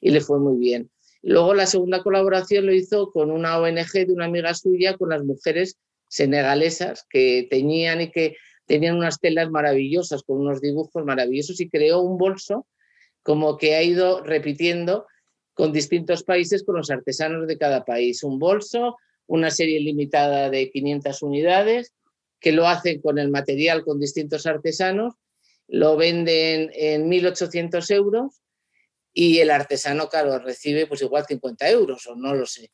Y 0.00 0.10
le 0.10 0.20
fue 0.20 0.38
muy 0.38 0.58
bien. 0.58 0.90
Luego 1.22 1.54
la 1.54 1.66
segunda 1.66 2.02
colaboración 2.02 2.66
lo 2.66 2.72
hizo 2.72 3.10
con 3.10 3.30
una 3.30 3.58
ONG 3.58 3.92
de 3.92 4.12
una 4.12 4.26
amiga 4.26 4.54
suya, 4.54 4.96
con 4.96 5.10
las 5.10 5.24
mujeres 5.24 5.78
senegalesas 6.08 7.06
que 7.08 7.46
teñían 7.50 8.00
y 8.00 8.10
que 8.10 8.36
tenían 8.66 8.96
unas 8.96 9.20
telas 9.20 9.50
maravillosas, 9.50 10.22
con 10.22 10.38
unos 10.38 10.60
dibujos 10.60 11.04
maravillosos 11.04 11.60
y 11.60 11.68
creó 11.68 12.00
un 12.00 12.18
bolso 12.18 12.66
como 13.22 13.58
que 13.58 13.74
ha 13.74 13.82
ido 13.82 14.22
repitiendo 14.22 15.06
con 15.54 15.72
distintos 15.72 16.22
países, 16.22 16.64
con 16.64 16.76
los 16.76 16.90
artesanos 16.90 17.46
de 17.46 17.58
cada 17.58 17.84
país. 17.84 18.22
Un 18.22 18.38
bolso, 18.38 18.96
una 19.26 19.50
serie 19.50 19.80
limitada 19.80 20.48
de 20.48 20.70
500 20.70 21.22
unidades 21.22 21.92
que 22.40 22.52
lo 22.52 22.66
hacen 22.66 23.00
con 23.00 23.18
el 23.18 23.28
material 23.28 23.84
con 23.84 24.00
distintos 24.00 24.46
artesanos, 24.46 25.14
lo 25.68 25.96
venden 25.96 26.70
en 26.74 27.08
1.800 27.08 27.90
euros 27.94 28.40
y 29.12 29.38
el 29.38 29.50
artesano, 29.50 30.08
claro, 30.08 30.38
recibe 30.38 30.86
pues 30.86 31.02
igual 31.02 31.24
50 31.26 31.68
euros 31.68 32.06
o 32.06 32.16
no 32.16 32.34
lo 32.34 32.46
sé. 32.46 32.70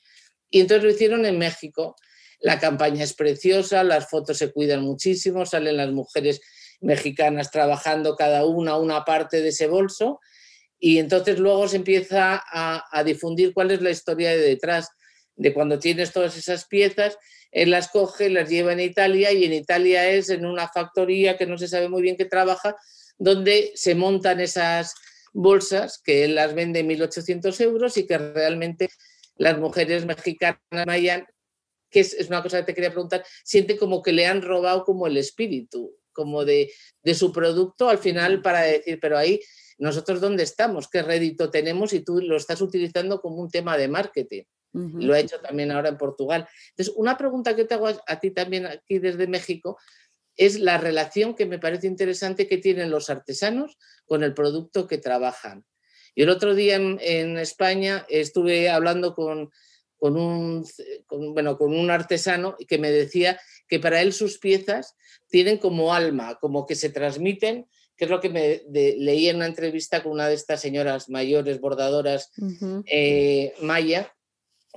Y 0.51 0.61
entonces 0.61 0.85
lo 0.85 0.91
hicieron 0.91 1.27
en 1.27 1.39
México. 1.39 1.97
La 2.41 2.59
campaña 2.59 3.03
es 3.03 3.15
preciosa, 3.15 3.83
las 3.83 4.09
fotos 4.09 4.39
se 4.39 4.53
cuidan 4.53 4.83
muchísimo, 4.83 5.45
salen 5.47 5.79
las 5.79 5.91
mujeres 5.91 6.41
mexicanas 6.81 7.51
trabajando 7.51 8.17
cada 8.17 8.45
una 8.45 8.77
una 8.77 9.05
parte 9.05 9.41
de 9.41 9.49
ese 9.49 9.67
bolso 9.67 10.21
y 10.79 10.99
entonces 10.99 11.39
luego 11.39 11.69
se 11.69 11.77
empieza 11.77 12.43
a, 12.51 12.85
a 12.91 13.03
difundir 13.03 13.55
cuál 13.55 13.71
es 13.71 13.81
la 13.81 13.91
historia 13.91 14.31
de 14.31 14.39
detrás 14.39 14.91
de 15.37 15.55
cuando 15.55 15.79
tienes 15.79 16.13
todas 16.13 16.37
esas 16.37 16.65
piezas 16.67 17.19
él 17.57 17.71
las 17.71 17.89
coge, 17.89 18.29
las 18.29 18.51
lleva 18.51 18.75
en 18.75 18.81
Italia 18.81 19.33
y 19.33 19.45
en 19.45 19.55
Italia 19.55 20.11
es 20.11 20.29
en 20.29 20.45
una 20.45 20.69
factoría 20.69 21.39
que 21.39 21.47
no 21.47 21.57
se 21.57 21.69
sabe 21.69 21.89
muy 21.89 22.03
bien 22.03 22.17
qué 22.17 22.27
trabaja, 22.27 22.77
donde 23.17 23.73
se 23.75 23.95
montan 23.95 24.41
esas 24.41 24.95
bolsas 25.33 25.99
que 26.05 26.25
él 26.25 26.35
las 26.35 26.55
vende 26.55 26.81
en 26.81 26.89
1.800 26.89 27.59
euros 27.63 27.97
y 27.97 28.07
que 28.07 28.19
realmente 28.19 28.91
las 29.37 29.59
mujeres 29.59 30.05
mexicanas 30.05 30.61
mayan, 30.87 31.27
que 31.91 32.01
es, 32.01 32.27
una 32.29 32.43
cosa 32.43 32.59
que 32.59 32.67
te 32.67 32.75
quería 32.75 32.91
preguntar, 32.91 33.25
siente 33.43 33.79
como 33.79 34.03
que 34.03 34.13
le 34.13 34.27
han 34.27 34.43
robado 34.43 34.85
como 34.85 35.07
el 35.07 35.17
espíritu, 35.17 35.97
como 36.13 36.45
de, 36.45 36.71
de 37.03 37.15
su 37.15 37.33
producto 37.33 37.89
al 37.89 37.99
final 37.99 38.43
para 38.43 38.63
decir, 38.63 38.99
pero 39.01 39.17
ahí 39.17 39.41
nosotros 39.79 40.21
dónde 40.21 40.43
estamos, 40.43 40.89
qué 40.89 41.03
rédito 41.03 41.51
tenemos 41.51 41.93
y 41.93 42.01
tú 42.01 42.21
lo 42.21 42.37
estás 42.37 42.61
utilizando 42.61 43.21
como 43.21 43.37
un 43.37 43.51
tema 43.51 43.79
de 43.79 43.89
marketing. 43.89 44.43
Lo 44.77 45.15
ha 45.15 45.19
hecho 45.19 45.41
también 45.41 45.71
ahora 45.71 45.89
en 45.89 45.97
Portugal. 45.97 46.47
Entonces, 46.71 46.95
una 46.97 47.17
pregunta 47.17 47.57
que 47.57 47.65
te 47.65 47.75
hago 47.75 47.89
a, 47.89 48.21
ti 48.21 48.31
también 48.31 48.67
aquí 48.67 48.99
desde 48.99 49.27
México 49.27 49.79
es 50.37 50.61
la 50.61 50.77
relación 50.77 51.35
que 51.35 51.47
me 51.47 51.59
parece 51.59 51.87
interesante 51.87 52.47
que 52.47 52.59
tienen 52.59 52.91
los 52.91 53.09
artesanos 53.09 53.79
con 54.05 54.23
el 54.23 54.35
producto 54.35 54.87
que 54.87 54.99
trabajan. 54.99 55.65
Y 56.15 56.23
el 56.23 56.29
otro 56.29 56.55
día 56.55 56.77
en, 56.77 57.39
España 57.39 58.05
estuve 58.09 58.69
hablando 58.69 59.15
con, 59.15 59.51
con 59.97 60.17
un, 60.17 60.65
bueno, 61.09 61.57
con 61.57 61.75
un 61.75 61.91
artesano 61.91 62.57
que 62.69 62.79
me 62.79 62.91
decía 62.91 63.41
que 63.69 63.81
para 63.81 64.01
él 64.03 64.13
sus 64.13 64.39
piezas 64.39 64.95
tienen 65.29 65.59
como 65.59 65.95
alma, 65.95 66.39
como 66.41 66.67
que 66.67 66.75
se 66.75 66.91
transmiten, 66.91 67.67
que 67.97 68.05
es 68.05 68.11
lo 68.11 68.21
que 68.21 68.29
me 68.29 68.63
leí 68.71 69.29
en 69.29 69.37
una 69.37 69.47
entrevista 69.47 70.03
con 70.03 70.13
una 70.13 70.29
de 70.29 70.35
estas 70.35 70.61
señoras 70.61 71.09
mayores 71.09 71.61
bordadoras 71.61 72.31
eh, 72.87 73.55
maya, 73.61 74.16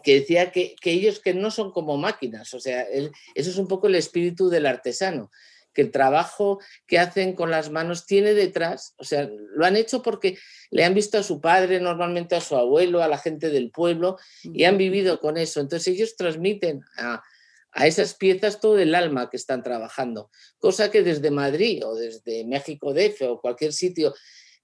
que 0.03 0.19
decía 0.19 0.51
que, 0.51 0.75
ellos 0.83 1.19
que 1.19 1.33
no 1.33 1.51
son 1.51 1.71
como 1.71 1.97
máquinas, 1.97 2.53
o 2.53 2.59
sea, 2.59 2.83
eso 2.83 3.11
es 3.35 3.57
un 3.57 3.67
poco 3.67 3.87
el 3.87 3.95
espíritu 3.95 4.49
del 4.49 4.65
artesano, 4.65 5.31
que 5.73 5.81
el 5.81 5.91
trabajo 5.91 6.59
que 6.87 6.99
hacen 6.99 7.33
con 7.33 7.51
las 7.51 7.69
manos 7.69 8.05
tiene 8.05 8.33
detrás, 8.33 8.95
o 8.97 9.03
sea, 9.03 9.29
lo 9.29 9.65
han 9.65 9.75
hecho 9.75 10.01
porque 10.01 10.37
le 10.71 10.83
han 10.83 10.93
visto 10.93 11.17
a 11.17 11.23
su 11.23 11.41
padre, 11.41 11.79
normalmente 11.79 12.35
a 12.35 12.41
su 12.41 12.55
abuelo, 12.55 13.03
a 13.03 13.07
la 13.07 13.17
gente 13.17 13.49
del 13.49 13.71
pueblo, 13.71 14.17
y 14.43 14.63
han 14.63 14.77
vivido 14.77 15.19
con 15.19 15.37
eso. 15.37 15.61
Entonces 15.61 15.93
ellos 15.93 16.15
transmiten 16.15 16.81
a, 16.97 17.23
a 17.71 17.87
esas 17.87 18.13
piezas 18.15 18.59
todo 18.59 18.79
el 18.79 18.95
alma 18.95 19.29
que 19.29 19.37
están 19.37 19.63
trabajando, 19.63 20.29
cosa 20.57 20.89
que 20.91 21.03
desde 21.03 21.31
Madrid 21.31 21.85
o 21.85 21.95
desde 21.95 22.45
México 22.45 22.93
DF 22.93 23.21
o 23.29 23.41
cualquier 23.41 23.73
sitio, 23.73 24.13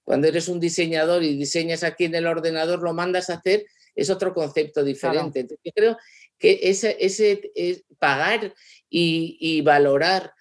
cuando 0.03 0.27
eres 0.27 0.47
un 0.47 0.59
diseñador 0.59 1.23
y 1.23 1.35
diseñas 1.35 1.83
aquí 1.83 2.05
en 2.05 2.15
el 2.15 2.27
ordenador, 2.27 2.81
lo 2.81 2.93
mandas 2.93 3.29
a 3.29 3.35
hacer 3.35 3.65
es 3.95 4.09
otro 4.09 4.33
concepto 4.33 4.83
diferente. 4.83 5.47
yo 5.63 5.71
creo 5.73 5.97
que 6.37 6.59
ese, 6.63 6.97
ese 6.99 7.85
pagar 7.97 8.53
y, 8.89 9.61
valorar 9.61 10.33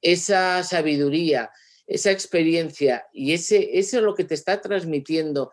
esa 0.00 0.62
sabiduría, 0.62 1.50
esa 1.86 2.10
experiencia 2.10 3.06
y 3.12 3.32
ese, 3.32 3.78
eso 3.78 3.98
es 3.98 4.02
lo 4.02 4.14
que 4.14 4.24
te 4.24 4.34
está 4.34 4.60
transmitiendo 4.60 5.52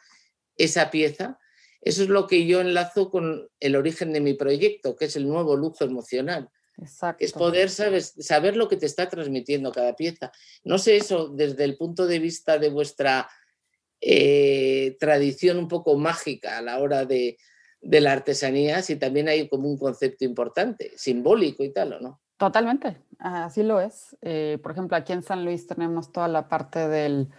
esa 0.55 0.89
pieza, 0.91 1.39
eso 1.81 2.03
es 2.03 2.09
lo 2.09 2.27
que 2.27 2.45
yo 2.45 2.61
enlazo 2.61 3.09
con 3.09 3.49
el 3.59 3.75
origen 3.75 4.13
de 4.13 4.21
mi 4.21 4.33
proyecto, 4.33 4.95
que 4.95 5.05
es 5.05 5.15
el 5.15 5.27
nuevo 5.27 5.55
lujo 5.55 5.83
emocional. 5.83 6.49
Exacto. 6.79 7.25
Es 7.25 7.33
poder 7.33 7.69
saber 7.71 8.55
lo 8.55 8.67
que 8.67 8.77
te 8.77 8.85
está 8.85 9.09
transmitiendo 9.09 9.71
cada 9.71 9.95
pieza. 9.95 10.31
No 10.63 10.77
sé 10.77 10.97
eso 10.97 11.29
desde 11.29 11.63
el 11.63 11.75
punto 11.75 12.05
de 12.05 12.19
vista 12.19 12.59
de 12.59 12.69
vuestra 12.69 13.27
eh, 14.01 14.95
tradición 14.99 15.57
un 15.57 15.67
poco 15.67 15.97
mágica 15.97 16.57
a 16.57 16.61
la 16.61 16.79
hora 16.79 17.05
de, 17.05 17.37
la 17.81 18.11
artesanía, 18.11 18.81
si 18.81 18.95
también 18.95 19.27
hay 19.27 19.47
como 19.47 19.69
un 19.69 19.77
concepto 19.77 20.25
importante, 20.25 20.91
simbólico 20.97 21.63
y 21.63 21.71
tal, 21.71 21.93
¿o 21.93 21.99
no? 21.99 22.19
Totalmente, 22.37 22.97
así 23.19 23.63
lo 23.63 23.79
es. 23.79 24.15
Eh, 24.21 24.59
por 24.61 24.71
ejemplo, 24.71 24.97
aquí 24.97 25.13
en 25.13 25.23
San 25.23 25.45
Luis 25.45 25.65
tenemos 25.65 26.11
toda 26.11 26.27
la 26.27 26.47
parte 26.47 26.87
del 26.87 27.29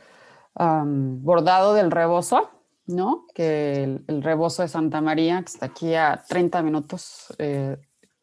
bordado 0.54 1.74
del 1.74 1.90
rebozo, 1.90 2.50
¿no? 2.86 3.26
Que 3.34 3.84
el, 3.84 4.22
rebozo 4.22 4.62
de 4.62 4.68
Santa 4.68 5.00
María, 5.00 5.40
que 5.40 5.52
está 5.52 5.66
aquí 5.66 5.94
a 5.94 6.24
30 6.26 6.62
minutos 6.62 7.32
eh, 7.38 7.76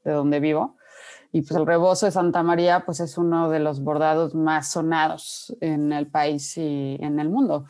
de 0.03 0.11
donde 0.11 0.39
vivo. 0.39 0.75
Y 1.31 1.41
pues 1.41 1.59
el 1.59 1.65
rebozo 1.65 2.05
de 2.05 2.11
Santa 2.11 2.43
María, 2.43 2.85
pues 2.85 2.99
es 2.99 3.17
uno 3.17 3.49
de 3.49 3.59
los 3.59 3.81
bordados 3.81 4.35
más 4.35 4.71
sonados 4.71 5.55
en 5.59 5.91
el 5.91 6.07
país 6.07 6.57
y 6.57 6.97
en 6.99 7.19
el 7.19 7.29
mundo. 7.29 7.65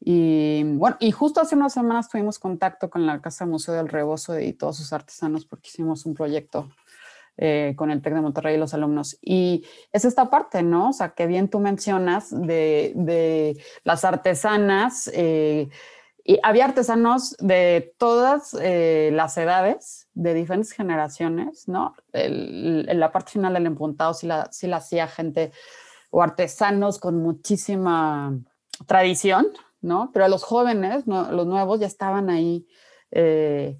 Y 0.00 0.62
bueno, 0.64 0.96
y 0.98 1.10
justo 1.10 1.40
hace 1.40 1.54
unas 1.54 1.74
semanas 1.74 2.08
tuvimos 2.08 2.38
contacto 2.38 2.88
con 2.88 3.06
la 3.06 3.20
Casa 3.20 3.44
Museo 3.44 3.74
del 3.74 3.88
Rebozo 3.88 4.40
y 4.40 4.54
todos 4.54 4.78
sus 4.78 4.92
artesanos 4.92 5.44
porque 5.44 5.68
hicimos 5.68 6.06
un 6.06 6.14
proyecto 6.14 6.70
eh, 7.36 7.74
con 7.76 7.90
el 7.90 8.00
TEC 8.00 8.14
de 8.14 8.20
Monterrey 8.20 8.54
y 8.54 8.58
los 8.58 8.74
alumnos. 8.74 9.18
Y 9.20 9.64
es 9.92 10.04
esta 10.04 10.30
parte, 10.30 10.62
¿no? 10.62 10.90
O 10.90 10.92
sea, 10.92 11.10
que 11.10 11.26
bien 11.26 11.48
tú 11.48 11.60
mencionas 11.60 12.30
de, 12.30 12.92
de 12.94 13.62
las 13.84 14.04
artesanas. 14.04 15.10
Eh, 15.12 15.68
y 16.24 16.38
había 16.42 16.66
artesanos 16.66 17.36
de 17.38 17.94
todas 17.98 18.54
eh, 18.60 19.10
las 19.12 19.36
edades, 19.38 20.08
de 20.14 20.34
diferentes 20.34 20.72
generaciones, 20.72 21.66
¿no? 21.66 21.94
en 22.12 23.00
la 23.00 23.10
parte 23.10 23.32
final 23.32 23.54
del 23.54 23.66
empuntado 23.66 24.12
sí 24.12 24.26
la, 24.26 24.52
sí 24.52 24.66
la 24.66 24.76
hacía 24.76 25.08
gente 25.08 25.50
o 26.10 26.22
artesanos 26.22 26.98
con 26.98 27.22
muchísima 27.22 28.38
tradición, 28.86 29.46
¿no? 29.80 30.10
Pero 30.12 30.28
los 30.28 30.42
jóvenes, 30.42 31.06
los 31.06 31.46
nuevos, 31.46 31.80
ya 31.80 31.86
estaban 31.86 32.30
ahí 32.30 32.66
eh, 33.10 33.78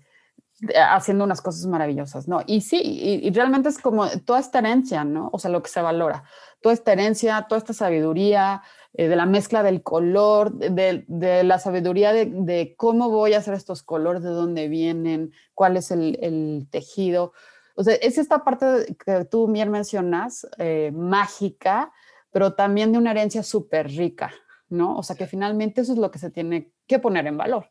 haciendo 0.74 1.24
unas 1.24 1.40
cosas 1.40 1.66
maravillosas, 1.66 2.28
¿no? 2.28 2.42
Y 2.46 2.61
sí, 2.61 2.80
y, 2.82 3.30
realmente 3.30 3.68
es 3.68 3.78
como 3.78 4.09
toda 4.24 4.40
esta 4.40 4.59
herencia, 4.59 5.05
¿no? 5.05 5.30
O 5.32 5.38
sea, 5.38 5.51
lo 5.51 5.62
que 5.62 5.70
se 5.70 5.80
valora, 5.80 6.24
toda 6.61 6.74
esta 6.74 6.92
herencia, 6.92 7.46
toda 7.48 7.59
esta 7.59 7.72
sabiduría, 7.72 8.62
eh, 8.92 9.09
de 9.09 9.16
la 9.16 9.24
mezcla 9.24 9.62
del 9.62 9.82
color, 9.82 10.53
de, 10.53 11.44
la 11.44 11.59
sabiduría 11.59 12.12
de, 12.12 12.74
cómo 12.76 13.09
voy 13.09 13.34
a 13.34 13.38
hacer 13.38 13.55
estos 13.55 13.82
colores, 13.82 14.22
de 14.22 14.30
dónde 14.30 14.68
vienen, 14.68 15.32
cuál 15.55 15.76
es 15.76 15.90
el, 15.90 16.66
tejido. 16.70 17.32
O 17.74 17.84
sea, 17.84 17.94
es 17.94 18.18
esta 18.18 18.44
parte 18.44 18.96
que 19.05 19.24
tú 19.24 19.51
bien 19.51 19.70
mencionas, 19.70 20.46
eh, 20.59 20.90
mágica, 20.92 21.92
pero 22.32 22.53
también 22.55 22.92
de 22.92 22.98
una 22.98 23.12
herencia 23.12 23.42
súper 23.42 23.88
rica, 23.88 24.30
¿no? 24.70 24.96
O 24.96 25.02
sea, 25.02 25.16
que 25.16 25.26
finalmente 25.26 25.82
eso 25.82 25.92
es 25.92 25.98
lo 25.98 26.10
que 26.10 26.18
se 26.18 26.30
tiene 26.30 26.72
que 26.86 26.98
poner 26.98 27.26
en 27.26 27.36
valor. 27.36 27.70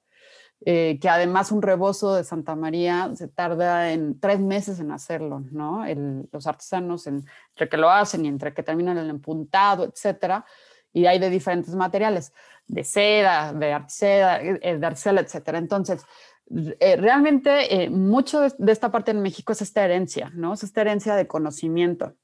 Eh, 0.65 0.99
que 1.01 1.07
además 1.07 1.53
un 1.53 1.61
rebozo 1.61 2.15
de 2.15 2.25
Santa 2.25 2.53
María 2.53 3.09
se 3.15 3.29
tarda 3.29 3.93
en 3.93 4.19
tres 4.19 4.41
meses 4.41 4.81
en 4.81 4.91
hacerlo, 4.91 5.39
¿no? 5.51 5.85
los 6.33 6.47
artesanos, 6.47 7.07
entre 7.07 7.69
que 7.69 7.77
lo 7.77 7.89
hacen 7.89 8.25
y 8.25 8.27
entre 8.27 8.53
que 8.53 8.61
terminan 8.61 8.97
el 8.97 9.09
empuntado, 9.09 9.85
etcétera, 9.85 10.45
y 10.91 11.05
hay 11.05 11.17
de 11.17 11.29
diferentes 11.29 11.75
materiales, 11.75 12.33
de 12.67 12.83
seda, 12.83 13.53
de 13.53 13.71
arceda, 13.71 14.41
eh, 14.41 14.77
de 14.77 14.85
arcela, 14.85 15.21
etcétera. 15.21 15.59
Entonces, 15.59 16.03
eh, 16.49 16.97
realmente 16.97 17.89
mucho 17.89 18.41
de, 18.41 18.71
esta 18.71 18.91
parte 18.91 19.11
en 19.11 19.21
México 19.21 19.53
es 19.53 19.61
esta 19.61 19.85
herencia, 19.85 20.29
¿no? 20.33 20.53
Es 20.53 20.63
esta 20.63 20.81
herencia 20.81 21.15
de 21.15 21.25
conocimiento. 21.25 22.15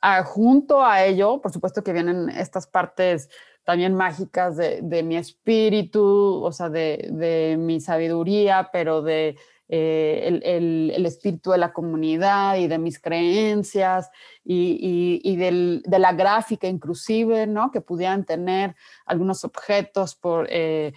Ah, 0.00 0.24
junto 0.24 0.82
a 0.82 1.04
ello, 1.04 1.40
por 1.40 1.52
supuesto 1.52 1.84
que 1.84 1.92
vienen 1.92 2.30
estas 2.30 2.66
partes 2.66 3.28
también 3.64 3.94
mágicas 3.94 4.56
de, 4.56 5.02
mi 5.04 5.16
espíritu, 5.16 6.42
o 6.42 6.52
sea, 6.52 6.68
de, 6.68 7.56
mi 7.58 7.80
sabiduría, 7.80 8.70
pero 8.72 9.02
de 9.02 9.36
eh, 9.68 10.40
el, 10.42 11.06
espíritu 11.06 11.52
de 11.52 11.58
la 11.58 11.72
comunidad 11.72 12.56
y 12.56 12.66
de 12.66 12.78
mis 12.78 12.98
creencias 12.98 14.10
y, 14.44 15.36
de 15.36 15.98
la 15.98 16.12
gráfica 16.12 16.66
inclusive, 16.66 17.46
¿no? 17.46 17.70
Que 17.70 17.80
pudieran 17.80 18.24
tener 18.24 18.74
algunos 19.06 19.44
objetos 19.44 20.16
por, 20.16 20.48
eh, 20.50 20.92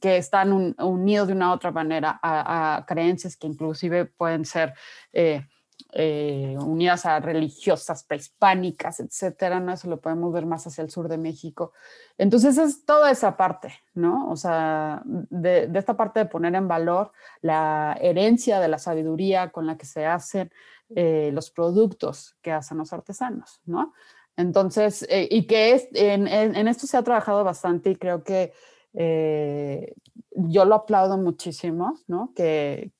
que, 0.00 0.16
están 0.18 0.74
unidos 0.78 1.28
de 1.28 1.34
una 1.34 1.50
u 1.50 1.54
otra 1.54 1.70
manera 1.70 2.20
a, 2.22 2.84
creencias 2.86 3.36
que 3.36 3.46
inclusive 3.46 4.04
pueden 4.04 4.44
ser... 4.44 4.74
Eh, 5.12 5.46
eh, 5.92 6.54
unidas 6.58 7.06
a 7.06 7.18
religiosas 7.18 8.04
prehispánicas, 8.04 9.00
etcétera, 9.00 9.58
¿no? 9.58 9.72
Eso 9.72 9.88
lo 9.88 10.00
podemos 10.00 10.32
ver 10.32 10.44
más 10.44 10.66
hacia 10.66 10.82
el 10.82 10.90
sur 10.90 11.08
de 11.08 11.16
México. 11.16 11.72
Entonces 12.18 12.58
es 12.58 12.84
toda 12.84 13.10
esa 13.10 13.36
parte, 13.38 13.72
¿no? 13.94 14.28
O 14.30 14.36
sea, 14.36 15.02
de, 15.04 15.70
esta 15.74 15.96
parte 15.96 16.20
de 16.20 16.26
poner 16.26 16.54
en 16.56 16.68
valor 16.68 17.12
la 17.40 17.96
herencia 18.02 18.60
de 18.60 18.68
la 18.68 18.78
sabiduría 18.78 19.50
con 19.50 19.66
la 19.66 19.78
que 19.78 19.86
se 19.86 20.04
hacen 20.04 20.52
eh, 20.94 21.30
los 21.32 21.50
productos 21.50 22.36
que 22.42 22.52
hacen 22.52 22.78
los 22.78 22.92
artesanos, 22.92 23.62
¿no? 23.64 23.94
Entonces, 24.36 25.06
eh, 25.08 25.26
y 25.30 25.46
que 25.46 25.72
es, 25.72 25.88
en, 25.94 26.26
esto 26.68 26.86
se 26.86 26.96
ha 26.96 27.02
trabajado 27.02 27.44
bastante 27.44 27.90
y 27.90 27.96
creo 27.96 28.22
que 28.24 28.52
yo 30.32 30.64
lo 30.64 30.74
aplaudo 30.74 31.16
muchísimo, 31.16 31.94
¿no? 32.06 32.32
Que, 32.34 32.92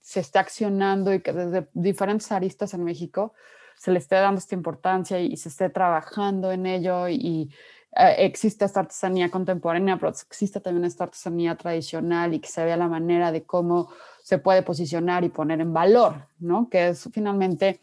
se 0.00 0.20
está 0.20 0.40
accionando 0.40 1.12
y 1.12 1.20
que 1.20 1.32
desde 1.32 1.68
diferentes 1.72 2.30
aristas 2.32 2.74
en 2.74 2.84
México 2.84 3.32
se 3.76 3.90
le 3.90 3.98
esté 3.98 4.16
dando 4.16 4.38
esta 4.38 4.54
importancia 4.54 5.18
y, 5.20 5.36
se 5.36 5.48
esté 5.48 5.70
trabajando 5.70 6.52
en 6.52 6.66
ello 6.66 7.08
y, 7.08 7.50
eh, 7.96 8.14
existe 8.18 8.64
esta 8.64 8.80
artesanía 8.80 9.30
contemporánea, 9.30 9.96
pero 9.96 10.10
existe 10.10 10.60
también 10.60 10.84
esta 10.84 11.04
artesanía 11.04 11.56
tradicional 11.56 12.34
y 12.34 12.40
que 12.40 12.48
se 12.48 12.64
vea 12.64 12.76
la 12.76 12.88
manera 12.88 13.32
de 13.32 13.42
cómo 13.42 13.88
se 14.22 14.38
puede 14.38 14.62
posicionar 14.62 15.24
y 15.24 15.28
poner 15.28 15.60
en 15.60 15.72
valor, 15.72 16.26
¿no? 16.38 16.68
Que 16.70 16.88
es 16.88 17.08
finalmente, 17.12 17.80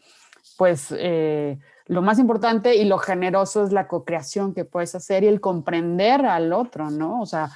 pues, 0.56 0.94
eh, 0.96 1.58
lo 1.86 2.00
más 2.00 2.18
importante 2.18 2.76
y 2.76 2.84
lo 2.84 2.98
generoso 2.98 3.64
es 3.64 3.72
la 3.72 3.88
co-creación 3.88 4.54
que 4.54 4.64
puedes 4.64 4.94
hacer 4.94 5.24
y 5.24 5.26
el 5.26 5.40
comprender 5.40 6.24
al 6.24 6.52
otro, 6.52 6.90
¿no? 6.90 7.20
O 7.20 7.26
sea, 7.26 7.50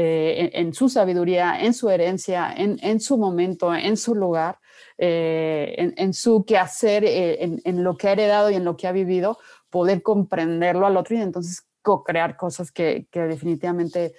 eh, 0.00 0.50
en, 0.54 0.72
su 0.74 0.88
sabiduría, 0.88 1.60
en 1.60 1.74
su 1.74 1.90
herencia, 1.90 2.54
en, 2.56 3.00
su 3.00 3.18
momento, 3.18 3.74
en 3.74 3.96
su 3.96 4.14
lugar, 4.14 4.60
eh, 4.96 5.92
en, 5.96 6.14
su 6.14 6.44
quehacer, 6.44 7.02
eh, 7.04 7.58
en, 7.64 7.82
lo 7.82 7.96
que 7.96 8.06
ha 8.06 8.12
heredado 8.12 8.48
y 8.48 8.54
en 8.54 8.64
lo 8.64 8.76
que 8.76 8.86
ha 8.86 8.92
vivido, 8.92 9.38
poder 9.70 10.02
comprenderlo 10.02 10.86
al 10.86 10.96
otro 10.96 11.16
y 11.16 11.20
entonces 11.20 11.66
co-crear 11.82 12.36
cosas 12.36 12.70
que, 12.70 13.08
definitivamente 13.12 14.14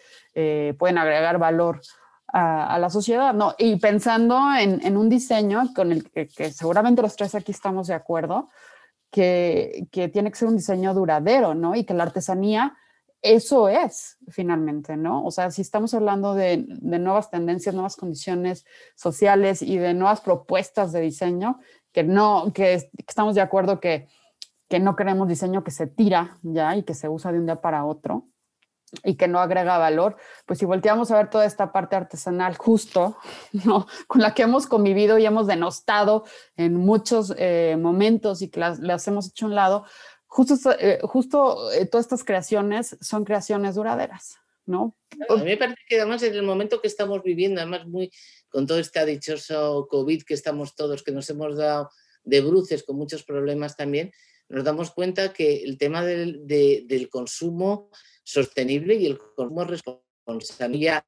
pueden 0.77 0.97
agregar 0.97 1.37
valor 1.37 1.79
a, 2.27 2.77
la 2.77 2.89
sociedad, 2.89 3.33
¿no? 3.33 3.55
Y 3.57 3.77
pensando 3.77 4.37
en, 4.59 4.97
un 4.97 5.07
diseño 5.07 5.73
con 5.73 5.93
el 5.93 6.11
que, 6.11 6.27
seguramente 6.51 7.01
los 7.01 7.15
tres 7.15 7.35
aquí 7.35 7.53
estamos 7.53 7.87
de 7.87 7.93
acuerdo, 7.93 8.49
que, 9.11 9.87
que 9.93 10.09
tiene 10.09 10.29
que 10.29 10.39
ser 10.39 10.49
un 10.49 10.57
diseño 10.57 10.93
duradero, 10.93 11.53
¿no? 11.53 11.73
Y 11.73 11.85
que 11.85 11.93
la 11.93 12.03
artesanía 12.03 12.75
eso 13.21 13.67
es 13.67 14.17
finalmente, 14.29 14.95
¿no? 14.95 15.25
O 15.25 15.31
sea, 15.31 15.51
si 15.51 15.61
estamos 15.61 15.93
hablando 15.93 16.35
de, 16.35 16.57
nuevas 16.81 17.29
tendencias, 17.29 17.75
nuevas 17.75 17.95
condiciones 17.95 18.65
sociales 18.95 19.61
y 19.61 19.77
de 19.77 19.93
nuevas 19.93 20.21
propuestas 20.21 20.91
de 20.91 21.01
diseño, 21.01 21.59
que 21.91 22.03
no, 22.03 22.51
que, 22.53 22.89
estamos 23.07 23.35
de 23.35 23.41
acuerdo 23.41 23.79
que, 23.79 24.07
que, 24.69 24.79
no 24.79 24.95
queremos 24.95 25.27
diseño 25.27 25.63
que 25.63 25.71
se 25.71 25.87
tira 25.87 26.37
ya 26.43 26.75
y 26.75 26.83
que 26.83 26.93
se 26.93 27.09
usa 27.09 27.31
de 27.31 27.39
un 27.39 27.45
día 27.45 27.61
para 27.61 27.85
otro 27.85 28.29
y 29.03 29.15
que 29.15 29.27
no 29.27 29.39
agrega 29.39 29.77
valor, 29.77 30.17
pues 30.45 30.59
si 30.59 30.65
volteamos 30.65 31.11
a 31.11 31.17
ver 31.17 31.29
toda 31.29 31.45
esta 31.45 31.71
parte 31.71 31.95
artesanal 31.95 32.57
justo, 32.57 33.17
¿no? 33.65 33.87
Con 34.07 34.21
la 34.21 34.33
que 34.33 34.43
hemos 34.43 34.67
convivido 34.67 35.17
y 35.17 35.25
hemos 35.25 35.47
denostado 35.47 36.25
en 36.55 36.75
muchos 36.75 37.33
eh, 37.37 37.77
momentos 37.79 38.41
y 38.41 38.49
que 38.49 38.59
las, 38.59 39.07
hemos 39.07 39.29
hecho 39.29 39.45
a 39.45 39.49
un 39.49 39.55
lado, 39.55 39.85
justo, 40.29 40.55
eh, 40.79 40.99
justo 41.03 41.71
eh, 41.71 41.85
todas 41.85 42.05
estas 42.05 42.23
creaciones 42.23 42.97
son 43.01 43.25
creaciones 43.25 43.75
duraderas, 43.75 44.37
¿no? 44.65 44.95
a 45.27 45.35
mí 45.35 45.43
me 45.43 45.57
parece 45.57 45.81
que 45.87 45.99
además 45.99 46.23
en 46.23 46.35
el 46.35 46.43
momento 46.43 46.79
que 46.79 46.87
estamos 46.87 47.21
viviendo, 47.23 47.59
además 47.59 47.87
muy 47.87 48.11
con 48.49 48.65
todo 48.65 48.79
este 48.79 49.03
dichoso 49.05 49.87
COVID 49.89 50.23
que 50.23 50.35
estamos 50.35 50.75
todos, 50.75 51.03
que 51.03 51.11
nos 51.11 51.29
hemos 51.29 51.57
dado 51.57 51.89
de 52.23 52.41
bruces 52.41 52.83
con 52.83 52.95
muchos 52.95 53.23
problemas 53.23 53.75
también, 53.75 54.11
nos 54.47 54.63
damos 54.63 54.91
cuenta 54.91 55.33
que 55.33 55.63
el 55.63 55.77
tema 55.77 56.05
del, 56.05 56.45
del 56.45 57.09
consumo 57.09 57.89
sostenible 58.23 58.95
y 58.95 59.07
el 59.07 59.17
consumo 59.17 59.63
responsable 59.63 61.03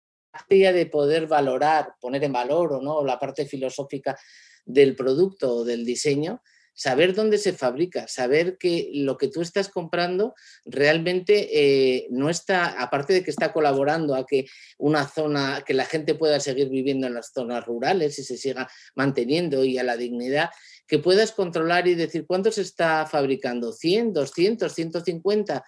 de 0.49 0.85
poder 0.91 1.27
valorar, 1.27 1.95
poner 1.99 2.23
en 2.23 2.33
valor 2.33 2.73
o 2.73 2.81
no 2.81 3.03
la 3.05 3.19
parte 3.19 3.45
filosófica 3.45 4.17
del 4.65 4.95
producto 4.95 5.55
o 5.57 5.63
del 5.63 5.85
diseño, 5.85 6.41
saber 6.73 7.13
dónde 7.13 7.37
se 7.37 7.53
fabrica, 7.53 8.07
saber 8.07 8.57
que 8.57 8.89
lo 8.93 9.17
que 9.17 9.27
tú 9.27 9.41
estás 9.41 9.69
comprando 9.69 10.33
realmente 10.65 11.49
eh, 11.51 12.07
no 12.09 12.29
está, 12.29 12.81
aparte 12.81 13.13
de 13.13 13.23
que 13.23 13.31
está 13.31 13.53
colaborando 13.53 14.15
a 14.15 14.25
que 14.25 14.45
una 14.77 15.07
zona, 15.07 15.63
que 15.65 15.73
la 15.73 15.85
gente 15.85 16.15
pueda 16.15 16.39
seguir 16.39 16.69
viviendo 16.69 17.07
en 17.07 17.13
las 17.13 17.31
zonas 17.33 17.65
rurales 17.65 18.17
y 18.19 18.23
se 18.23 18.37
siga 18.37 18.69
manteniendo 18.95 19.63
y 19.63 19.77
a 19.77 19.83
la 19.83 19.97
dignidad, 19.97 20.49
que 20.87 20.99
puedas 20.99 21.31
controlar 21.31 21.87
y 21.87 21.95
decir 21.95 22.25
cuánto 22.25 22.51
se 22.51 22.61
está 22.61 23.05
fabricando, 23.05 23.73
100, 23.73 24.13
200, 24.13 24.73
150. 24.73 25.57
O 25.57 25.63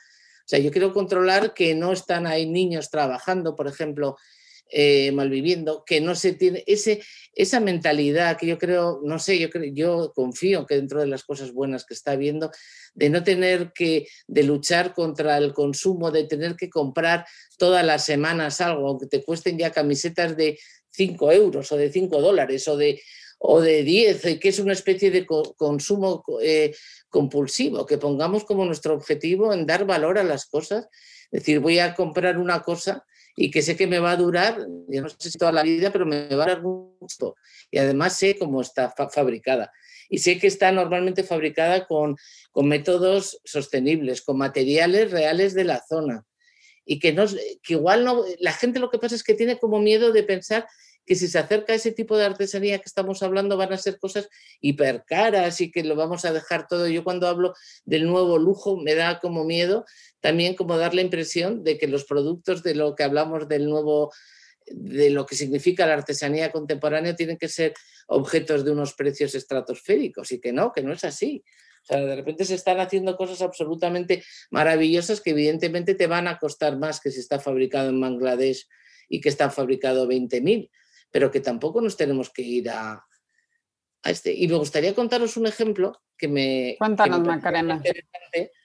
sea, 0.46 0.60
yo 0.60 0.72
quiero 0.72 0.94
controlar 0.94 1.54
que 1.54 1.76
no 1.76 1.94
están 1.94 2.28
ahí 2.28 2.46
niños 2.46 2.90
trabajando, 2.90 3.56
por 3.56 3.68
ejemplo, 3.68 4.18
eh, 4.76 5.12
malviviendo, 5.12 5.84
que 5.86 6.02
no 6.02 6.16
se 6.16 6.34
tiene 6.34 6.64
ese, 6.66 7.00
esa 7.36 7.60
mentalidad 7.60 8.38
que 8.38 8.48
yo 8.48 8.58
creo, 8.58 9.02
no 9.04 9.20
sé, 9.20 9.38
yo, 9.38 9.52
creo, 9.52 9.72
yo 9.72 10.12
confío 10.16 10.66
que 10.66 10.74
dentro 10.74 11.00
de 11.00 11.06
las 11.06 11.24
cosas 11.24 11.52
buenas 11.52 11.86
que 11.86 11.94
está 11.94 12.16
viendo, 12.16 12.50
de 12.96 13.12
no 13.12 13.24
tener 13.24 13.72
que, 13.72 14.08
de 14.26 14.42
luchar 14.42 14.96
contra 14.96 15.38
el 15.38 15.54
consumo, 15.54 16.10
de 16.10 16.24
tener 16.24 16.56
que 16.56 16.72
comprar 16.72 17.24
todas 17.60 17.86
las 17.86 18.04
semanas 18.04 18.62
algo, 18.62 18.88
aunque 18.88 19.06
te 19.06 19.24
cuesten 19.24 19.60
ya 19.60 19.72
camisetas 19.72 20.36
de 20.36 20.58
5 20.90 21.32
euros 21.32 21.72
o 21.72 21.78
de 21.78 21.92
5 21.92 22.20
dólares 22.20 22.68
o 22.68 22.76
de, 22.76 23.00
o 23.38 23.62
de 23.62 23.84
10, 23.84 24.40
que 24.40 24.50
es 24.50 24.58
una 24.58 24.74
especie 24.74 25.12
de 25.12 25.28
consumo 25.28 26.24
eh, 26.42 26.74
compulsivo, 27.10 27.86
que 27.86 28.00
pongamos 28.00 28.44
como 28.44 28.66
nuestro 28.66 28.96
objetivo 28.96 29.54
en 29.54 29.68
dar 29.68 29.86
valor 29.86 30.18
a 30.18 30.24
las 30.24 30.48
cosas. 30.48 30.88
Es 31.26 31.42
decir, 31.42 31.60
voy 31.60 31.78
a 31.78 31.94
comprar 31.94 32.40
una 32.40 32.64
cosa 32.64 33.06
y 33.36 33.50
que 33.50 33.62
sé 33.62 33.76
que 33.76 33.88
me 33.88 34.00
va 34.00 34.12
a 34.12 34.18
durar, 34.18 34.60
yo 34.88 35.02
no 35.02 35.10
sé 35.10 35.32
si 35.32 35.38
toda 35.38 35.52
la 35.52 35.64
vida, 35.64 35.92
pero 35.92 36.06
me 36.06 36.28
va 36.36 36.44
a 36.44 36.48
dar 36.48 36.62
mucho. 36.62 37.36
Y 37.72 37.80
además 37.80 38.18
sé 38.18 38.38
cómo 38.38 38.62
está 38.62 38.94
fabricada. 39.10 39.72
Y 40.10 40.20
sé 40.20 40.38
que 40.38 40.48
está 40.48 40.72
normalmente 40.72 41.24
fabricada 41.24 41.88
con, 41.88 42.16
con 42.52 42.68
métodos 42.68 43.40
sostenibles, 43.44 44.22
con 44.22 44.38
materiales 44.38 45.12
reales 45.12 45.56
de 45.56 45.64
la 45.64 45.84
zona. 45.88 46.26
Y 46.86 47.00
que, 47.00 47.14
no, 47.14 47.26
que 47.64 47.74
igual 47.74 48.04
no, 48.04 48.24
la 48.40 48.52
gente 48.52 48.80
lo 48.80 48.92
que 48.92 49.00
pasa 49.00 49.16
es 49.16 49.24
que 49.24 49.34
tiene 49.34 49.58
como 49.58 49.80
miedo 49.80 50.12
de 50.12 50.24
pensar 50.24 50.68
que 51.06 51.16
si 51.16 51.28
se 51.28 51.40
acerca 51.40 51.74
a 51.74 51.76
ese 51.76 51.92
tipo 51.92 52.18
de 52.18 52.26
artesanía 52.26 52.80
que 52.80 52.88
estamos 52.88 53.24
hablando 53.24 53.58
van 53.58 53.74
a 53.74 53.78
ser 53.78 54.00
cosas 54.00 54.30
hipercaras 54.62 55.60
y 55.62 55.72
que 55.72 55.84
lo 55.84 55.96
vamos 55.96 56.26
a 56.26 56.34
dejar 56.34 56.68
todo. 56.68 56.88
Yo 56.88 57.04
cuando 57.04 57.28
hablo 57.28 57.54
del 57.86 58.06
nuevo 58.08 58.38
lujo 58.38 58.78
me 58.78 58.96
da 58.96 59.20
como 59.20 59.44
miedo 59.44 59.86
también 60.22 60.56
como 60.56 60.78
dar 60.78 60.94
la 60.94 61.02
impresión 61.02 61.64
de 61.64 61.78
que 61.78 61.88
los 61.88 62.06
productos 62.06 62.64
de 62.64 62.76
lo 62.76 62.96
que 62.96 63.04
hablamos 63.04 63.48
del 63.48 63.66
nuevo 63.66 64.12
de 64.68 65.10
lo 65.10 65.26
que 65.26 65.36
significa 65.36 65.86
la 65.86 65.96
artesanía 65.96 66.52
contemporánea 66.52 67.16
tienen 67.16 67.38
que 67.38 67.50
ser 67.50 67.74
objetos 68.08 68.64
de 68.64 68.72
unos 68.72 68.94
precios 68.94 69.36
estratosféricos 69.36 70.32
y 70.32 70.40
que 70.40 70.54
no, 70.54 70.72
que 70.72 70.82
no 70.82 70.94
es 70.94 71.04
así. 71.04 71.44
O 71.84 71.86
sea, 71.86 72.00
de 72.00 72.16
repente 72.16 72.46
se 72.46 72.56
están 72.56 72.80
haciendo 72.80 73.18
cosas 73.18 73.42
absolutamente 73.42 74.24
maravillosas 74.52 75.20
que 75.20 75.32
evidentemente 75.32 75.96
te 75.96 76.08
van 76.08 76.28
a 76.30 76.40
costar 76.40 76.78
más 76.78 77.02
que 77.02 77.12
si 77.12 77.20
está 77.20 77.40
fabricado 77.40 77.90
en 77.90 78.00
Bangladesh 78.00 78.68
y 79.10 79.20
que 79.20 79.28
está 79.28 79.50
fabricado 79.50 80.08
20.000, 80.08 80.70
pero 81.14 81.30
que 81.30 81.40
tampoco 81.40 81.80
nos 81.80 81.96
tenemos 81.96 82.32
que 82.32 82.42
ir 82.42 82.70
a, 82.72 83.06
este. 84.04 84.34
Y 84.34 84.48
me 84.48 84.56
gustaría 84.56 84.96
contaros 84.96 85.38
un 85.38 85.46
ejemplo 85.46 86.02
que 86.18 86.28
me... 86.28 86.76
Cuéntanos, 86.80 87.22
Macarena. 87.22 87.82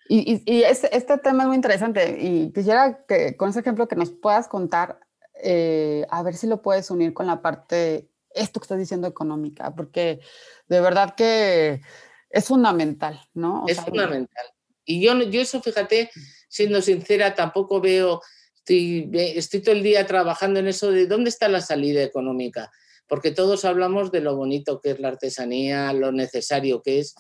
Y, 0.09 0.43
y, 0.47 0.63
este, 0.63 0.97
este, 0.97 1.19
tema 1.19 1.43
es 1.43 1.49
muy 1.49 1.57
interesante 1.57 2.17
y 2.19 2.51
quisiera 2.51 3.05
que 3.07 3.37
con 3.37 3.51
ese 3.51 3.61
ejemplo 3.61 3.87
que 3.87 3.97
nos 3.97 4.11
puedas 4.11 4.49
contar, 4.49 4.99
eh, 5.35 6.07
a 6.09 6.23
ver 6.23 6.35
si 6.35 6.47
lo 6.47 6.63
puedes 6.63 6.91
unir 6.91 7.13
con 7.13 7.27
la 7.27 7.43
parte, 7.43 8.09
esto 8.31 8.61
que 8.61 8.65
estás 8.65 8.79
diciendo 8.79 9.07
económica, 9.07 9.75
porque 9.75 10.21
de 10.69 10.81
verdad 10.81 11.15
que 11.15 11.83
es 12.31 12.47
fundamental, 12.47 13.21
¿no? 13.35 13.67
es 13.69 13.79
fundamental. 13.79 14.47
Y 14.87 15.03
yo, 15.03 15.21
yo 15.25 15.43
eso, 15.43 15.61
fíjate, 15.61 16.11
siendo 16.49 16.81
sincera, 16.81 17.35
tampoco 17.35 17.83
veo, 17.83 18.23
estoy, 18.69 19.11
estoy 19.15 19.61
todo 19.61 19.75
el 19.75 19.83
día 19.83 20.07
trabajando 20.07 20.61
en 20.61 20.69
eso 20.69 20.91
de 20.91 21.07
dónde 21.07 21.31
está 21.31 21.49
la 21.49 21.61
salida 21.61 22.03
económica, 22.03 22.71
porque 23.07 23.31
todos 23.31 23.65
hablamos 23.65 24.13
de 24.13 24.21
lo 24.21 24.37
bonito 24.37 24.81
que 24.81 24.91
es 24.91 25.01
la 25.01 25.09
artesanía, 25.09 25.93
lo 25.93 26.13
necesario 26.13 26.83
que 26.83 27.01
es, 27.01 27.15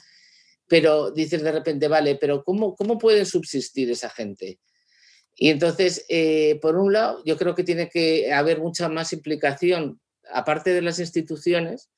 pero 0.66 1.10
dices 1.10 1.42
de 1.42 1.52
repente, 1.52 1.88
vale, 1.88 2.16
pero 2.16 2.44
¿cómo, 2.44 2.76
cómo 2.76 2.98
pueden 2.98 3.24
subsistir 3.24 3.90
esa 3.90 4.10
gente? 4.10 4.58
Y 5.34 5.50
entonces, 5.50 6.04
eh, 6.08 6.58
por 6.60 6.76
un 6.76 6.92
lado, 6.92 7.22
yo 7.24 7.38
creo 7.38 7.54
que 7.54 7.64
tiene 7.64 7.88
que 7.88 8.32
haber 8.32 8.58
mucha 8.58 8.88
más 8.88 9.12
implicación, 9.12 10.00
aparte 10.30 10.74
de 10.74 10.82
las 10.82 10.98
instituciones, 10.98 11.88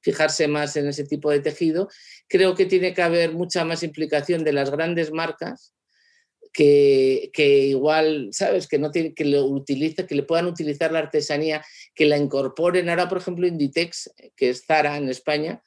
fijarse 0.00 0.46
más 0.48 0.76
en 0.76 0.88
ese 0.88 1.04
tipo 1.04 1.30
de 1.30 1.40
tejido, 1.40 1.88
creo 2.28 2.54
que 2.54 2.66
tiene 2.66 2.92
que 2.92 3.02
haber 3.02 3.32
mucha 3.32 3.64
más 3.64 3.82
implicación 3.82 4.44
de 4.44 4.52
las 4.52 4.70
grandes 4.70 5.10
marcas 5.10 5.72
que, 6.52 7.30
que, 7.32 7.66
igual, 7.66 8.28
¿sabes? 8.32 8.66
Que, 8.66 8.78
no 8.78 8.90
tiene, 8.90 9.14
que, 9.14 9.24
lo 9.24 9.44
utilice, 9.44 10.06
que 10.06 10.14
le 10.14 10.22
puedan 10.22 10.46
utilizar 10.46 10.92
la 10.92 11.00
artesanía, 11.00 11.64
que 11.94 12.06
la 12.06 12.16
incorporen. 12.16 12.88
Ahora, 12.88 13.08
por 13.08 13.18
ejemplo, 13.18 13.46
Inditex, 13.46 14.10
que 14.36 14.50
es 14.50 14.64
Zara 14.66 14.96
en 14.96 15.08
España, 15.08 15.62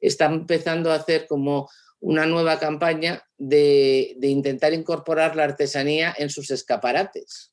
está 0.00 0.26
empezando 0.26 0.90
a 0.90 0.96
hacer 0.96 1.26
como 1.26 1.68
una 2.00 2.26
nueva 2.26 2.58
campaña 2.58 3.24
de, 3.38 4.16
intentar 4.22 4.74
incorporar 4.74 5.36
la 5.36 5.44
artesanía 5.44 6.14
en 6.18 6.30
sus 6.30 6.50
escaparates. 6.50 7.52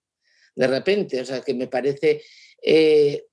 De 0.56 0.68
repente, 0.68 1.22
o 1.22 1.26
sea, 1.26 1.42
que 1.42 1.54
me 1.54 1.68
parece... 1.68 2.22
Eh, 2.62 3.26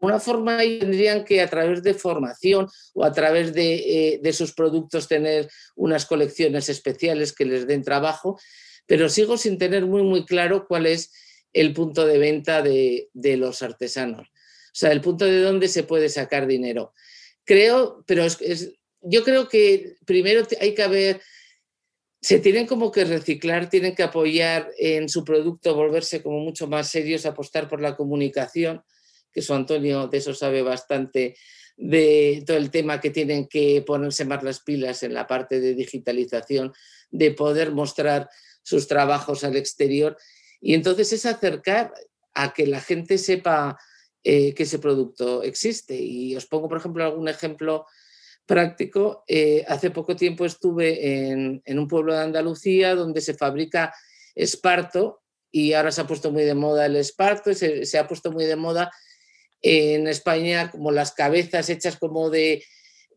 una 0.00 0.18
forma 0.18 0.58
tendrían 0.58 1.24
que 1.24 1.42
a 1.42 1.48
través 1.48 1.82
de 1.82 1.92
formación 1.92 2.68
o 2.94 3.04
a 3.04 3.12
través 3.12 3.52
de, 3.52 4.20
eh, 4.22 4.32
sus 4.32 4.54
productos 4.54 5.08
tener 5.08 5.50
unas 5.76 6.06
colecciones 6.06 6.68
especiales 6.68 7.34
que 7.34 7.44
les 7.44 7.66
den 7.66 7.82
trabajo, 7.82 8.38
pero 8.88 9.10
sigo 9.10 9.36
sin 9.36 9.58
tener 9.58 9.84
muy, 9.84 10.02
muy 10.02 10.24
claro 10.24 10.66
cuál 10.66 10.86
es 10.86 11.12
el 11.52 11.74
punto 11.74 12.06
de 12.06 12.18
venta 12.18 12.62
de, 12.62 13.10
los 13.12 13.62
artesanos. 13.62 14.28
O 14.28 14.72
sea, 14.72 14.92
el 14.92 15.02
punto 15.02 15.26
de 15.26 15.42
dónde 15.42 15.68
se 15.68 15.82
puede 15.82 16.08
sacar 16.08 16.46
dinero. 16.46 16.94
Creo, 17.44 18.02
pero 18.06 18.24
es, 18.24 18.72
yo 19.02 19.24
creo 19.24 19.46
que 19.46 19.96
primero 20.06 20.46
hay 20.58 20.74
que 20.74 20.82
haber, 20.82 21.20
se 22.22 22.40
tienen 22.40 22.66
como 22.66 22.90
que 22.90 23.04
reciclar, 23.04 23.68
tienen 23.68 23.94
que 23.94 24.04
apoyar 24.04 24.70
en 24.78 25.10
su 25.10 25.22
producto, 25.22 25.74
volverse 25.74 26.22
como 26.22 26.40
mucho 26.40 26.66
más 26.66 26.90
serios, 26.90 27.26
apostar 27.26 27.68
por 27.68 27.82
la 27.82 27.94
comunicación, 27.94 28.82
que 29.30 29.42
su 29.42 29.52
Antonio 29.52 30.06
de 30.06 30.16
eso 30.16 30.32
sabe 30.32 30.62
bastante, 30.62 31.36
de 31.76 32.42
todo 32.46 32.56
el 32.56 32.70
tema 32.70 33.02
que 33.02 33.10
tienen 33.10 33.46
que 33.48 33.82
ponerse 33.86 34.24
más 34.24 34.42
las 34.42 34.60
pilas 34.60 35.02
en 35.02 35.12
la 35.12 35.26
parte 35.26 35.60
de 35.60 35.74
digitalización, 35.74 36.72
de 37.10 37.32
poder 37.32 37.72
mostrar 37.72 38.30
sus 38.68 38.86
trabajos 38.86 39.44
al 39.44 39.56
exterior. 39.56 40.16
Y 40.60 40.74
entonces 40.74 41.12
es 41.12 41.24
acercar 41.24 41.92
a 42.34 42.52
que 42.52 42.66
la 42.66 42.80
gente 42.80 43.16
sepa 43.16 43.78
eh, 44.22 44.52
que 44.52 44.64
ese 44.64 44.78
producto 44.78 45.42
existe. 45.42 45.96
Y 45.96 46.36
os 46.36 46.44
pongo, 46.46 46.68
por 46.68 46.76
ejemplo, 46.78 47.02
algún 47.02 47.28
ejemplo 47.28 47.86
práctico. 48.44 49.24
Eh, 49.26 49.64
hace 49.66 49.90
poco 49.90 50.14
tiempo 50.16 50.44
estuve 50.44 51.30
en, 51.30 51.62
un 51.66 51.88
pueblo 51.88 52.12
de 52.12 52.20
Andalucía 52.20 52.94
donde 52.94 53.22
se 53.22 53.34
fabrica 53.34 53.94
esparto 54.34 55.22
y 55.50 55.72
ahora 55.72 55.90
se 55.90 56.02
ha 56.02 56.06
puesto 56.06 56.30
muy 56.30 56.44
de 56.44 56.54
moda 56.54 56.84
el 56.86 56.96
esparto, 56.96 57.54
se, 57.54 57.86
se 57.86 57.98
ha 57.98 58.06
puesto 58.06 58.30
muy 58.30 58.44
de 58.44 58.56
moda 58.56 58.90
en 59.62 60.06
España 60.06 60.70
como 60.70 60.90
las 60.92 61.12
cabezas 61.12 61.68
hechas 61.70 61.96
como 61.96 62.30
de, 62.30 62.62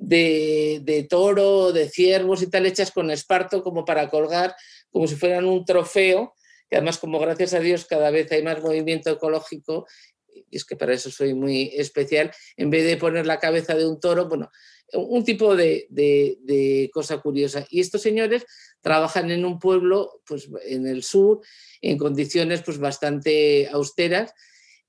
de, 0.02 0.80
de, 0.84 1.04
toro, 1.04 1.72
de 1.72 1.88
ciervos 1.90 2.42
y 2.42 2.50
tal, 2.50 2.66
hechas 2.66 2.92
con 2.92 3.12
esparto 3.12 3.64
como 3.64 3.86
para 3.86 4.10
colgar, 4.10 4.56
como 4.92 5.08
si 5.08 5.16
fueran 5.16 5.46
un 5.46 5.66
trofeo, 5.66 6.36
que 6.70 6.78
además 6.78 6.98
como 6.98 7.20
gracias 7.20 7.54
a 7.54 7.60
Dios 7.60 7.86
cada 7.86 8.12
vez 8.12 8.32
hay 8.32 8.44
más 8.44 8.62
movimiento 8.62 9.10
ecológico, 9.10 9.88
y 10.50 10.58
es 10.58 10.66
que 10.66 10.76
para 10.76 10.94
eso 10.94 11.10
soy 11.10 11.34
muy 11.34 11.72
especial, 11.76 12.32
en 12.58 12.70
vez 12.70 12.86
de 12.86 12.98
poner 12.98 13.26
la 13.26 13.40
cabeza 13.40 13.76
de 13.76 13.86
un 13.86 14.00
toro, 14.00 14.28
bueno, 14.28 14.50
un 14.94 15.24
tipo 15.24 15.56
de, 15.56 16.90
cosa 16.94 17.20
curiosa. 17.20 17.66
Y 17.70 17.80
estos 17.80 18.02
señores 18.02 18.46
trabajan 18.82 19.32
en 19.32 19.46
un 19.46 19.60
pueblo, 19.60 20.22
pues 20.26 20.50
en 20.66 20.88
el 20.88 21.04
sur, 21.04 21.42
en 21.82 21.98
condiciones 21.98 22.62
pues 22.64 22.78
bastante 22.78 23.68
austeras. 23.72 24.34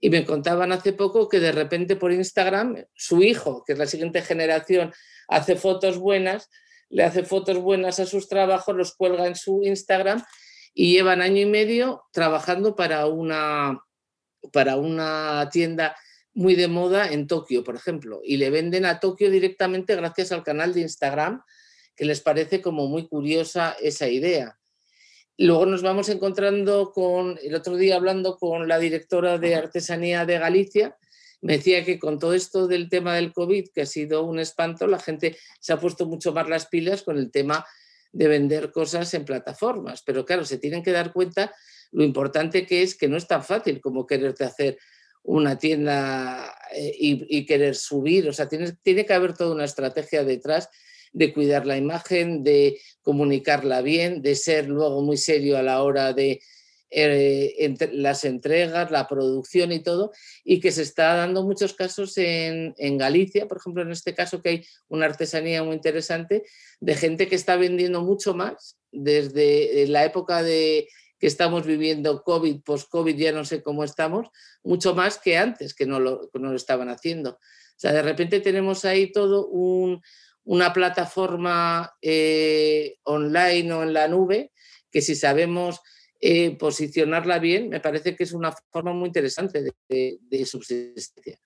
Y 0.01 0.11
me 0.11 0.25
contaban 0.25 0.73
hace 0.73 0.93
poco 0.93 1.29
que 1.29 1.39
de 1.39 1.53
repente 1.53 1.95
por 1.95 2.13
Instagram 2.13 2.85
su 2.95 3.23
hijo, 3.23 3.63
que 3.65 3.75
es 3.75 3.79
la 3.79 3.87
siguiente 3.87 4.21
generación, 4.23 4.93
hace 5.29 5.55
fotos 5.55 5.99
buenas, 5.99 6.51
le 6.93 7.05
hace 7.05 7.25
fotos 7.25 7.59
buenas 7.59 7.99
a 8.01 8.07
sus 8.07 8.29
trabajos, 8.29 8.77
los 8.77 8.95
cuelga 8.95 9.27
en 9.27 9.35
su 9.35 9.63
Instagram 9.65 10.23
y 10.75 10.93
llevan 10.93 11.23
año 11.23 11.41
y 11.41 11.47
medio 11.47 12.05
trabajando 12.13 12.77
para 12.77 13.07
una, 13.07 13.83
para 14.53 14.77
una 14.77 15.49
tienda 15.51 15.97
muy 16.35 16.55
de 16.55 16.69
moda 16.69 17.11
en 17.11 17.27
Tokio, 17.27 17.65
por 17.65 17.77
ejemplo, 17.77 18.21
y 18.23 18.37
le 18.37 18.51
venden 18.51 18.85
a 18.85 19.01
Tokio 19.01 19.31
directamente 19.31 19.97
gracias 19.97 20.33
al 20.33 20.45
canal 20.45 20.75
de 20.75 20.83
Instagram, 20.83 21.43
que 21.97 22.05
les 22.05 22.21
parece 22.21 22.61
como 22.61 22.87
muy 22.89 23.09
curiosa 23.09 23.75
esa 23.81 24.09
idea. 24.09 24.59
Luego 25.39 25.65
nos 25.65 25.83
vamos 25.83 26.11
encontrando 26.11 26.93
con, 26.93 27.39
el 27.43 27.55
otro 27.55 27.77
día 27.77 27.97
hablando 27.97 28.37
con 28.37 28.69
la 28.69 28.79
directora 28.79 29.39
de 29.39 29.55
artesanía 29.55 30.27
de 30.27 30.39
Galicia, 30.39 30.99
me 31.43 31.59
decía 31.59 31.85
que 31.85 31.99
con 31.99 32.19
todo 32.19 32.35
esto 32.35 32.69
del 32.69 32.89
tema 32.89 33.17
del 33.17 33.33
COVID, 33.33 33.69
que 33.75 33.83
ha 33.83 33.87
sido 33.87 34.25
un 34.25 34.39
espanto, 34.39 34.87
la 34.87 35.01
gente 35.01 35.37
se 35.61 35.73
ha 35.73 35.81
puesto 35.81 36.07
mucho 36.07 36.33
más 36.33 36.49
las 36.49 36.67
pilas 36.67 37.03
con 37.03 37.19
el 37.19 37.31
tema 37.33 37.67
de 38.13 38.29
vender 38.29 38.71
cosas 38.71 39.13
en 39.15 39.25
plataformas. 39.25 40.03
Pero 40.07 40.25
claro, 40.25 40.45
se 40.45 40.59
tienen 40.59 40.85
que 40.85 40.93
dar 40.93 41.13
cuenta 41.13 41.53
lo 41.91 42.05
importante 42.05 42.65
que 42.65 42.83
es 42.83 42.95
que 42.95 43.09
no 43.09 43.17
es 43.17 43.27
tan 43.27 43.43
fácil 43.43 43.81
como 43.81 44.07
quererte 44.07 44.45
hacer 44.45 44.79
una 45.25 45.59
tienda 45.59 46.55
eh, 46.75 46.95
y, 46.97 47.45
querer 47.45 47.75
subir. 47.75 48.29
O 48.29 48.33
sea, 48.33 48.49
tiene, 48.49 48.73
tiene 48.83 49.05
que 49.05 49.13
haber 49.13 49.35
toda 49.35 49.55
una 49.55 49.65
estrategia 49.65 50.25
detrás 50.25 50.69
de 51.13 51.33
cuidar 51.33 51.67
la 51.67 51.77
imagen, 51.77 52.45
de 52.45 52.81
comunicarla 53.03 53.83
bien, 53.83 54.23
de 54.23 54.37
ser 54.37 54.69
luego 54.69 55.03
muy 55.03 55.17
serio 55.17 55.59
a 55.59 55.63
la 55.63 55.83
hora 55.83 56.13
de 56.13 56.41
eh, 56.95 57.75
las 57.93 58.25
entregas, 58.25 58.91
la 58.91 59.09
producción 59.09 59.73
y 59.73 59.81
todo, 59.81 60.13
y 60.45 60.61
que 60.61 60.73
se 60.73 60.83
está 60.83 61.15
dando 61.15 61.43
muchos 61.43 61.73
casos 61.73 62.19
en, 62.19 62.75
Galicia, 62.99 63.49
por 63.49 63.57
ejemplo, 63.57 63.83
en 63.83 63.93
este 63.93 64.15
caso 64.15 64.43
que 64.43 64.49
hay 64.51 64.67
una 64.89 65.07
artesanía 65.07 65.63
muy 65.63 65.75
interesante 65.75 66.45
de 66.81 66.95
gente 66.95 67.29
que 67.29 67.35
está 67.35 67.57
vendiendo 67.57 68.03
mucho 68.03 68.35
más 68.35 68.79
desde 68.91 69.87
la 69.89 70.05
época 70.05 70.43
de 70.43 70.87
que 71.19 71.27
estamos 71.29 71.67
viviendo 71.67 72.23
COVID, 72.25 72.61
post-COVID, 72.63 73.17
ya 73.17 73.33
no 73.33 73.45
sé 73.47 73.63
cómo 73.63 73.85
estamos, 73.85 74.29
mucho 74.63 74.95
más 74.95 75.19
que 75.19 75.39
antes, 75.39 75.73
que 75.73 75.87
no 75.87 75.99
lo, 75.99 76.31
no 76.35 76.55
estaban 76.55 76.91
haciendo. 76.91 77.31
O 77.31 77.39
sea, 77.77 77.93
de 77.93 78.03
repente 78.03 78.41
tenemos 78.41 78.85
ahí 78.85 79.11
todo 79.11 79.49
una 80.45 80.73
plataforma 80.73 81.95
eh, 82.03 82.97
online 83.05 83.73
o 83.73 83.83
en 83.83 83.93
la 83.95 84.09
nube 84.09 84.53
que 84.91 85.01
si 85.01 85.15
sabemos 85.15 85.81
eh, 86.25 86.57
posicionarla 86.57 87.41
bien, 87.41 87.69
me 87.69 87.81
parece 87.81 88.15
que 88.15 88.23
es 88.23 88.33
una 88.33 88.55
forma 88.71 88.93
muy 88.93 89.09
interesante 89.09 89.61
de, 89.89 90.19
de, 90.21 90.47
subsistencia 90.47 91.37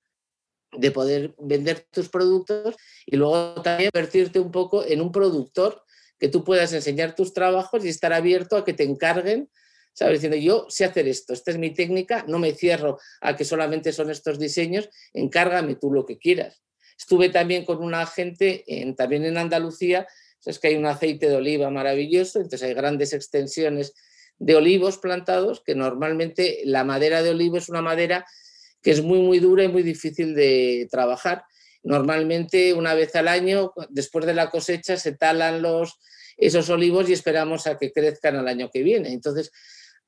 de 0.72 0.91
poder 0.91 1.35
vender 1.39 1.87
tus 1.91 2.11
productos 2.11 2.77
y 3.07 3.16
luego 3.16 3.62
también 3.62 3.89
convertirte 3.91 4.39
un 4.39 4.51
poco 4.51 4.85
en 4.85 5.01
un 5.01 5.11
productor 5.11 5.83
que 6.18 6.29
tú 6.29 6.45
puedas 6.45 6.74
enseñar 6.74 7.14
tus 7.14 7.33
trabajos 7.33 7.87
y 7.87 7.89
estar 7.89 8.12
abierto 8.12 8.55
a 8.55 8.64
que 8.66 8.74
te 8.74 8.85
encarguen 8.85 9.49
¿sabes? 9.95 10.20
Diciendo, 10.20 10.37
yo 10.37 10.66
sé 10.68 10.85
hacer 10.85 11.09
esto, 11.09 11.33
esta 11.33 11.53
es 11.53 11.57
mi 11.57 11.72
técnica, 11.72 12.27
no 12.29 12.39
me 12.39 12.53
cierro 12.53 12.99
a 13.22 13.35
que 13.35 13.47
solamente 13.47 13.93
son 13.93 14.11
estos 14.11 14.39
diseños, 14.39 14.91
encárgame 15.14 15.77
tú 15.77 15.91
lo 15.91 16.05
que 16.05 16.18
quieras. 16.18 16.62
Estuve 16.99 17.31
también 17.31 17.64
con 17.64 17.83
una 17.83 18.05
gente, 18.05 18.62
en, 18.66 18.95
también 18.95 19.24
en 19.24 19.39
Andalucía, 19.39 20.07
es 20.45 20.59
que 20.59 20.68
hay 20.68 20.77
un 20.77 20.85
aceite 20.85 21.31
de 21.31 21.37
oliva 21.37 21.70
maravilloso, 21.70 22.39
entonces 22.39 22.62
hay 22.62 22.74
grandes 22.74 23.14
extensiones 23.14 23.95
de 24.39 24.57
olivos 24.57 24.99
plantados, 24.99 25.62
que 25.64 25.74
normalmente 25.74 26.61
la 26.64 26.84
madera 26.84 27.22
de 27.22 27.30
olivo 27.30 27.57
es 27.57 27.68
una 27.68 27.82
madera 27.82 28.26
que 28.82 28.91
es 28.91 29.03
muy, 29.03 29.20
muy 29.20 29.39
dura 29.39 29.64
y 29.64 29.68
muy 29.68 29.82
difícil 29.82 30.34
de 30.34 30.87
trabajar. 30.91 31.45
Normalmente 31.82 32.74
una 32.74 32.95
vez 32.95 33.14
al 33.16 33.28
año, 33.28 33.72
después 33.89 34.26
de 34.26 34.34
la 34.34 34.51
cosecha, 34.51 34.97
se 34.97 35.12
talan 35.12 35.62
los, 35.62 35.99
esos 36.37 36.68
olivos 36.68 37.09
y 37.09 37.12
esperamos 37.12 37.66
a 37.66 37.78
que 37.78 37.93
crezcan 37.93 38.37
al 38.37 38.49
año 38.49 38.70
que 38.72 38.82
viene. 38.82 39.12
Entonces, 39.12 39.51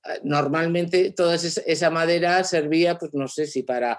eh, 0.05 0.20
normalmente 0.22 1.12
toda 1.12 1.37
esa 1.37 1.91
madera 1.91 2.45
servía, 2.45 2.99
pues 2.99 3.14
no 3.14 3.29
sé 3.29 3.47
si 3.47 3.62
para, 3.62 3.99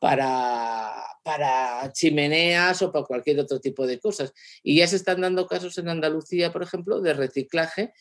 para, 0.00 0.92
para 1.22 1.92
chimeneas 1.92 2.82
o 2.82 2.92
para 2.92 3.06
cualquier 3.06 3.40
otro 3.40 3.60
tipo 3.60 3.86
de 3.86 3.98
cosas. 3.98 4.32
Y 4.62 4.76
ya 4.76 4.86
se 4.86 4.96
están 4.96 5.20
dando 5.20 5.46
casos 5.46 5.78
en 5.78 5.88
Andalucía, 5.88 6.52
por 6.52 6.62
ejemplo, 6.62 7.00
de 7.00 7.14
reciclaje. 7.14 7.92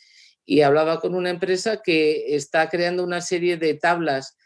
Y 0.46 0.62
hablaba 0.62 1.00
con 1.00 1.16
una 1.16 1.30
empresa 1.30 1.82
que 1.82 2.36
está 2.36 2.70
creando 2.70 3.04
una 3.04 3.22
serie 3.22 3.58
de 3.58 3.76
tablas 3.76 4.38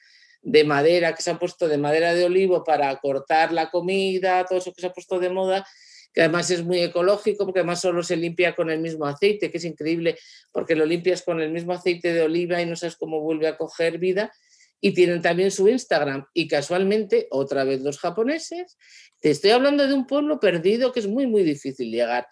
de 0.45 0.63
madera 0.63 1.15
que 1.15 1.23
se 1.23 1.31
han 1.31 1.39
puesto 1.39 1.67
de 1.67 1.79
madera 1.79 2.13
de 2.13 2.23
olivo 2.23 2.63
para 2.63 2.95
cortar 2.97 3.51
la 3.51 3.71
comida, 3.71 4.45
todo 4.45 4.59
eso 4.59 4.71
que 4.73 4.81
se 4.81 4.87
ha 4.87 4.93
puesto 4.93 5.19
de 5.19 5.29
moda, 5.29 5.65
que 6.13 6.21
además 6.21 6.51
es 6.51 6.63
muy 6.63 6.81
ecológico, 6.81 7.45
porque 7.45 7.59
además 7.59 7.81
solo 7.81 8.03
se 8.03 8.15
limpia 8.15 8.55
con 8.55 8.69
el 8.69 8.79
mismo 8.79 9.05
aceite, 9.05 9.49
que 9.49 9.57
es 9.57 9.65
increíble, 9.65 10.17
porque 10.51 10.75
lo 10.75 10.85
limpias 10.85 11.23
con 11.23 11.41
el 11.41 11.51
mismo 11.51 11.73
aceite 11.73 12.13
de 12.13 12.21
oliva 12.21 12.61
y 12.61 12.67
no 12.67 12.75
sabes 12.75 12.95
cómo 12.95 13.21
vuelve 13.21 13.47
a 13.47 13.57
coger 13.57 13.97
vida. 13.97 14.31
Y 14.79 14.93
tienen 14.93 15.21
también 15.21 15.49
su 15.49 15.67
Instagram. 15.67 16.27
Y 16.33 16.47
casualmente, 16.47 17.27
otra 17.31 17.63
vez 17.63 17.81
los 17.81 17.97
japoneses, 17.97 18.77
te 19.19 19.31
estoy 19.31 19.49
hablando 19.49 19.87
de 19.87 19.93
un 19.95 20.05
pueblo 20.05 20.39
perdido 20.39 20.91
que 20.91 20.99
es 20.99 21.07
muy, 21.07 21.25
muy 21.25 21.43
difícil 21.43 21.89
llegar. 21.89 22.27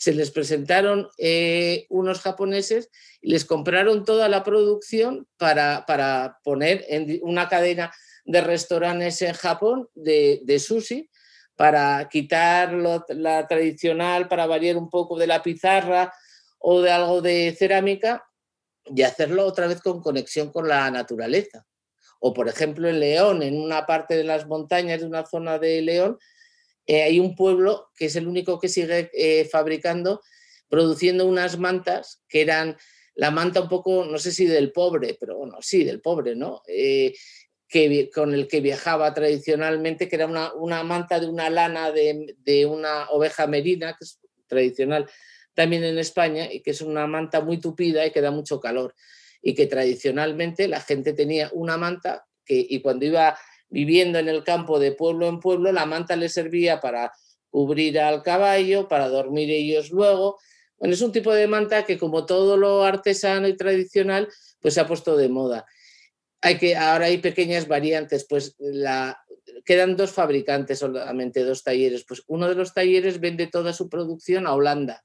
Se 0.00 0.14
les 0.14 0.30
presentaron 0.30 1.08
eh, 1.18 1.84
unos 1.90 2.20
japoneses 2.20 2.88
y 3.20 3.30
les 3.32 3.44
compraron 3.44 4.06
toda 4.06 4.30
la 4.30 4.42
producción 4.42 5.28
para, 5.36 5.84
para 5.86 6.38
poner 6.42 6.86
en 6.88 7.20
una 7.22 7.50
cadena 7.50 7.92
de 8.24 8.40
restaurantes 8.40 9.20
en 9.20 9.34
Japón 9.34 9.90
de, 9.94 10.58
sushi 10.58 11.10
para 11.54 12.08
quitar 12.08 12.72
la 12.72 13.46
tradicional, 13.46 14.26
para 14.26 14.46
variar 14.46 14.78
un 14.78 14.88
poco 14.88 15.18
de 15.18 15.26
la 15.26 15.42
pizarra 15.42 16.10
o 16.58 16.80
de 16.80 16.90
algo 16.90 17.20
de 17.20 17.54
cerámica 17.58 18.24
y 18.86 19.02
hacerlo 19.02 19.44
otra 19.44 19.66
vez 19.66 19.82
con 19.82 20.00
conexión 20.00 20.50
con 20.50 20.66
la 20.66 20.90
naturaleza. 20.90 21.66
O 22.20 22.32
por 22.32 22.48
ejemplo 22.48 22.88
en 22.88 23.00
León, 23.00 23.42
en 23.42 23.60
una 23.60 23.84
parte 23.84 24.16
de 24.16 24.24
las 24.24 24.46
montañas 24.46 25.00
de 25.00 25.06
una 25.06 25.26
zona 25.26 25.58
de 25.58 25.82
León, 25.82 26.18
eh, 26.90 27.04
hay 27.04 27.20
un 27.20 27.36
pueblo 27.36 27.92
que 27.96 28.06
es 28.06 28.16
el 28.16 28.26
único 28.26 28.58
que 28.58 28.68
sigue 28.68 29.12
eh, 29.12 29.44
fabricando, 29.44 30.22
produciendo 30.68 31.24
unas 31.24 31.56
mantas 31.56 32.24
que 32.28 32.40
eran 32.40 32.76
la 33.14 33.30
manta 33.30 33.60
un 33.60 33.68
poco, 33.68 34.04
no 34.06 34.18
sé 34.18 34.32
si 34.32 34.44
del 34.44 34.72
pobre, 34.72 35.16
pero 35.20 35.38
bueno, 35.38 35.58
sí, 35.60 35.84
del 35.84 36.00
pobre, 36.00 36.34
¿no? 36.34 36.62
Eh, 36.66 37.14
que, 37.68 38.10
con 38.12 38.34
el 38.34 38.48
que 38.48 38.60
viajaba 38.60 39.14
tradicionalmente, 39.14 40.08
que 40.08 40.16
era 40.16 40.26
una, 40.26 40.52
una 40.54 40.82
manta 40.82 41.20
de 41.20 41.28
una 41.28 41.48
lana 41.48 41.92
de, 41.92 42.34
de, 42.38 42.66
una 42.66 43.08
oveja 43.10 43.46
merina, 43.46 43.94
que 43.96 44.04
es 44.04 44.18
tradicional 44.48 45.08
también 45.54 45.84
en 45.84 45.96
España, 45.96 46.52
y 46.52 46.60
que 46.60 46.72
es 46.72 46.80
una 46.80 47.06
manta 47.06 47.40
muy 47.40 47.60
tupida 47.60 48.04
y 48.04 48.10
que 48.10 48.20
da 48.20 48.32
mucho 48.32 48.58
calor. 48.58 48.96
Y 49.40 49.54
que 49.54 49.68
tradicionalmente 49.68 50.66
la 50.66 50.80
gente 50.80 51.12
tenía 51.12 51.50
una 51.52 51.76
manta 51.76 52.26
que, 52.44 52.66
y 52.68 52.80
cuando 52.80 53.06
iba 53.06 53.38
viviendo 53.70 54.18
en 54.18 54.28
el 54.28 54.44
campo 54.44 54.78
de 54.78 54.92
pueblo 54.92 55.28
en 55.28 55.40
pueblo, 55.40 55.72
la 55.72 55.86
manta 55.86 56.16
le 56.16 56.28
servía 56.28 56.80
para 56.80 57.12
cubrir 57.48 57.98
al 57.98 58.22
caballo, 58.22 58.88
para 58.88 59.08
dormir 59.08 59.50
ellos 59.50 59.90
luego. 59.90 60.38
Bueno, 60.78 60.94
es 60.94 61.00
un 61.00 61.12
tipo 61.12 61.32
de 61.32 61.46
manta 61.46 61.84
que 61.84 61.98
como 61.98 62.26
todo 62.26 62.56
lo 62.56 62.84
artesano 62.84 63.48
y 63.48 63.56
tradicional, 63.56 64.28
pues 64.60 64.74
se 64.74 64.80
ha 64.80 64.86
puesto 64.86 65.16
de 65.16 65.28
moda 65.28 65.66
hay 66.42 66.58
que, 66.58 66.76
ahora 66.76 67.06
hay 67.06 67.18
pequeñas 67.18 67.68
variantes, 67.68 68.26
pues 68.28 68.56
la, 68.58 69.18
quedan 69.64 69.96
dos 69.96 70.12
fabricantes 70.12 70.78
solamente, 70.78 71.44
dos 71.44 71.62
talleres. 71.62 72.04
Pues 72.06 72.22
uno 72.26 72.48
de 72.48 72.54
los 72.54 72.72
talleres 72.72 73.20
vende 73.20 73.46
toda 73.46 73.72
su 73.72 73.88
producción 73.88 74.46
a 74.46 74.54
Holanda. 74.54 75.04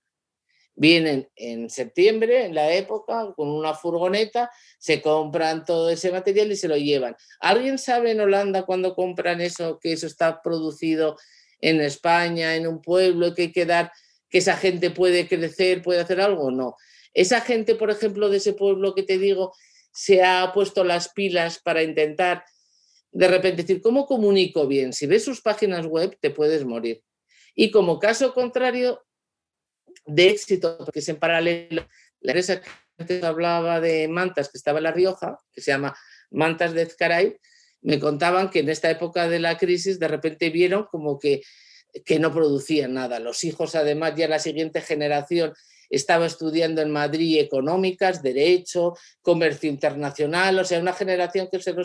Vienen 0.77 1.29
en 1.35 1.69
septiembre, 1.69 2.45
en 2.45 2.53
la 2.53 2.73
época, 2.73 3.33
con 3.35 3.47
una 3.47 3.73
furgoneta, 3.73 4.51
se 4.77 5.01
compran 5.01 5.63
todo 5.63 5.89
ese 5.89 6.11
material 6.11 6.51
y 6.51 6.57
se 6.57 6.67
lo 6.67 6.75
llevan. 6.75 7.15
¿Alguien 7.39 7.77
sabe 7.77 8.11
en 8.11 8.19
Holanda 8.19 8.65
cuando 8.65 8.93
compran 8.93 9.39
eso, 9.39 9.79
que 9.79 9.93
eso 9.93 10.05
está 10.05 10.41
producido 10.41 11.17
en 11.61 11.79
España, 11.79 12.55
en 12.55 12.67
un 12.67 12.81
pueblo, 12.81 13.33
que 13.33 13.43
hay 13.43 13.51
que 13.53 13.65
dar, 13.65 13.91
que 14.29 14.39
esa 14.39 14.57
gente 14.57 14.91
puede 14.91 15.29
crecer, 15.29 15.81
puede 15.81 16.01
hacer 16.01 16.19
algo? 16.19 16.51
No. 16.51 16.75
Esa 17.13 17.39
gente, 17.39 17.75
por 17.75 17.89
ejemplo, 17.89 18.29
de 18.29 18.37
ese 18.37 18.51
pueblo 18.51 18.93
que 18.93 19.03
te 19.03 19.17
digo, 19.17 19.53
se 19.93 20.23
ha 20.23 20.51
puesto 20.53 20.83
las 20.83 21.13
pilas 21.13 21.59
para 21.63 21.83
intentar 21.83 22.43
de 23.13 23.29
repente 23.29 23.61
decir, 23.61 23.81
¿cómo 23.81 24.05
comunico 24.05 24.67
bien? 24.67 24.91
Si 24.91 25.07
ves 25.07 25.23
sus 25.23 25.41
páginas 25.41 25.85
web, 25.85 26.17
te 26.19 26.31
puedes 26.31 26.65
morir. 26.65 27.01
Y 27.55 27.71
como 27.71 27.97
caso 27.97 28.33
contrario 28.33 29.05
de 30.05 30.29
éxito, 30.29 30.77
porque 30.77 30.99
es 30.99 31.09
en 31.09 31.17
paralelo, 31.17 31.87
la 32.21 32.31
empresa 32.31 32.61
que 32.61 32.69
antes 32.97 33.23
hablaba 33.23 33.79
de 33.79 34.07
mantas 34.07 34.49
que 34.49 34.57
estaba 34.57 34.79
en 34.79 34.83
La 34.83 34.91
Rioja, 34.91 35.37
que 35.51 35.61
se 35.61 35.71
llama 35.71 35.95
Mantas 36.31 36.73
de 36.73 36.83
Ezcaray, 36.83 37.37
me 37.81 37.99
contaban 37.99 38.49
que 38.49 38.59
en 38.59 38.69
esta 38.69 38.89
época 38.89 39.27
de 39.27 39.39
la 39.39 39.57
crisis 39.57 39.99
de 39.99 40.07
repente 40.07 40.49
vieron 40.49 40.85
como 40.85 41.19
que, 41.19 41.41
que 42.03 42.19
no 42.19 42.33
producían 42.33 42.93
nada. 42.93 43.19
Los 43.19 43.43
hijos, 43.43 43.75
además, 43.75 44.13
ya 44.15 44.27
la 44.27 44.39
siguiente 44.39 44.81
generación 44.81 45.53
estaba 45.89 46.25
estudiando 46.25 46.81
en 46.81 46.89
Madrid 46.89 47.39
económicas, 47.39 48.23
derecho, 48.23 48.95
comercio 49.21 49.69
internacional, 49.69 50.57
o 50.57 50.63
sea, 50.63 50.79
una 50.79 50.93
generación 50.93 51.47
que 51.51 51.61
se 51.61 51.73
lo. 51.73 51.83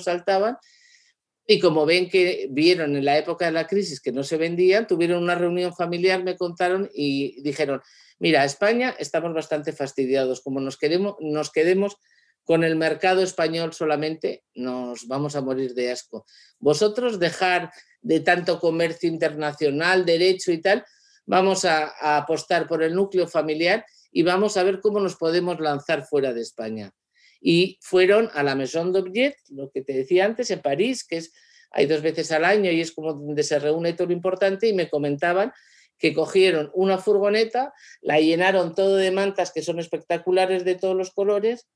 Y 1.46 1.58
como 1.58 1.84
ven 1.84 2.08
que 2.08 2.46
vieron 2.50 2.96
en 2.96 3.04
la 3.04 3.18
época 3.18 3.46
de 3.46 3.52
la 3.52 3.66
crisis 3.66 4.00
que 4.00 4.12
no 4.12 4.22
se 4.22 4.36
vendían, 4.36 4.86
tuvieron 4.86 5.22
una 5.22 5.34
reunión 5.34 5.74
familiar, 5.74 6.22
me 6.22 6.36
contaron 6.36 6.88
y 6.94 7.42
dijeron, 7.42 7.82
mira, 8.20 8.44
España 8.44 8.94
estamos 8.98 9.34
bastante 9.34 9.72
fastidiados, 9.72 10.40
como 10.40 10.60
nos, 10.60 10.78
queremos, 10.78 11.16
nos 11.18 11.50
quedemos 11.50 11.96
con 12.44 12.64
el 12.64 12.76
mercado 12.76 13.22
español 13.22 13.72
solamente, 13.72 14.44
nos 14.54 15.08
vamos 15.08 15.36
a 15.36 15.40
morir 15.40 15.74
de 15.74 15.90
asco. 15.90 16.26
Vosotros 16.58 17.18
dejar 17.18 17.72
de 18.02 18.20
tanto 18.20 18.58
comercio 18.60 19.08
internacional, 19.08 20.04
derecho 20.04 20.52
y 20.52 20.60
tal, 20.60 20.84
vamos 21.26 21.64
a, 21.64 22.16
apostar 22.16 22.66
por 22.66 22.82
el 22.82 22.94
núcleo 22.94 23.28
familiar 23.28 23.84
y 24.10 24.22
vamos 24.22 24.56
a 24.56 24.62
ver 24.62 24.80
cómo 24.80 25.00
nos 25.00 25.16
podemos 25.16 25.60
lanzar 25.60 26.04
fuera 26.04 26.32
de 26.32 26.40
España. 26.40 26.92
Y 27.40 27.78
fueron 27.80 28.28
a 28.34 28.42
la 28.42 28.54
Maison 28.54 28.92
d'Objet, 28.92 29.36
lo 29.50 29.70
que 29.70 29.82
te 29.82 29.92
decía 29.92 30.24
antes, 30.24 30.50
en 30.50 30.60
París, 30.60 31.06
que 31.06 31.18
es, 31.18 31.32
hay 31.70 31.86
dos 31.86 32.02
veces 32.02 32.32
al 32.32 32.44
año 32.44 32.70
y 32.70 32.80
es 32.80 32.92
como 32.92 33.14
donde 33.14 33.42
se 33.44 33.58
reúne 33.58 33.92
todo 33.92 34.08
lo 34.08 34.12
importante, 34.12 34.66
y 34.66 34.72
me 34.72 34.90
comentaban 34.90 35.52
que 36.00 36.14
cogieron 36.14 36.70
una 36.72 36.98
furgoneta, 36.98 37.74
la 38.00 38.18
llenaron 38.18 38.74
todo 38.74 38.96
de 38.96 39.10
mantas 39.10 39.52
que 39.52 39.62
son 39.62 39.78
espectaculares 39.78 40.64
de 40.64 40.74
todos 40.74 40.96
los 40.96 41.10
colores, 41.10 41.68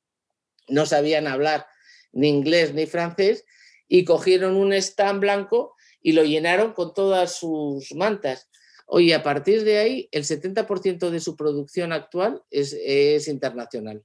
no 0.66 0.86
sabían 0.86 1.26
hablar 1.26 1.66
ni 2.10 2.28
inglés 2.28 2.72
ni 2.72 2.86
francés, 2.86 3.44
y 3.86 4.04
cogieron 4.04 4.56
un 4.56 4.72
stand 4.72 5.20
blanco 5.20 5.74
y 6.00 6.12
lo 6.12 6.24
llenaron 6.24 6.72
con 6.72 6.94
todas 6.94 7.36
sus 7.36 7.94
mantas. 7.94 8.48
Oye, 8.86 9.14
a 9.14 9.22
partir 9.22 9.62
de 9.62 9.78
ahí, 9.78 10.08
el 10.10 10.24
70% 10.24 11.10
de 11.10 11.20
su 11.20 11.36
producción 11.36 11.92
actual 11.92 12.42
es, 12.50 13.28
internacional. 13.28 14.02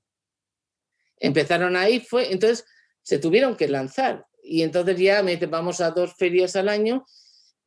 Empezaron 1.18 1.78
ahí, 1.78 2.02
fue, 2.02 2.32
entonces 2.32 2.66
se 3.02 3.20
tuvieron 3.20 3.56
que 3.56 3.68
lanzar. 3.70 4.26
Y 4.44 4.64
entonces 4.64 4.98
ya 4.98 5.24
me 5.24 5.38
vamos 5.38 5.80
a 5.80 5.92
dos 5.92 6.14
ferias 6.18 6.56
al 6.56 6.70
año 6.70 7.06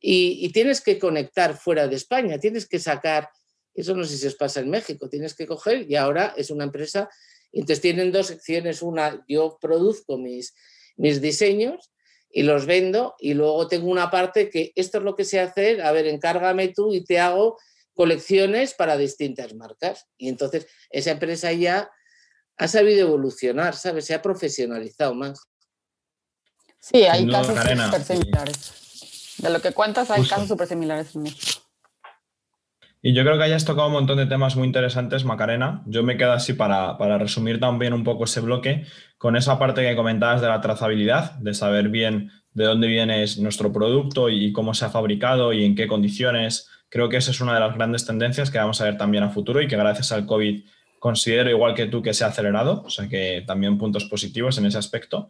y, 0.05 0.51
tienes 0.51 0.81
que 0.81 0.99
conectar 0.99 1.55
fuera 1.55 1.87
de 1.87 1.95
España, 1.95 2.37
tienes 2.37 2.67
que 2.67 2.77
sacar, 2.77 3.29
eso 3.73 3.95
no 3.95 4.03
sé 4.03 4.17
si 4.17 4.27
os 4.27 4.35
pasa 4.35 4.59
en 4.59 4.69
México, 4.69 5.07
tienes 5.07 5.33
que 5.33 5.47
coger 5.47 5.89
y 5.89 5.95
ahora 5.95 6.33
es 6.35 6.51
una 6.51 6.65
empresa, 6.65 7.09
entonces 7.53 7.79
tienen 7.79 8.11
dos 8.11 8.27
secciones, 8.27 8.81
una, 8.81 9.23
yo 9.29 9.57
produzco 9.61 10.17
mis, 10.17 10.53
mis 10.97 11.21
diseños 11.21 11.93
y 12.29 12.43
los 12.43 12.65
vendo 12.65 13.15
y 13.17 13.33
luego 13.33 13.65
tengo 13.69 13.89
una 13.89 14.11
parte 14.11 14.49
que 14.49 14.73
esto 14.75 14.97
es 14.97 15.05
lo 15.05 15.15
que 15.15 15.23
sé 15.23 15.39
hacer, 15.39 15.81
a 15.81 15.93
ver, 15.93 16.05
encárgame 16.07 16.67
tú 16.67 16.93
y 16.93 17.05
te 17.05 17.19
hago 17.19 17.57
colecciones 17.93 18.73
para 18.73 18.97
distintas 18.97 19.53
marcas. 19.53 20.07
Y 20.17 20.27
entonces 20.27 20.67
esa 20.89 21.11
empresa 21.11 21.53
ya 21.53 21.89
ha 22.57 22.67
sabido 22.67 23.07
evolucionar, 23.07 23.75
¿sabes? 23.75 24.05
Se 24.05 24.13
ha 24.13 24.21
profesionalizado 24.21 25.13
más. 25.13 25.39
Sí, 26.79 27.03
hay 27.03 27.25
casos 27.29 27.55
súper 27.57 28.03
similares. 28.03 28.82
De 29.37 29.49
lo 29.49 29.61
que 29.61 29.71
cuentas, 29.71 30.11
hay 30.11 30.25
casos 30.25 30.47
súper 30.47 30.67
similares 30.67 31.15
en 31.15 31.23
México. 31.23 31.61
Y 33.01 33.13
yo 33.13 33.23
creo 33.23 33.37
que 33.37 33.43
hayas 33.43 33.65
tocado 33.65 33.87
un 33.87 33.93
montón 33.93 34.17
de 34.17 34.27
temas 34.27 34.55
muy 34.55 34.65
interesantes, 34.65 35.25
Macarena. 35.25 35.83
Yo 35.87 36.03
me 36.03 36.15
quedo 36.15 36.31
así 36.31 36.53
para, 36.53 36.97
para, 36.97 37.17
resumir 37.17 37.59
también 37.59 37.91
un 37.91 38.05
poco 38.05 38.23
ese 38.23 38.39
bloque 38.39 38.85
con 39.17 39.35
esa 39.35 39.59
parte 39.59 39.81
que 39.81 39.95
comentabas 39.95 40.39
de 40.39 40.47
la 40.47 40.61
trazabilidad, 40.61 41.33
de 41.33 41.53
saber 41.53 41.89
bien 41.89 42.31
de 42.53 42.65
dónde 42.65 42.87
viene 42.87 43.25
nuestro 43.39 43.73
producto 43.73 44.29
y 44.29 44.53
cómo 44.53 44.73
se 44.73 44.85
ha 44.85 44.89
fabricado 44.89 45.51
y 45.51 45.65
en 45.65 45.75
qué 45.75 45.87
condiciones. 45.87 46.69
Creo 46.87 47.09
que 47.09 47.17
esa 47.17 47.31
es 47.31 47.41
una 47.41 47.55
de 47.55 47.59
las 47.59 47.75
grandes 47.75 48.05
tendencias 48.05 48.51
que 48.51 48.59
vamos 48.59 48.79
a 48.79 48.85
ver 48.85 48.97
también 48.97 49.23
a 49.23 49.29
futuro 49.29 49.61
y 49.61 49.67
que 49.67 49.75
gracias 49.75 50.11
al 50.11 50.25
COVID 50.25 50.63
considero 50.99 51.49
igual 51.49 51.73
que 51.73 51.87
tú 51.87 52.01
que 52.01 52.13
se 52.13 52.23
ha 52.23 52.27
acelerado, 52.27 52.83
o 52.85 52.89
sea 52.89 53.09
que 53.09 53.43
también 53.45 53.77
puntos 53.77 54.05
positivos 54.05 54.57
en 54.57 54.67
ese 54.67 54.77
aspecto. 54.77 55.27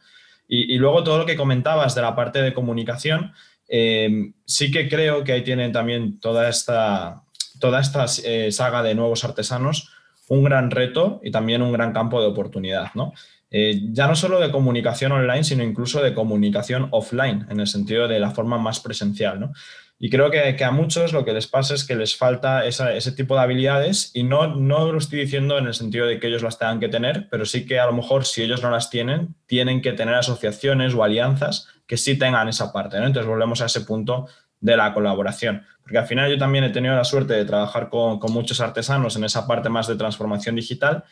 Y, 0.48 0.78
luego 0.78 1.04
todo 1.04 1.18
lo 1.18 1.26
que 1.26 1.38
comentabas 1.38 1.96
de 1.96 2.02
la 2.02 2.16
parte 2.16 2.42
de 2.42 2.54
comunicación, 2.54 3.34
eh, 3.76 4.34
sí 4.46 4.70
que 4.70 4.88
creo 4.88 5.24
que 5.24 5.32
ahí 5.32 5.42
tienen 5.42 5.72
también 5.72 6.20
toda 6.20 6.48
esta 6.48 7.24
toda 7.60 7.80
esta 7.80 8.06
eh, 8.24 8.52
saga 8.52 8.84
de 8.84 8.94
nuevos 8.94 9.24
artesanos 9.24 9.90
un 10.28 10.44
gran 10.44 10.70
reto 10.70 11.20
y 11.24 11.32
también 11.32 11.64
un 11.64 11.74
gran 11.74 11.92
campo 11.92 12.22
de 12.22 12.28
oportunidad, 12.28 12.92
¿no? 12.94 13.14
Eh, 13.50 13.82
ya 13.92 14.08
no 14.08 14.16
solo 14.16 14.40
de 14.40 14.52
comunicación 14.52 15.12
online, 15.12 15.44
sino 15.44 15.64
incluso 15.64 16.04
de 16.04 16.14
comunicación 16.14 16.88
offline, 16.92 17.48
en 17.50 17.60
el 17.60 17.68
sentido 17.68 18.08
de 18.08 18.20
la 18.20 18.30
forma 18.30 18.60
más 18.60 18.80
presencial, 18.80 19.40
¿no? 19.40 19.54
Y 19.98 20.10
creo 20.12 20.30
que, 20.30 20.64
a 20.64 20.72
muchos 20.72 21.12
lo 21.12 21.26
que 21.26 21.34
les 21.34 21.48
pasa 21.48 21.74
es 21.74 21.84
que 21.84 21.96
les 21.96 22.16
falta 22.16 22.66
ese 22.66 23.12
tipo 23.14 23.36
de 23.36 23.42
habilidades 23.42 24.12
y 24.14 24.24
no, 24.24 24.56
no 24.56 24.92
lo 24.92 24.98
estoy 25.00 25.22
diciendo 25.22 25.58
en 25.58 25.66
el 25.66 25.74
sentido 25.74 26.06
de 26.06 26.20
que 26.20 26.28
ellos 26.28 26.44
las 26.44 26.60
tengan 26.60 26.80
que 26.80 26.90
tener, 26.90 27.28
pero 27.32 27.46
sí 27.46 27.66
que 27.66 27.80
a 27.80 27.86
lo 27.88 27.94
mejor 27.94 28.26
si 28.26 28.44
ellos 28.44 28.62
no 28.62 28.70
las 28.70 28.90
tienen, 28.90 29.36
tienen 29.48 29.82
que 29.82 29.94
tener 29.94 30.14
asociaciones 30.14 30.94
o 30.94 31.04
alianzas 31.04 31.70
que 31.88 31.98
sí 31.98 32.18
tengan 32.18 32.48
esa 32.48 32.72
parte. 32.72 33.00
¿no? 33.00 33.08
Entonces 33.08 33.30
volvemos 33.30 33.62
a 33.62 33.66
ese 33.66 33.82
punto 33.82 34.28
de 34.60 34.78
la 34.78 34.94
colaboración. 34.94 35.64
Porque 35.82 35.98
al 35.98 36.08
final 36.08 36.32
yo 36.32 36.38
también 36.38 36.64
he 36.64 36.70
tenido 36.70 36.96
la 36.96 37.04
suerte 37.04 37.34
de 37.34 37.44
trabajar 37.44 37.90
con, 37.90 38.20
muchos 38.32 38.62
artesanos 38.62 39.18
en 39.18 39.26
esa 39.26 39.46
parte 39.46 39.70
más 39.70 39.88
de 39.88 39.96
transformación 39.96 40.56
digital 40.56 41.04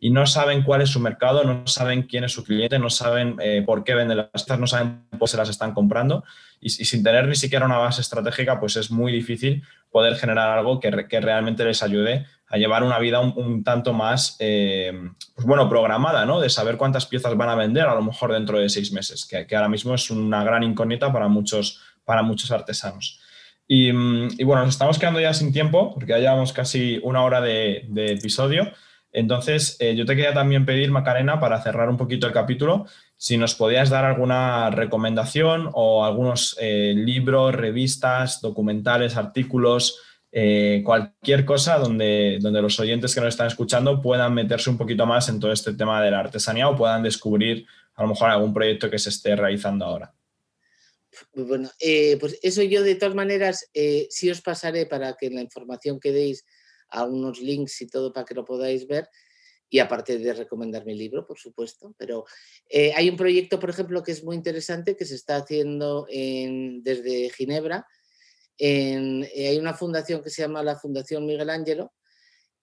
y 0.00 0.10
no 0.10 0.26
saben 0.26 0.62
cuál 0.62 0.82
es 0.82 0.90
su 0.90 1.00
mercado, 1.00 1.44
no 1.44 1.66
saben 1.66 2.02
quién 2.02 2.24
es 2.24 2.32
su 2.32 2.44
cliente, 2.44 2.78
no 2.78 2.90
saben 2.90 3.36
eh, 3.40 3.62
por 3.64 3.84
qué 3.84 3.94
venden 3.94 4.18
las 4.18 4.28
cosas, 4.44 4.58
no 4.58 4.66
saben 4.66 5.06
por 5.18 5.28
se 5.28 5.36
las 5.36 5.48
están 5.48 5.72
comprando 5.72 6.24
y, 6.60 6.70
sin 6.70 7.02
tener 7.02 7.28
ni 7.28 7.36
siquiera 7.36 7.64
una 7.64 7.78
base 7.78 8.00
estratégica, 8.00 8.58
pues 8.58 8.76
es 8.76 8.90
muy 8.90 9.12
difícil 9.12 9.62
poder 9.90 10.16
generar 10.16 10.58
algo 10.58 10.80
que, 10.80 10.90
realmente 10.90 11.64
les 11.64 11.82
ayude 11.82 12.26
a 12.48 12.58
llevar 12.58 12.82
una 12.82 12.98
vida 12.98 13.20
un, 13.20 13.64
tanto 13.64 13.92
más, 13.92 14.36
eh, 14.38 14.92
pues 15.34 15.46
bueno, 15.46 15.68
programada, 15.68 16.24
¿no? 16.26 16.40
De 16.40 16.48
saber 16.48 16.76
cuántas 16.76 17.06
piezas 17.06 17.36
van 17.36 17.48
a 17.48 17.54
vender 17.54 17.86
a 17.86 17.94
lo 17.94 18.02
mejor 18.02 18.32
dentro 18.32 18.58
de 18.58 18.68
seis 18.68 18.92
meses, 18.92 19.26
que, 19.26 19.46
ahora 19.56 19.68
mismo 19.68 19.94
es 19.94 20.10
una 20.10 20.44
gran 20.44 20.62
incógnita 20.62 21.12
para 21.12 21.28
muchos, 21.28 21.80
para 22.04 22.22
muchos 22.22 22.50
artesanos. 22.50 23.20
Y, 23.68 23.90
bueno, 24.44 24.64
nos 24.64 24.74
estamos 24.74 24.98
quedando 24.98 25.20
ya 25.20 25.34
sin 25.34 25.52
tiempo, 25.52 25.92
porque 25.92 26.12
ya 26.12 26.18
llevamos 26.18 26.52
casi 26.52 27.00
una 27.02 27.24
hora 27.24 27.40
de, 27.40 27.84
de 27.88 28.12
episodio. 28.12 28.70
Entonces, 29.16 29.76
eh, 29.80 29.96
yo 29.96 30.04
te 30.04 30.14
quería 30.14 30.34
también 30.34 30.66
pedir, 30.66 30.90
Macarena, 30.90 31.40
para 31.40 31.62
cerrar 31.62 31.88
un 31.88 31.96
poquito 31.96 32.26
el 32.26 32.34
capítulo, 32.34 32.86
si 33.16 33.38
nos 33.38 33.54
podías 33.54 33.88
dar 33.88 34.04
alguna 34.04 34.68
recomendación 34.70 35.70
o 35.72 36.04
algunos 36.04 36.54
eh, 36.60 36.92
libros, 36.94 37.54
revistas, 37.54 38.42
documentales, 38.42 39.16
artículos, 39.16 40.02
eh, 40.38 40.82
cualquier 40.84 41.46
cosa 41.46 41.78
donde, 41.78 42.36
donde 42.42 42.60
los 42.60 42.78
oyentes 42.78 43.14
que 43.14 43.22
nos 43.22 43.30
están 43.30 43.46
escuchando 43.46 44.02
puedan 44.02 44.34
meterse 44.34 44.68
un 44.68 44.76
poquito 44.76 45.06
más 45.06 45.30
en 45.30 45.40
todo 45.40 45.50
este 45.50 45.72
tema 45.72 46.02
de 46.02 46.10
la 46.10 46.20
artesanía 46.20 46.68
o 46.68 46.76
puedan 46.76 47.02
descubrir 47.02 47.66
a 47.94 48.02
lo 48.02 48.08
mejor 48.08 48.28
algún 48.28 48.52
proyecto 48.52 48.90
que 48.90 48.98
se 48.98 49.08
esté 49.08 49.34
realizando 49.34 49.86
ahora. 49.86 50.14
Bueno, 51.32 51.70
pues 52.20 52.38
eso 52.42 52.62
yo 52.62 52.82
de 52.82 52.96
todas 52.96 53.14
maneras 53.14 53.70
sí 54.10 54.30
os 54.30 54.42
pasaré 54.42 54.84
para 54.84 55.14
que 55.14 55.30
la 55.30 55.40
información 55.40 55.98
que 55.98 56.12
deis 56.12 56.44
a 56.90 57.04
unos 57.04 57.40
links 57.40 57.80
y 57.80 57.86
todo 57.86 58.12
para 58.12 58.26
que 58.26 58.34
lo 58.34 58.44
podáis 58.44 58.86
ver. 58.86 59.08
Y 59.68 59.78
aparte 59.80 60.18
de 60.18 60.32
recomendar 60.34 60.84
mi 60.84 60.94
libro, 60.94 61.26
por 61.26 61.38
supuesto. 61.38 61.94
Pero 61.98 62.26
eh, 62.68 62.92
hay 62.94 63.08
un 63.08 63.16
proyecto, 63.16 63.58
por 63.58 63.70
ejemplo, 63.70 64.02
que 64.02 64.12
es 64.12 64.22
muy 64.22 64.36
interesante, 64.36 64.96
que 64.96 65.06
se 65.06 65.16
está 65.16 65.36
haciendo 65.36 66.06
desde 66.08 67.30
Ginebra. 67.30 67.86
Eh, 68.58 69.48
hay 69.48 69.58
una 69.58 69.74
fundación 69.74 70.22
que 70.22 70.30
se 70.30 70.42
llama 70.42 70.62
la 70.62 70.76
Fundación 70.76 71.26
Miguel 71.26 71.50
Ángelo, 71.50 71.92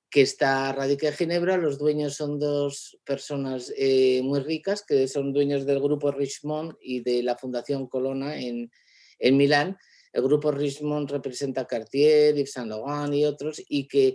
que 0.09 0.21
está 0.21 0.71
radicada 0.73 1.11
en 1.11 1.17
Ginebra. 1.17 1.57
Los 1.57 1.77
dueños 1.77 2.15
son 2.15 2.39
dos 2.39 2.99
personas 3.03 3.73
eh, 3.77 4.21
muy 4.23 4.39
ricas, 4.39 4.83
que 4.87 5.07
son 5.07 5.33
dueños 5.33 5.65
del 5.65 5.79
grupo 5.81 6.11
Richmond 6.11 6.75
y 6.81 7.01
de 7.01 7.23
la 7.23 7.35
Fundación 7.35 7.87
Colonna 7.87 8.37
en, 8.37 8.71
en 9.19 9.37
Milán 9.37 9.77
el 10.13 10.21
grupo 10.21 10.51
Richmond 10.51 11.09
representa 11.09 11.65
Cartier, 11.65 12.35
Yves 12.35 12.53
Saint 12.53 12.69
Laurent 12.69 13.13
y 13.15 13.25
otros, 13.25 13.61
y 13.67 13.87
que 13.87 14.13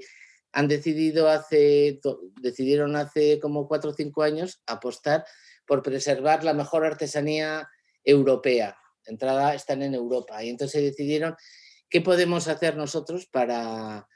han 0.52 0.68
decidido 0.68 1.28
hace, 1.28 2.00
decidieron 2.40 2.94
hace 2.96 3.40
como 3.40 3.66
cuatro 3.66 3.90
o 3.90 3.94
cinco 3.94 4.22
años 4.22 4.62
apostar 4.66 5.26
por 5.66 5.82
preservar 5.82 6.44
la 6.44 6.54
mejor 6.54 6.86
artesanía 6.86 7.68
europea. 8.04 8.78
Entrada 9.04 9.54
están 9.54 9.82
en 9.82 9.94
Europa. 9.94 10.42
Y 10.42 10.50
entonces 10.50 10.82
decidieron 10.82 11.34
qué 11.90 12.00
podemos 12.00 12.48
hacer 12.48 12.76
nosotros 12.76 13.26
para, 13.26 14.08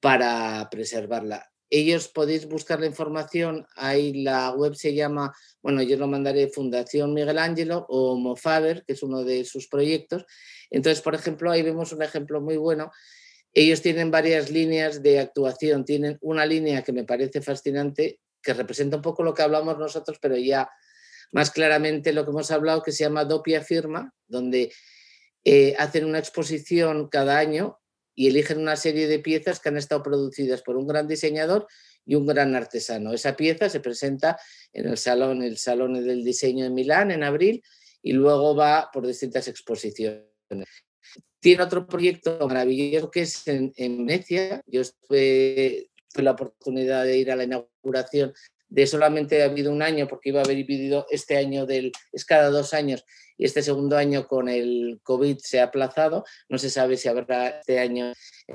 para 0.00 0.68
preservarla. 0.70 1.50
Ellos 1.68 2.08
podéis 2.08 2.46
buscar 2.46 2.78
la 2.78 2.86
información, 2.86 3.66
ahí 3.74 4.22
la 4.22 4.52
web 4.52 4.76
se 4.76 4.94
llama, 4.94 5.34
bueno, 5.62 5.82
yo 5.82 5.96
lo 5.96 6.06
mandaré 6.06 6.46
Fundación 6.46 7.12
Miguel 7.12 7.38
Ángelo 7.38 7.86
o 7.88 8.16
Mofaber, 8.16 8.84
que 8.86 8.92
es 8.92 9.02
uno 9.02 9.24
de 9.24 9.44
sus 9.44 9.66
proyectos, 9.66 10.24
entonces, 10.70 11.02
por 11.02 11.14
ejemplo, 11.14 11.50
ahí 11.50 11.62
vemos 11.62 11.92
un 11.92 12.02
ejemplo 12.02 12.40
muy 12.40 12.56
bueno. 12.56 12.90
Ellos 13.52 13.82
tienen 13.82 14.10
varias 14.10 14.50
líneas 14.50 15.02
de 15.02 15.20
actuación. 15.20 15.84
Tienen 15.84 16.18
una 16.20 16.44
línea 16.46 16.82
que 16.82 16.92
me 16.92 17.04
parece 17.04 17.40
fascinante, 17.40 18.20
que 18.42 18.54
representa 18.54 18.96
un 18.96 19.02
poco 19.02 19.22
lo 19.22 19.34
que 19.34 19.42
hablamos 19.42 19.78
nosotros, 19.78 20.18
pero 20.20 20.36
ya 20.36 20.68
más 21.32 21.50
claramente 21.50 22.12
lo 22.12 22.24
que 22.24 22.30
hemos 22.30 22.50
hablado, 22.50 22.82
que 22.82 22.92
se 22.92 23.04
llama 23.04 23.24
Dopia 23.24 23.62
Firma, 23.62 24.12
donde 24.26 24.72
eh, 25.48 25.76
hacen 25.78 26.04
una 26.04 26.18
exposición 26.18 27.06
cada 27.08 27.38
año 27.38 27.78
y 28.16 28.26
eligen 28.26 28.58
una 28.58 28.74
serie 28.74 29.06
de 29.06 29.20
piezas 29.20 29.60
que 29.60 29.68
han 29.68 29.76
estado 29.76 30.02
producidas 30.02 30.60
por 30.60 30.76
un 30.76 30.88
gran 30.88 31.06
diseñador 31.06 31.68
y 32.04 32.16
un 32.16 32.26
gran 32.26 32.56
artesano. 32.56 33.12
Esa 33.12 33.36
pieza 33.36 33.68
se 33.68 33.78
presenta 33.78 34.40
en 34.72 34.88
el 34.88 34.98
salón, 34.98 35.44
el 35.44 35.56
Salón 35.56 36.04
del 36.04 36.24
Diseño 36.24 36.64
de 36.64 36.70
Milán 36.70 37.12
en 37.12 37.22
abril 37.22 37.62
y 38.02 38.12
luego 38.12 38.56
va 38.56 38.90
por 38.92 39.06
distintas 39.06 39.46
exposiciones. 39.46 40.26
Tiene 41.38 41.62
otro 41.62 41.86
proyecto 41.86 42.44
maravilloso 42.48 43.08
que 43.08 43.20
es 43.20 43.46
en, 43.46 43.72
Venecia. 43.76 44.60
Yo 44.66 44.82
tuve, 45.06 45.90
la 46.16 46.32
oportunidad 46.32 47.04
de 47.04 47.18
ir 47.18 47.30
a 47.30 47.36
la 47.36 47.44
inauguración 47.44 48.32
de 48.68 48.86
solamente 48.86 49.42
ha 49.42 49.46
habido 49.46 49.72
un 49.72 49.82
año 49.82 50.08
porque 50.08 50.30
iba 50.30 50.40
a 50.40 50.44
haber 50.44 50.56
vivido 50.56 51.06
este 51.10 51.36
año 51.36 51.66
del 51.66 51.92
es 52.12 52.24
cada 52.24 52.50
dos 52.50 52.74
años 52.74 53.04
y 53.38 53.44
este 53.44 53.62
segundo 53.62 53.96
año 53.96 54.26
con 54.26 54.48
el 54.48 55.00
COVID 55.02 55.38
se 55.38 55.60
ha 55.60 55.64
aplazado, 55.64 56.24
no 56.48 56.58
se 56.58 56.70
sabe 56.70 56.96
si 56.96 57.08
habrá 57.08 57.48
este 57.48 57.78
año. 57.78 58.12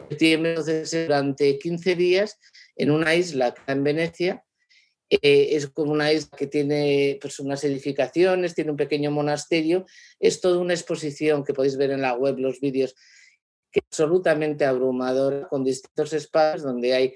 Entonces, 0.10 0.92
durante 0.92 1.60
15 1.60 1.96
días 1.96 2.40
en 2.76 2.92
una 2.92 3.16
isla 3.16 3.54
en 3.68 3.84
Venecia 3.84 4.44
eh, 5.10 5.56
es 5.56 5.68
como 5.68 5.92
una 5.92 6.12
isla 6.12 6.36
que 6.38 6.48
tiene 6.48 7.20
pues, 7.22 7.40
unas 7.40 7.64
edificaciones, 7.64 8.56
tiene 8.56 8.72
un 8.72 8.78
pequeño 8.78 9.12
monasterio, 9.12 9.86
es 10.20 10.40
toda 10.40 10.60
una 10.60 10.74
exposición 10.74 11.44
que 11.44 11.54
podéis 11.54 11.78
ver 11.78 11.92
en 11.92 12.02
la 12.02 12.14
web, 12.14 12.38
los 12.40 12.62
vídeos, 12.62 12.96
que 13.72 13.80
es 13.80 13.86
absolutamente 13.90 14.66
abrumadora, 14.66 15.48
con 15.50 15.66
distintos 15.66 16.14
espacios 16.14 16.64
donde 16.64 16.94
hay, 16.94 17.16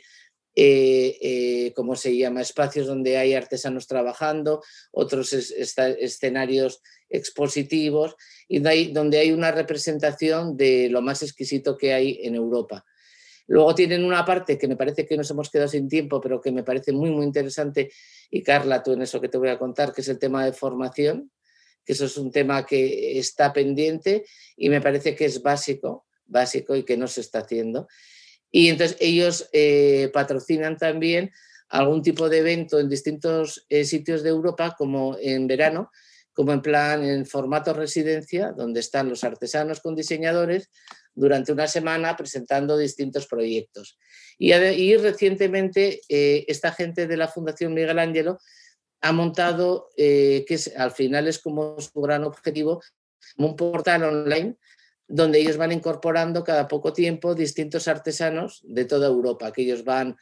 eh, 0.55 1.17
eh, 1.21 1.73
¿cómo 1.75 1.95
se 1.95 2.15
llama?, 2.15 2.41
espacios 2.41 2.87
donde 2.87 3.17
hay 3.17 3.33
artesanos 3.33 3.87
trabajando, 3.87 4.63
otros 4.91 5.33
escenarios 5.33 6.81
expositivos 7.09 8.15
y 8.47 8.59
donde 8.59 9.17
hay 9.17 9.31
una 9.31 9.51
representación 9.51 10.55
de 10.55 10.89
lo 10.89 11.01
más 11.01 11.23
exquisito 11.23 11.77
que 11.77 11.93
hay 11.93 12.19
en 12.23 12.35
Europa. 12.35 12.85
Luego 13.47 13.75
tienen 13.75 14.03
una 14.03 14.25
parte 14.25 14.57
que 14.57 14.67
me 14.67 14.75
parece 14.75 15.05
que 15.05 15.17
nos 15.17 15.29
hemos 15.29 15.49
quedado 15.49 15.67
sin 15.67 15.87
tiempo, 15.87 16.19
pero 16.19 16.41
que 16.41 16.51
me 16.51 16.63
parece 16.63 16.91
muy, 16.91 17.11
muy 17.11 17.25
interesante. 17.25 17.91
Y 18.31 18.41
Carla, 18.41 18.81
tú 18.81 18.93
en 18.93 19.03
eso 19.03 19.21
que 19.21 19.29
te 19.29 19.37
voy 19.37 19.49
a 19.49 19.59
contar, 19.59 19.93
que 19.93 20.01
es 20.01 20.07
el 20.07 20.17
tema 20.17 20.45
de 20.45 20.53
formación, 20.53 21.31
que 21.85 21.93
eso 21.93 22.05
es 22.05 22.17
un 22.17 22.31
tema 22.31 22.65
que 22.65 23.19
está 23.19 23.53
pendiente 23.53 24.25
y 24.57 24.69
me 24.69 24.81
parece 24.81 25.15
que 25.15 25.25
es 25.25 25.43
básico, 25.43 26.07
básico 26.25 26.75
y 26.75 26.83
que 26.83 26.97
no 26.97 27.07
se 27.07 27.21
está 27.21 27.39
haciendo. 27.39 27.87
Y 28.55 28.69
entonces 28.69 28.95
ellos 29.01 29.49
eh, 29.51 30.09
patrocinan 30.13 30.77
también 30.77 31.29
algún 31.67 32.01
tipo 32.01 32.29
de 32.29 32.37
evento 32.37 32.79
en 32.79 32.87
distintos 32.87 33.65
eh, 33.67 33.83
sitios 33.83 34.23
de 34.23 34.29
Europa, 34.29 34.75
como 34.77 35.17
en 35.19 35.45
verano, 35.45 35.91
como 36.31 36.53
en 36.53 36.61
plan 36.61 37.03
en 37.03 37.25
formato 37.25 37.73
residencia, 37.73 38.53
donde 38.53 38.79
están 38.79 39.09
los 39.09 39.25
artesanos 39.25 39.81
con 39.81 39.93
diseñadores, 39.93 40.69
durante 41.13 41.51
una 41.51 41.67
semana 41.67 42.15
presentando 42.15 42.77
distintos 42.77 43.27
proyectos. 43.27 43.99
Y, 44.37 44.53
recientemente 44.95 45.99
eh, 46.07 46.45
esta 46.47 46.71
gente 46.71 47.07
de 47.07 47.17
la 47.17 47.27
Fundación 47.27 47.73
Miguel 47.73 47.99
Ángelo 47.99 48.39
ha 49.01 49.11
montado, 49.11 49.89
que 49.97 50.57
al 50.77 50.91
final 50.91 51.27
es 51.27 51.39
como 51.39 51.77
su 51.81 51.99
gran 51.99 52.23
objetivo, 52.23 52.81
un 53.37 53.57
portal 53.57 54.05
online 54.05 54.55
donde 55.07 55.39
ellos 55.39 55.57
van 55.57 55.71
incorporando 55.71 56.43
cada 56.43 56.67
poco 56.67 56.93
tiempo 56.93 57.35
distintos 57.35 57.87
artesanos 57.87 58.61
de 58.63 58.85
toda 58.85 59.07
Europa, 59.07 59.51
que 59.51 59.61
ellos 59.61 59.83
van, 59.83 60.17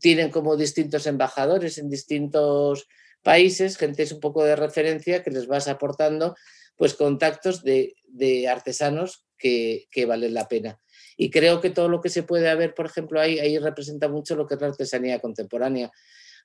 tienen 0.00 0.30
como 0.30 0.56
distintos 0.56 1.06
embajadores 1.06 1.78
en 1.78 1.90
distintos 1.90 2.88
países, 3.22 3.76
gente 3.76 4.02
es 4.02 4.12
un 4.12 4.20
poco 4.20 4.44
de 4.44 4.56
referencia 4.56 5.22
que 5.22 5.30
les 5.30 5.46
vas 5.46 5.68
aportando 5.68 6.34
pues 6.76 6.94
contactos 6.94 7.62
de, 7.62 7.94
de 8.06 8.48
artesanos 8.48 9.26
que, 9.36 9.86
que, 9.90 10.06
valen 10.06 10.32
la 10.32 10.48
pena. 10.48 10.80
Y 11.16 11.30
creo 11.30 11.60
que 11.60 11.68
todo 11.68 11.90
lo 11.90 12.00
que 12.00 12.08
se 12.08 12.22
puede 12.22 12.54
ver, 12.54 12.74
por 12.74 12.86
ejemplo, 12.86 13.20
ahí, 13.20 13.38
ahí 13.38 13.58
representa 13.58 14.08
mucho 14.08 14.34
lo 14.34 14.46
que 14.46 14.54
es 14.54 14.60
la 14.62 14.68
artesanía 14.68 15.18
contemporánea. 15.18 15.90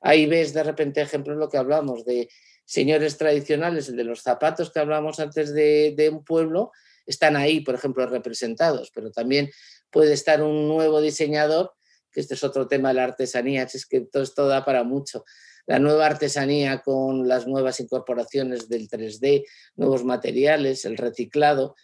Ahí 0.02 0.26
ves 0.26 0.54
de 0.54 0.64
repente 0.64 1.00
ejemplos 1.00 1.38
lo 1.38 1.48
que 1.48 1.58
hablamos 1.58 2.04
de 2.04 2.28
señores 2.66 3.18
tradicionales, 3.18 3.88
el 3.88 3.96
de 3.96 4.04
los 4.04 4.22
zapatos 4.22 4.72
que 4.72 4.80
hablamos 4.80 5.22
antes 5.22 5.54
de, 5.54 5.94
de 5.96 6.10
un 6.10 6.26
pueblo, 6.26 6.72
están 7.06 7.36
ahí, 7.36 7.62
por 7.62 7.76
ejemplo, 7.76 8.06
representados, 8.08 8.92
pero 8.94 9.12
también 9.12 9.52
puede 9.90 10.14
estar 10.14 10.42
un 10.42 10.68
nuevo 10.68 11.02
diseñador 11.02 11.72
que 12.16 12.22
este 12.22 12.34
es 12.34 12.44
otro 12.46 12.68
tema 12.68 12.88
de 12.90 12.96
la 12.96 13.04
artesanía, 13.04 13.64
es 13.64 13.86
que 13.86 14.00
todo 14.02 14.24
esto 14.24 14.48
da 14.48 14.64
para 14.64 14.86
mucho. 14.86 15.26
La 15.68 15.80
nueva 15.80 16.06
artesanía 16.06 16.82
con 16.82 17.28
las 17.28 17.46
nuevas 17.46 17.82
incorporaciones 17.82 18.70
del 18.70 18.88
3D, 18.88 19.44
nuevos 19.76 20.06
materiales, 20.06 20.86
el 20.86 20.96
reciclado. 20.96 21.76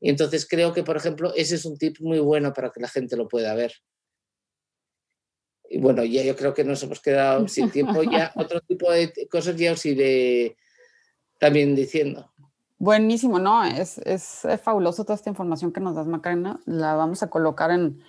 Y 0.00 0.08
entonces 0.08 0.46
creo 0.48 0.72
que, 0.72 0.84
por 0.84 0.96
ejemplo, 0.96 1.34
ese 1.36 1.56
es 1.56 1.66
un 1.66 1.76
tip 1.76 2.00
muy 2.00 2.18
bueno 2.18 2.54
para 2.54 2.70
que 2.70 2.80
la 2.80 2.88
gente 2.88 3.14
lo 3.14 3.28
pueda 3.28 3.54
ver. 3.54 3.74
Y 5.68 5.78
bueno, 5.78 6.02
ya 6.02 6.22
yo 6.22 6.34
creo 6.34 6.54
que 6.54 6.64
nos 6.64 6.82
hemos 6.82 7.00
quedado 7.00 7.46
sin 7.48 7.70
tiempo. 7.70 8.02
Ya 8.04 8.32
otro 8.36 8.62
tipo 8.62 8.90
de 8.90 9.12
cosas 9.30 9.56
ya 9.56 9.72
os 9.72 9.84
iré 9.84 10.56
también 11.38 11.74
diciendo. 11.74 12.32
Buenísimo, 12.84 13.38
¿no? 13.38 13.64
Es, 13.64 13.96
es, 13.96 14.46
fabuloso 14.62 15.04
toda 15.04 15.14
esta 15.14 15.30
información 15.30 15.72
que 15.72 15.80
nos 15.80 15.94
das, 15.94 16.06
Macarena. 16.06 16.60
La 16.66 16.94
vamos 16.96 17.22
a 17.22 17.30
colocar 17.30 17.70
en, 17.70 18.04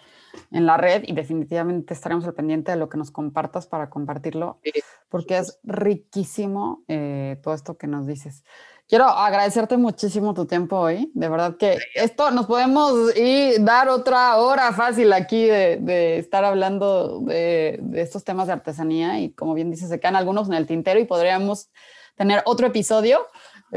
en, 0.51 0.65
la 0.65 0.75
red 0.75 1.05
y 1.07 1.13
definitivamente 1.13 1.93
estaremos 1.93 2.25
al 2.25 2.33
pendiente 2.33 2.73
de 2.73 2.77
lo 2.77 2.89
que 2.89 2.97
nos 2.97 3.09
compartas 3.09 3.67
para 3.67 3.89
compartirlo, 3.89 4.59
porque 5.07 5.37
es 5.37 5.59
riquísimo 5.63 6.83
eh, 6.89 7.39
todo 7.41 7.53
esto 7.53 7.77
que 7.77 7.87
nos 7.87 8.05
dices. 8.05 8.43
Quiero 8.85 9.05
agradecerte 9.05 9.77
muchísimo 9.77 10.33
tu 10.33 10.45
tiempo 10.45 10.77
hoy. 10.77 11.09
De 11.13 11.29
verdad 11.29 11.55
que 11.55 11.77
esto 11.93 12.29
nos 12.31 12.45
podemos 12.45 13.15
ir, 13.15 13.63
dar 13.63 13.87
otra 13.87 14.35
hora 14.35 14.73
fácil 14.73 15.13
aquí 15.13 15.45
de, 15.45 15.77
de 15.77 16.19
estar 16.19 16.43
hablando 16.43 17.21
de, 17.21 17.79
de, 17.81 18.01
estos 18.01 18.25
temas 18.25 18.47
de 18.47 18.53
artesanía 18.53 19.21
y 19.21 19.31
como 19.31 19.53
bien 19.53 19.71
dices, 19.71 19.87
se 19.87 20.01
quedan 20.01 20.17
algunos 20.17 20.49
en 20.49 20.55
el 20.55 20.67
tintero 20.67 20.99
y 20.99 21.05
podríamos 21.05 21.69
tener 22.15 22.41
otro 22.45 22.67
episodio 22.67 23.25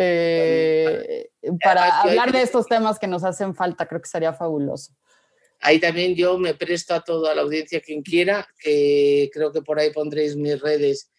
eh, 0.01 1.31
para 1.63 2.03
hablar 2.03 2.31
de 2.31 2.43
estos 2.43 2.67
temas 2.67 2.99
que 2.99 3.09
nos 3.09 3.25
hacen 3.25 3.55
falta. 3.55 3.87
Creo 3.87 4.01
que 4.01 4.09
sería 4.09 4.33
fabuloso. 4.33 4.93
Ahí 5.61 5.81
también 5.81 6.15
yo 6.15 6.39
me 6.39 6.55
presto 6.55 6.95
a 6.95 7.01
toda 7.01 7.35
la 7.35 7.43
audiencia 7.43 7.81
quien 7.81 8.03
quiera, 8.03 8.47
que 8.61 9.29
creo 9.33 9.53
que 9.53 9.63
por 9.63 9.81
ahí 9.81 9.91
pondréis 9.91 10.37
mis 10.37 10.61
redes 10.61 11.11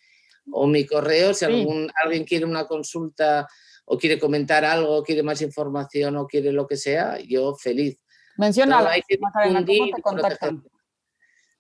o 0.52 0.66
mi 0.66 0.86
correo. 0.86 1.34
Si 1.34 1.44
algún, 1.44 1.92
alguien 2.02 2.24
quiere 2.24 2.46
una 2.46 2.66
consulta 2.66 3.48
o 3.84 3.98
quiere 3.98 4.18
comentar 4.18 4.64
algo, 4.64 5.04
quiere 5.04 5.24
más 5.24 5.42
información 5.42 6.16
o 6.16 6.26
quiere 6.26 6.54
lo 6.54 6.66
que 6.66 6.78
sea, 6.78 7.20
yo 7.20 7.56
feliz. 7.56 7.98
Menciona, 8.38 8.90
difundir, 9.10 9.94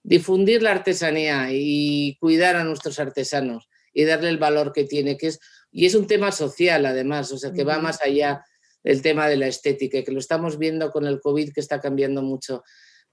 difundir 0.01 0.63
la 0.63 0.71
artesanía 0.71 1.47
y 1.51 2.15
cuidar 2.21 2.55
a 2.55 2.63
nuestros 2.63 2.97
artesanos 2.99 3.67
y 3.93 4.05
darle 4.05 4.29
el 4.29 4.37
valor 4.37 4.71
que 4.71 4.85
tiene, 4.85 5.17
que 5.17 5.27
es 5.27 5.39
y 5.71 5.85
es 5.85 5.95
un 5.95 6.07
tema 6.07 6.31
social, 6.31 6.85
además, 6.85 7.31
o 7.31 7.37
sea, 7.37 7.51
que 7.51 7.63
va 7.63 7.79
más 7.79 8.01
allá 8.01 8.43
del 8.83 9.01
tema 9.01 9.27
de 9.27 9.37
la 9.37 9.47
estética, 9.47 10.03
que 10.03 10.11
lo 10.11 10.19
estamos 10.19 10.57
viendo 10.57 10.91
con 10.91 11.05
el 11.05 11.19
COVID, 11.19 11.53
que 11.53 11.59
está 11.59 11.79
cambiando 11.79 12.21
mucho. 12.21 12.63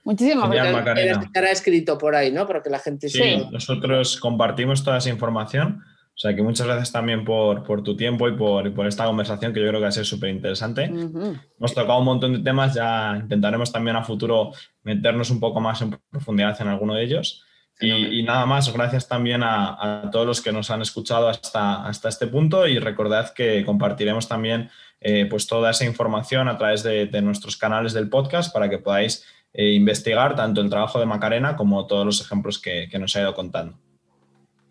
Muchísimas 0.04 0.48
gracias. 0.48 1.24
Estará 1.24 1.50
escrito 1.50 1.98
por 1.98 2.14
ahí, 2.14 2.32
¿no? 2.32 2.46
Para 2.46 2.62
que 2.62 2.70
la 2.70 2.78
gente 2.78 3.10
Sí, 3.10 3.44
nosotros 3.52 4.18
compartimos 4.18 4.84
toda 4.84 5.00
esa 5.00 5.10
información. 5.10 5.82
O 5.82 6.20
sea 6.20 6.36
que 6.36 6.44
muchas 6.44 6.68
gracias 6.68 6.92
también 6.92 7.26
por, 7.26 7.64
por 7.64 7.82
tu 7.82 7.98
tiempo 7.98 8.30
y 8.30 8.34
por, 8.38 8.72
por, 8.76 8.86
esta 8.86 9.06
conversación 9.06 9.54
que 9.54 9.60
yo 9.60 9.70
creo 9.70 9.80
que 9.80 9.86
va 9.86 9.90
a 9.90 9.92
ser 9.92 10.06
súper 10.06 10.30
interesante. 10.30 10.84
Hemos 10.84 11.74
tocado 11.74 11.98
un 11.98 12.06
montón 12.06 12.34
de 12.34 12.40
temas, 12.44 12.76
ya 12.76 13.18
intentaremos 13.20 13.72
también 13.72 13.96
a 13.96 14.04
futuro 14.04 14.52
meternos 14.84 15.32
un 15.32 15.40
poco 15.40 15.60
más 15.60 15.82
en 15.82 15.98
profundidad 16.12 16.62
en 16.62 16.68
alguno 16.68 16.94
de 16.94 17.04
ellos. 17.04 17.44
Y, 17.80 18.22
nada 18.22 18.46
más, 18.46 18.72
gracias 18.72 19.08
también 19.08 19.42
a, 19.42 20.04
a, 20.04 20.12
todos 20.12 20.28
los 20.28 20.42
que 20.42 20.52
nos 20.52 20.70
han 20.70 20.84
escuchado 20.84 21.28
hasta, 21.28 21.88
hasta 21.88 22.10
este 22.10 22.28
punto 22.28 22.68
y 22.68 22.78
recordad 22.78 23.34
que 23.34 23.64
compartiremos 23.66 24.28
también 24.28 24.70
eh, 25.00 25.26
pues 25.30 25.48
toda 25.48 25.72
esa 25.72 25.86
información 25.86 26.48
a 26.48 26.58
través 26.58 26.84
de, 26.84 27.10
nuestros 27.22 27.58
canales 27.58 27.94
del 27.94 28.10
podcast 28.10 28.54
para 28.54 28.70
que 28.70 28.80
podáis 28.80 29.26
eh, 29.54 29.72
investigar 29.72 30.36
tanto 30.36 30.62
el 30.62 30.70
trabajo 30.70 31.00
de 31.00 31.06
Macarena 31.06 31.56
como 31.56 31.86
todos 31.88 32.06
los 32.06 32.22
ejemplos 32.22 32.60
que, 32.60 32.90
nos 33.00 33.16
ha 33.16 33.22
ido 33.22 33.34
contando. 33.34 33.78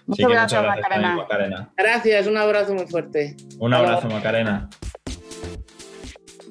Muchas, 0.06 0.28
gracias, 0.28 0.62
Macarena. 0.62 1.70
Gracias, 1.76 2.26
un 2.26 2.36
abrazo 2.36 2.74
muy 2.74 2.86
fuerte. 2.86 3.36
Un 3.58 3.74
abrazo, 3.74 4.08
Macarena. 4.08 4.68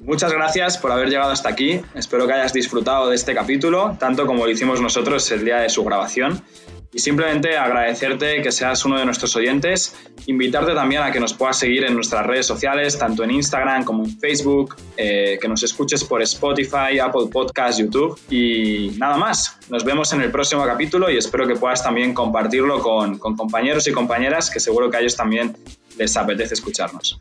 Muchas 0.06 0.32
gracias 0.32 0.78
por 0.78 0.92
haber 0.92 1.08
llegado 1.08 1.32
hasta 1.32 1.48
aquí. 1.48 1.80
Espero 1.94 2.28
que 2.28 2.32
hayas 2.34 2.52
disfrutado 2.52 3.08
de 3.08 3.16
este 3.16 3.34
capítulo, 3.34 3.96
tanto 3.98 4.24
como 4.24 4.44
lo 4.44 4.50
hicimos 4.52 4.80
nosotros 4.80 5.30
el 5.32 5.44
día 5.44 5.56
de 5.56 5.68
su 5.68 5.84
grabación. 5.84 6.42
Y 6.96 6.98
simplemente 6.98 7.58
agradecerte 7.58 8.40
que 8.40 8.50
seas 8.50 8.82
uno 8.86 8.98
de 8.98 9.04
nuestros 9.04 9.36
oyentes, 9.36 9.94
invitarte 10.24 10.72
también 10.72 11.02
a 11.02 11.12
que 11.12 11.20
nos 11.20 11.34
puedas 11.34 11.58
seguir 11.58 11.84
en 11.84 11.94
nuestras 11.94 12.24
redes 12.24 12.46
sociales, 12.46 12.98
tanto 12.98 13.22
en 13.22 13.32
Instagram 13.32 13.84
como 13.84 14.02
en 14.02 14.18
Facebook, 14.18 14.76
eh, 14.96 15.38
que 15.38 15.46
nos 15.46 15.62
escuches 15.62 16.02
por 16.04 16.22
Spotify, 16.22 16.98
Apple 16.98 17.26
Podcasts, 17.30 17.76
YouTube 17.82 18.18
y 18.30 18.92
nada 18.96 19.18
más. 19.18 19.58
Nos 19.68 19.84
vemos 19.84 20.10
en 20.14 20.22
el 20.22 20.30
próximo 20.30 20.64
capítulo 20.64 21.10
y 21.10 21.18
espero 21.18 21.46
que 21.46 21.56
puedas 21.56 21.82
también 21.82 22.14
compartirlo 22.14 22.80
con, 22.80 23.18
con 23.18 23.36
compañeros 23.36 23.86
y 23.86 23.92
compañeras 23.92 24.48
que 24.48 24.58
seguro 24.58 24.90
que 24.90 24.96
a 24.96 25.00
ellos 25.00 25.16
también 25.16 25.54
les 25.98 26.16
apetece 26.16 26.54
escucharnos. 26.54 27.20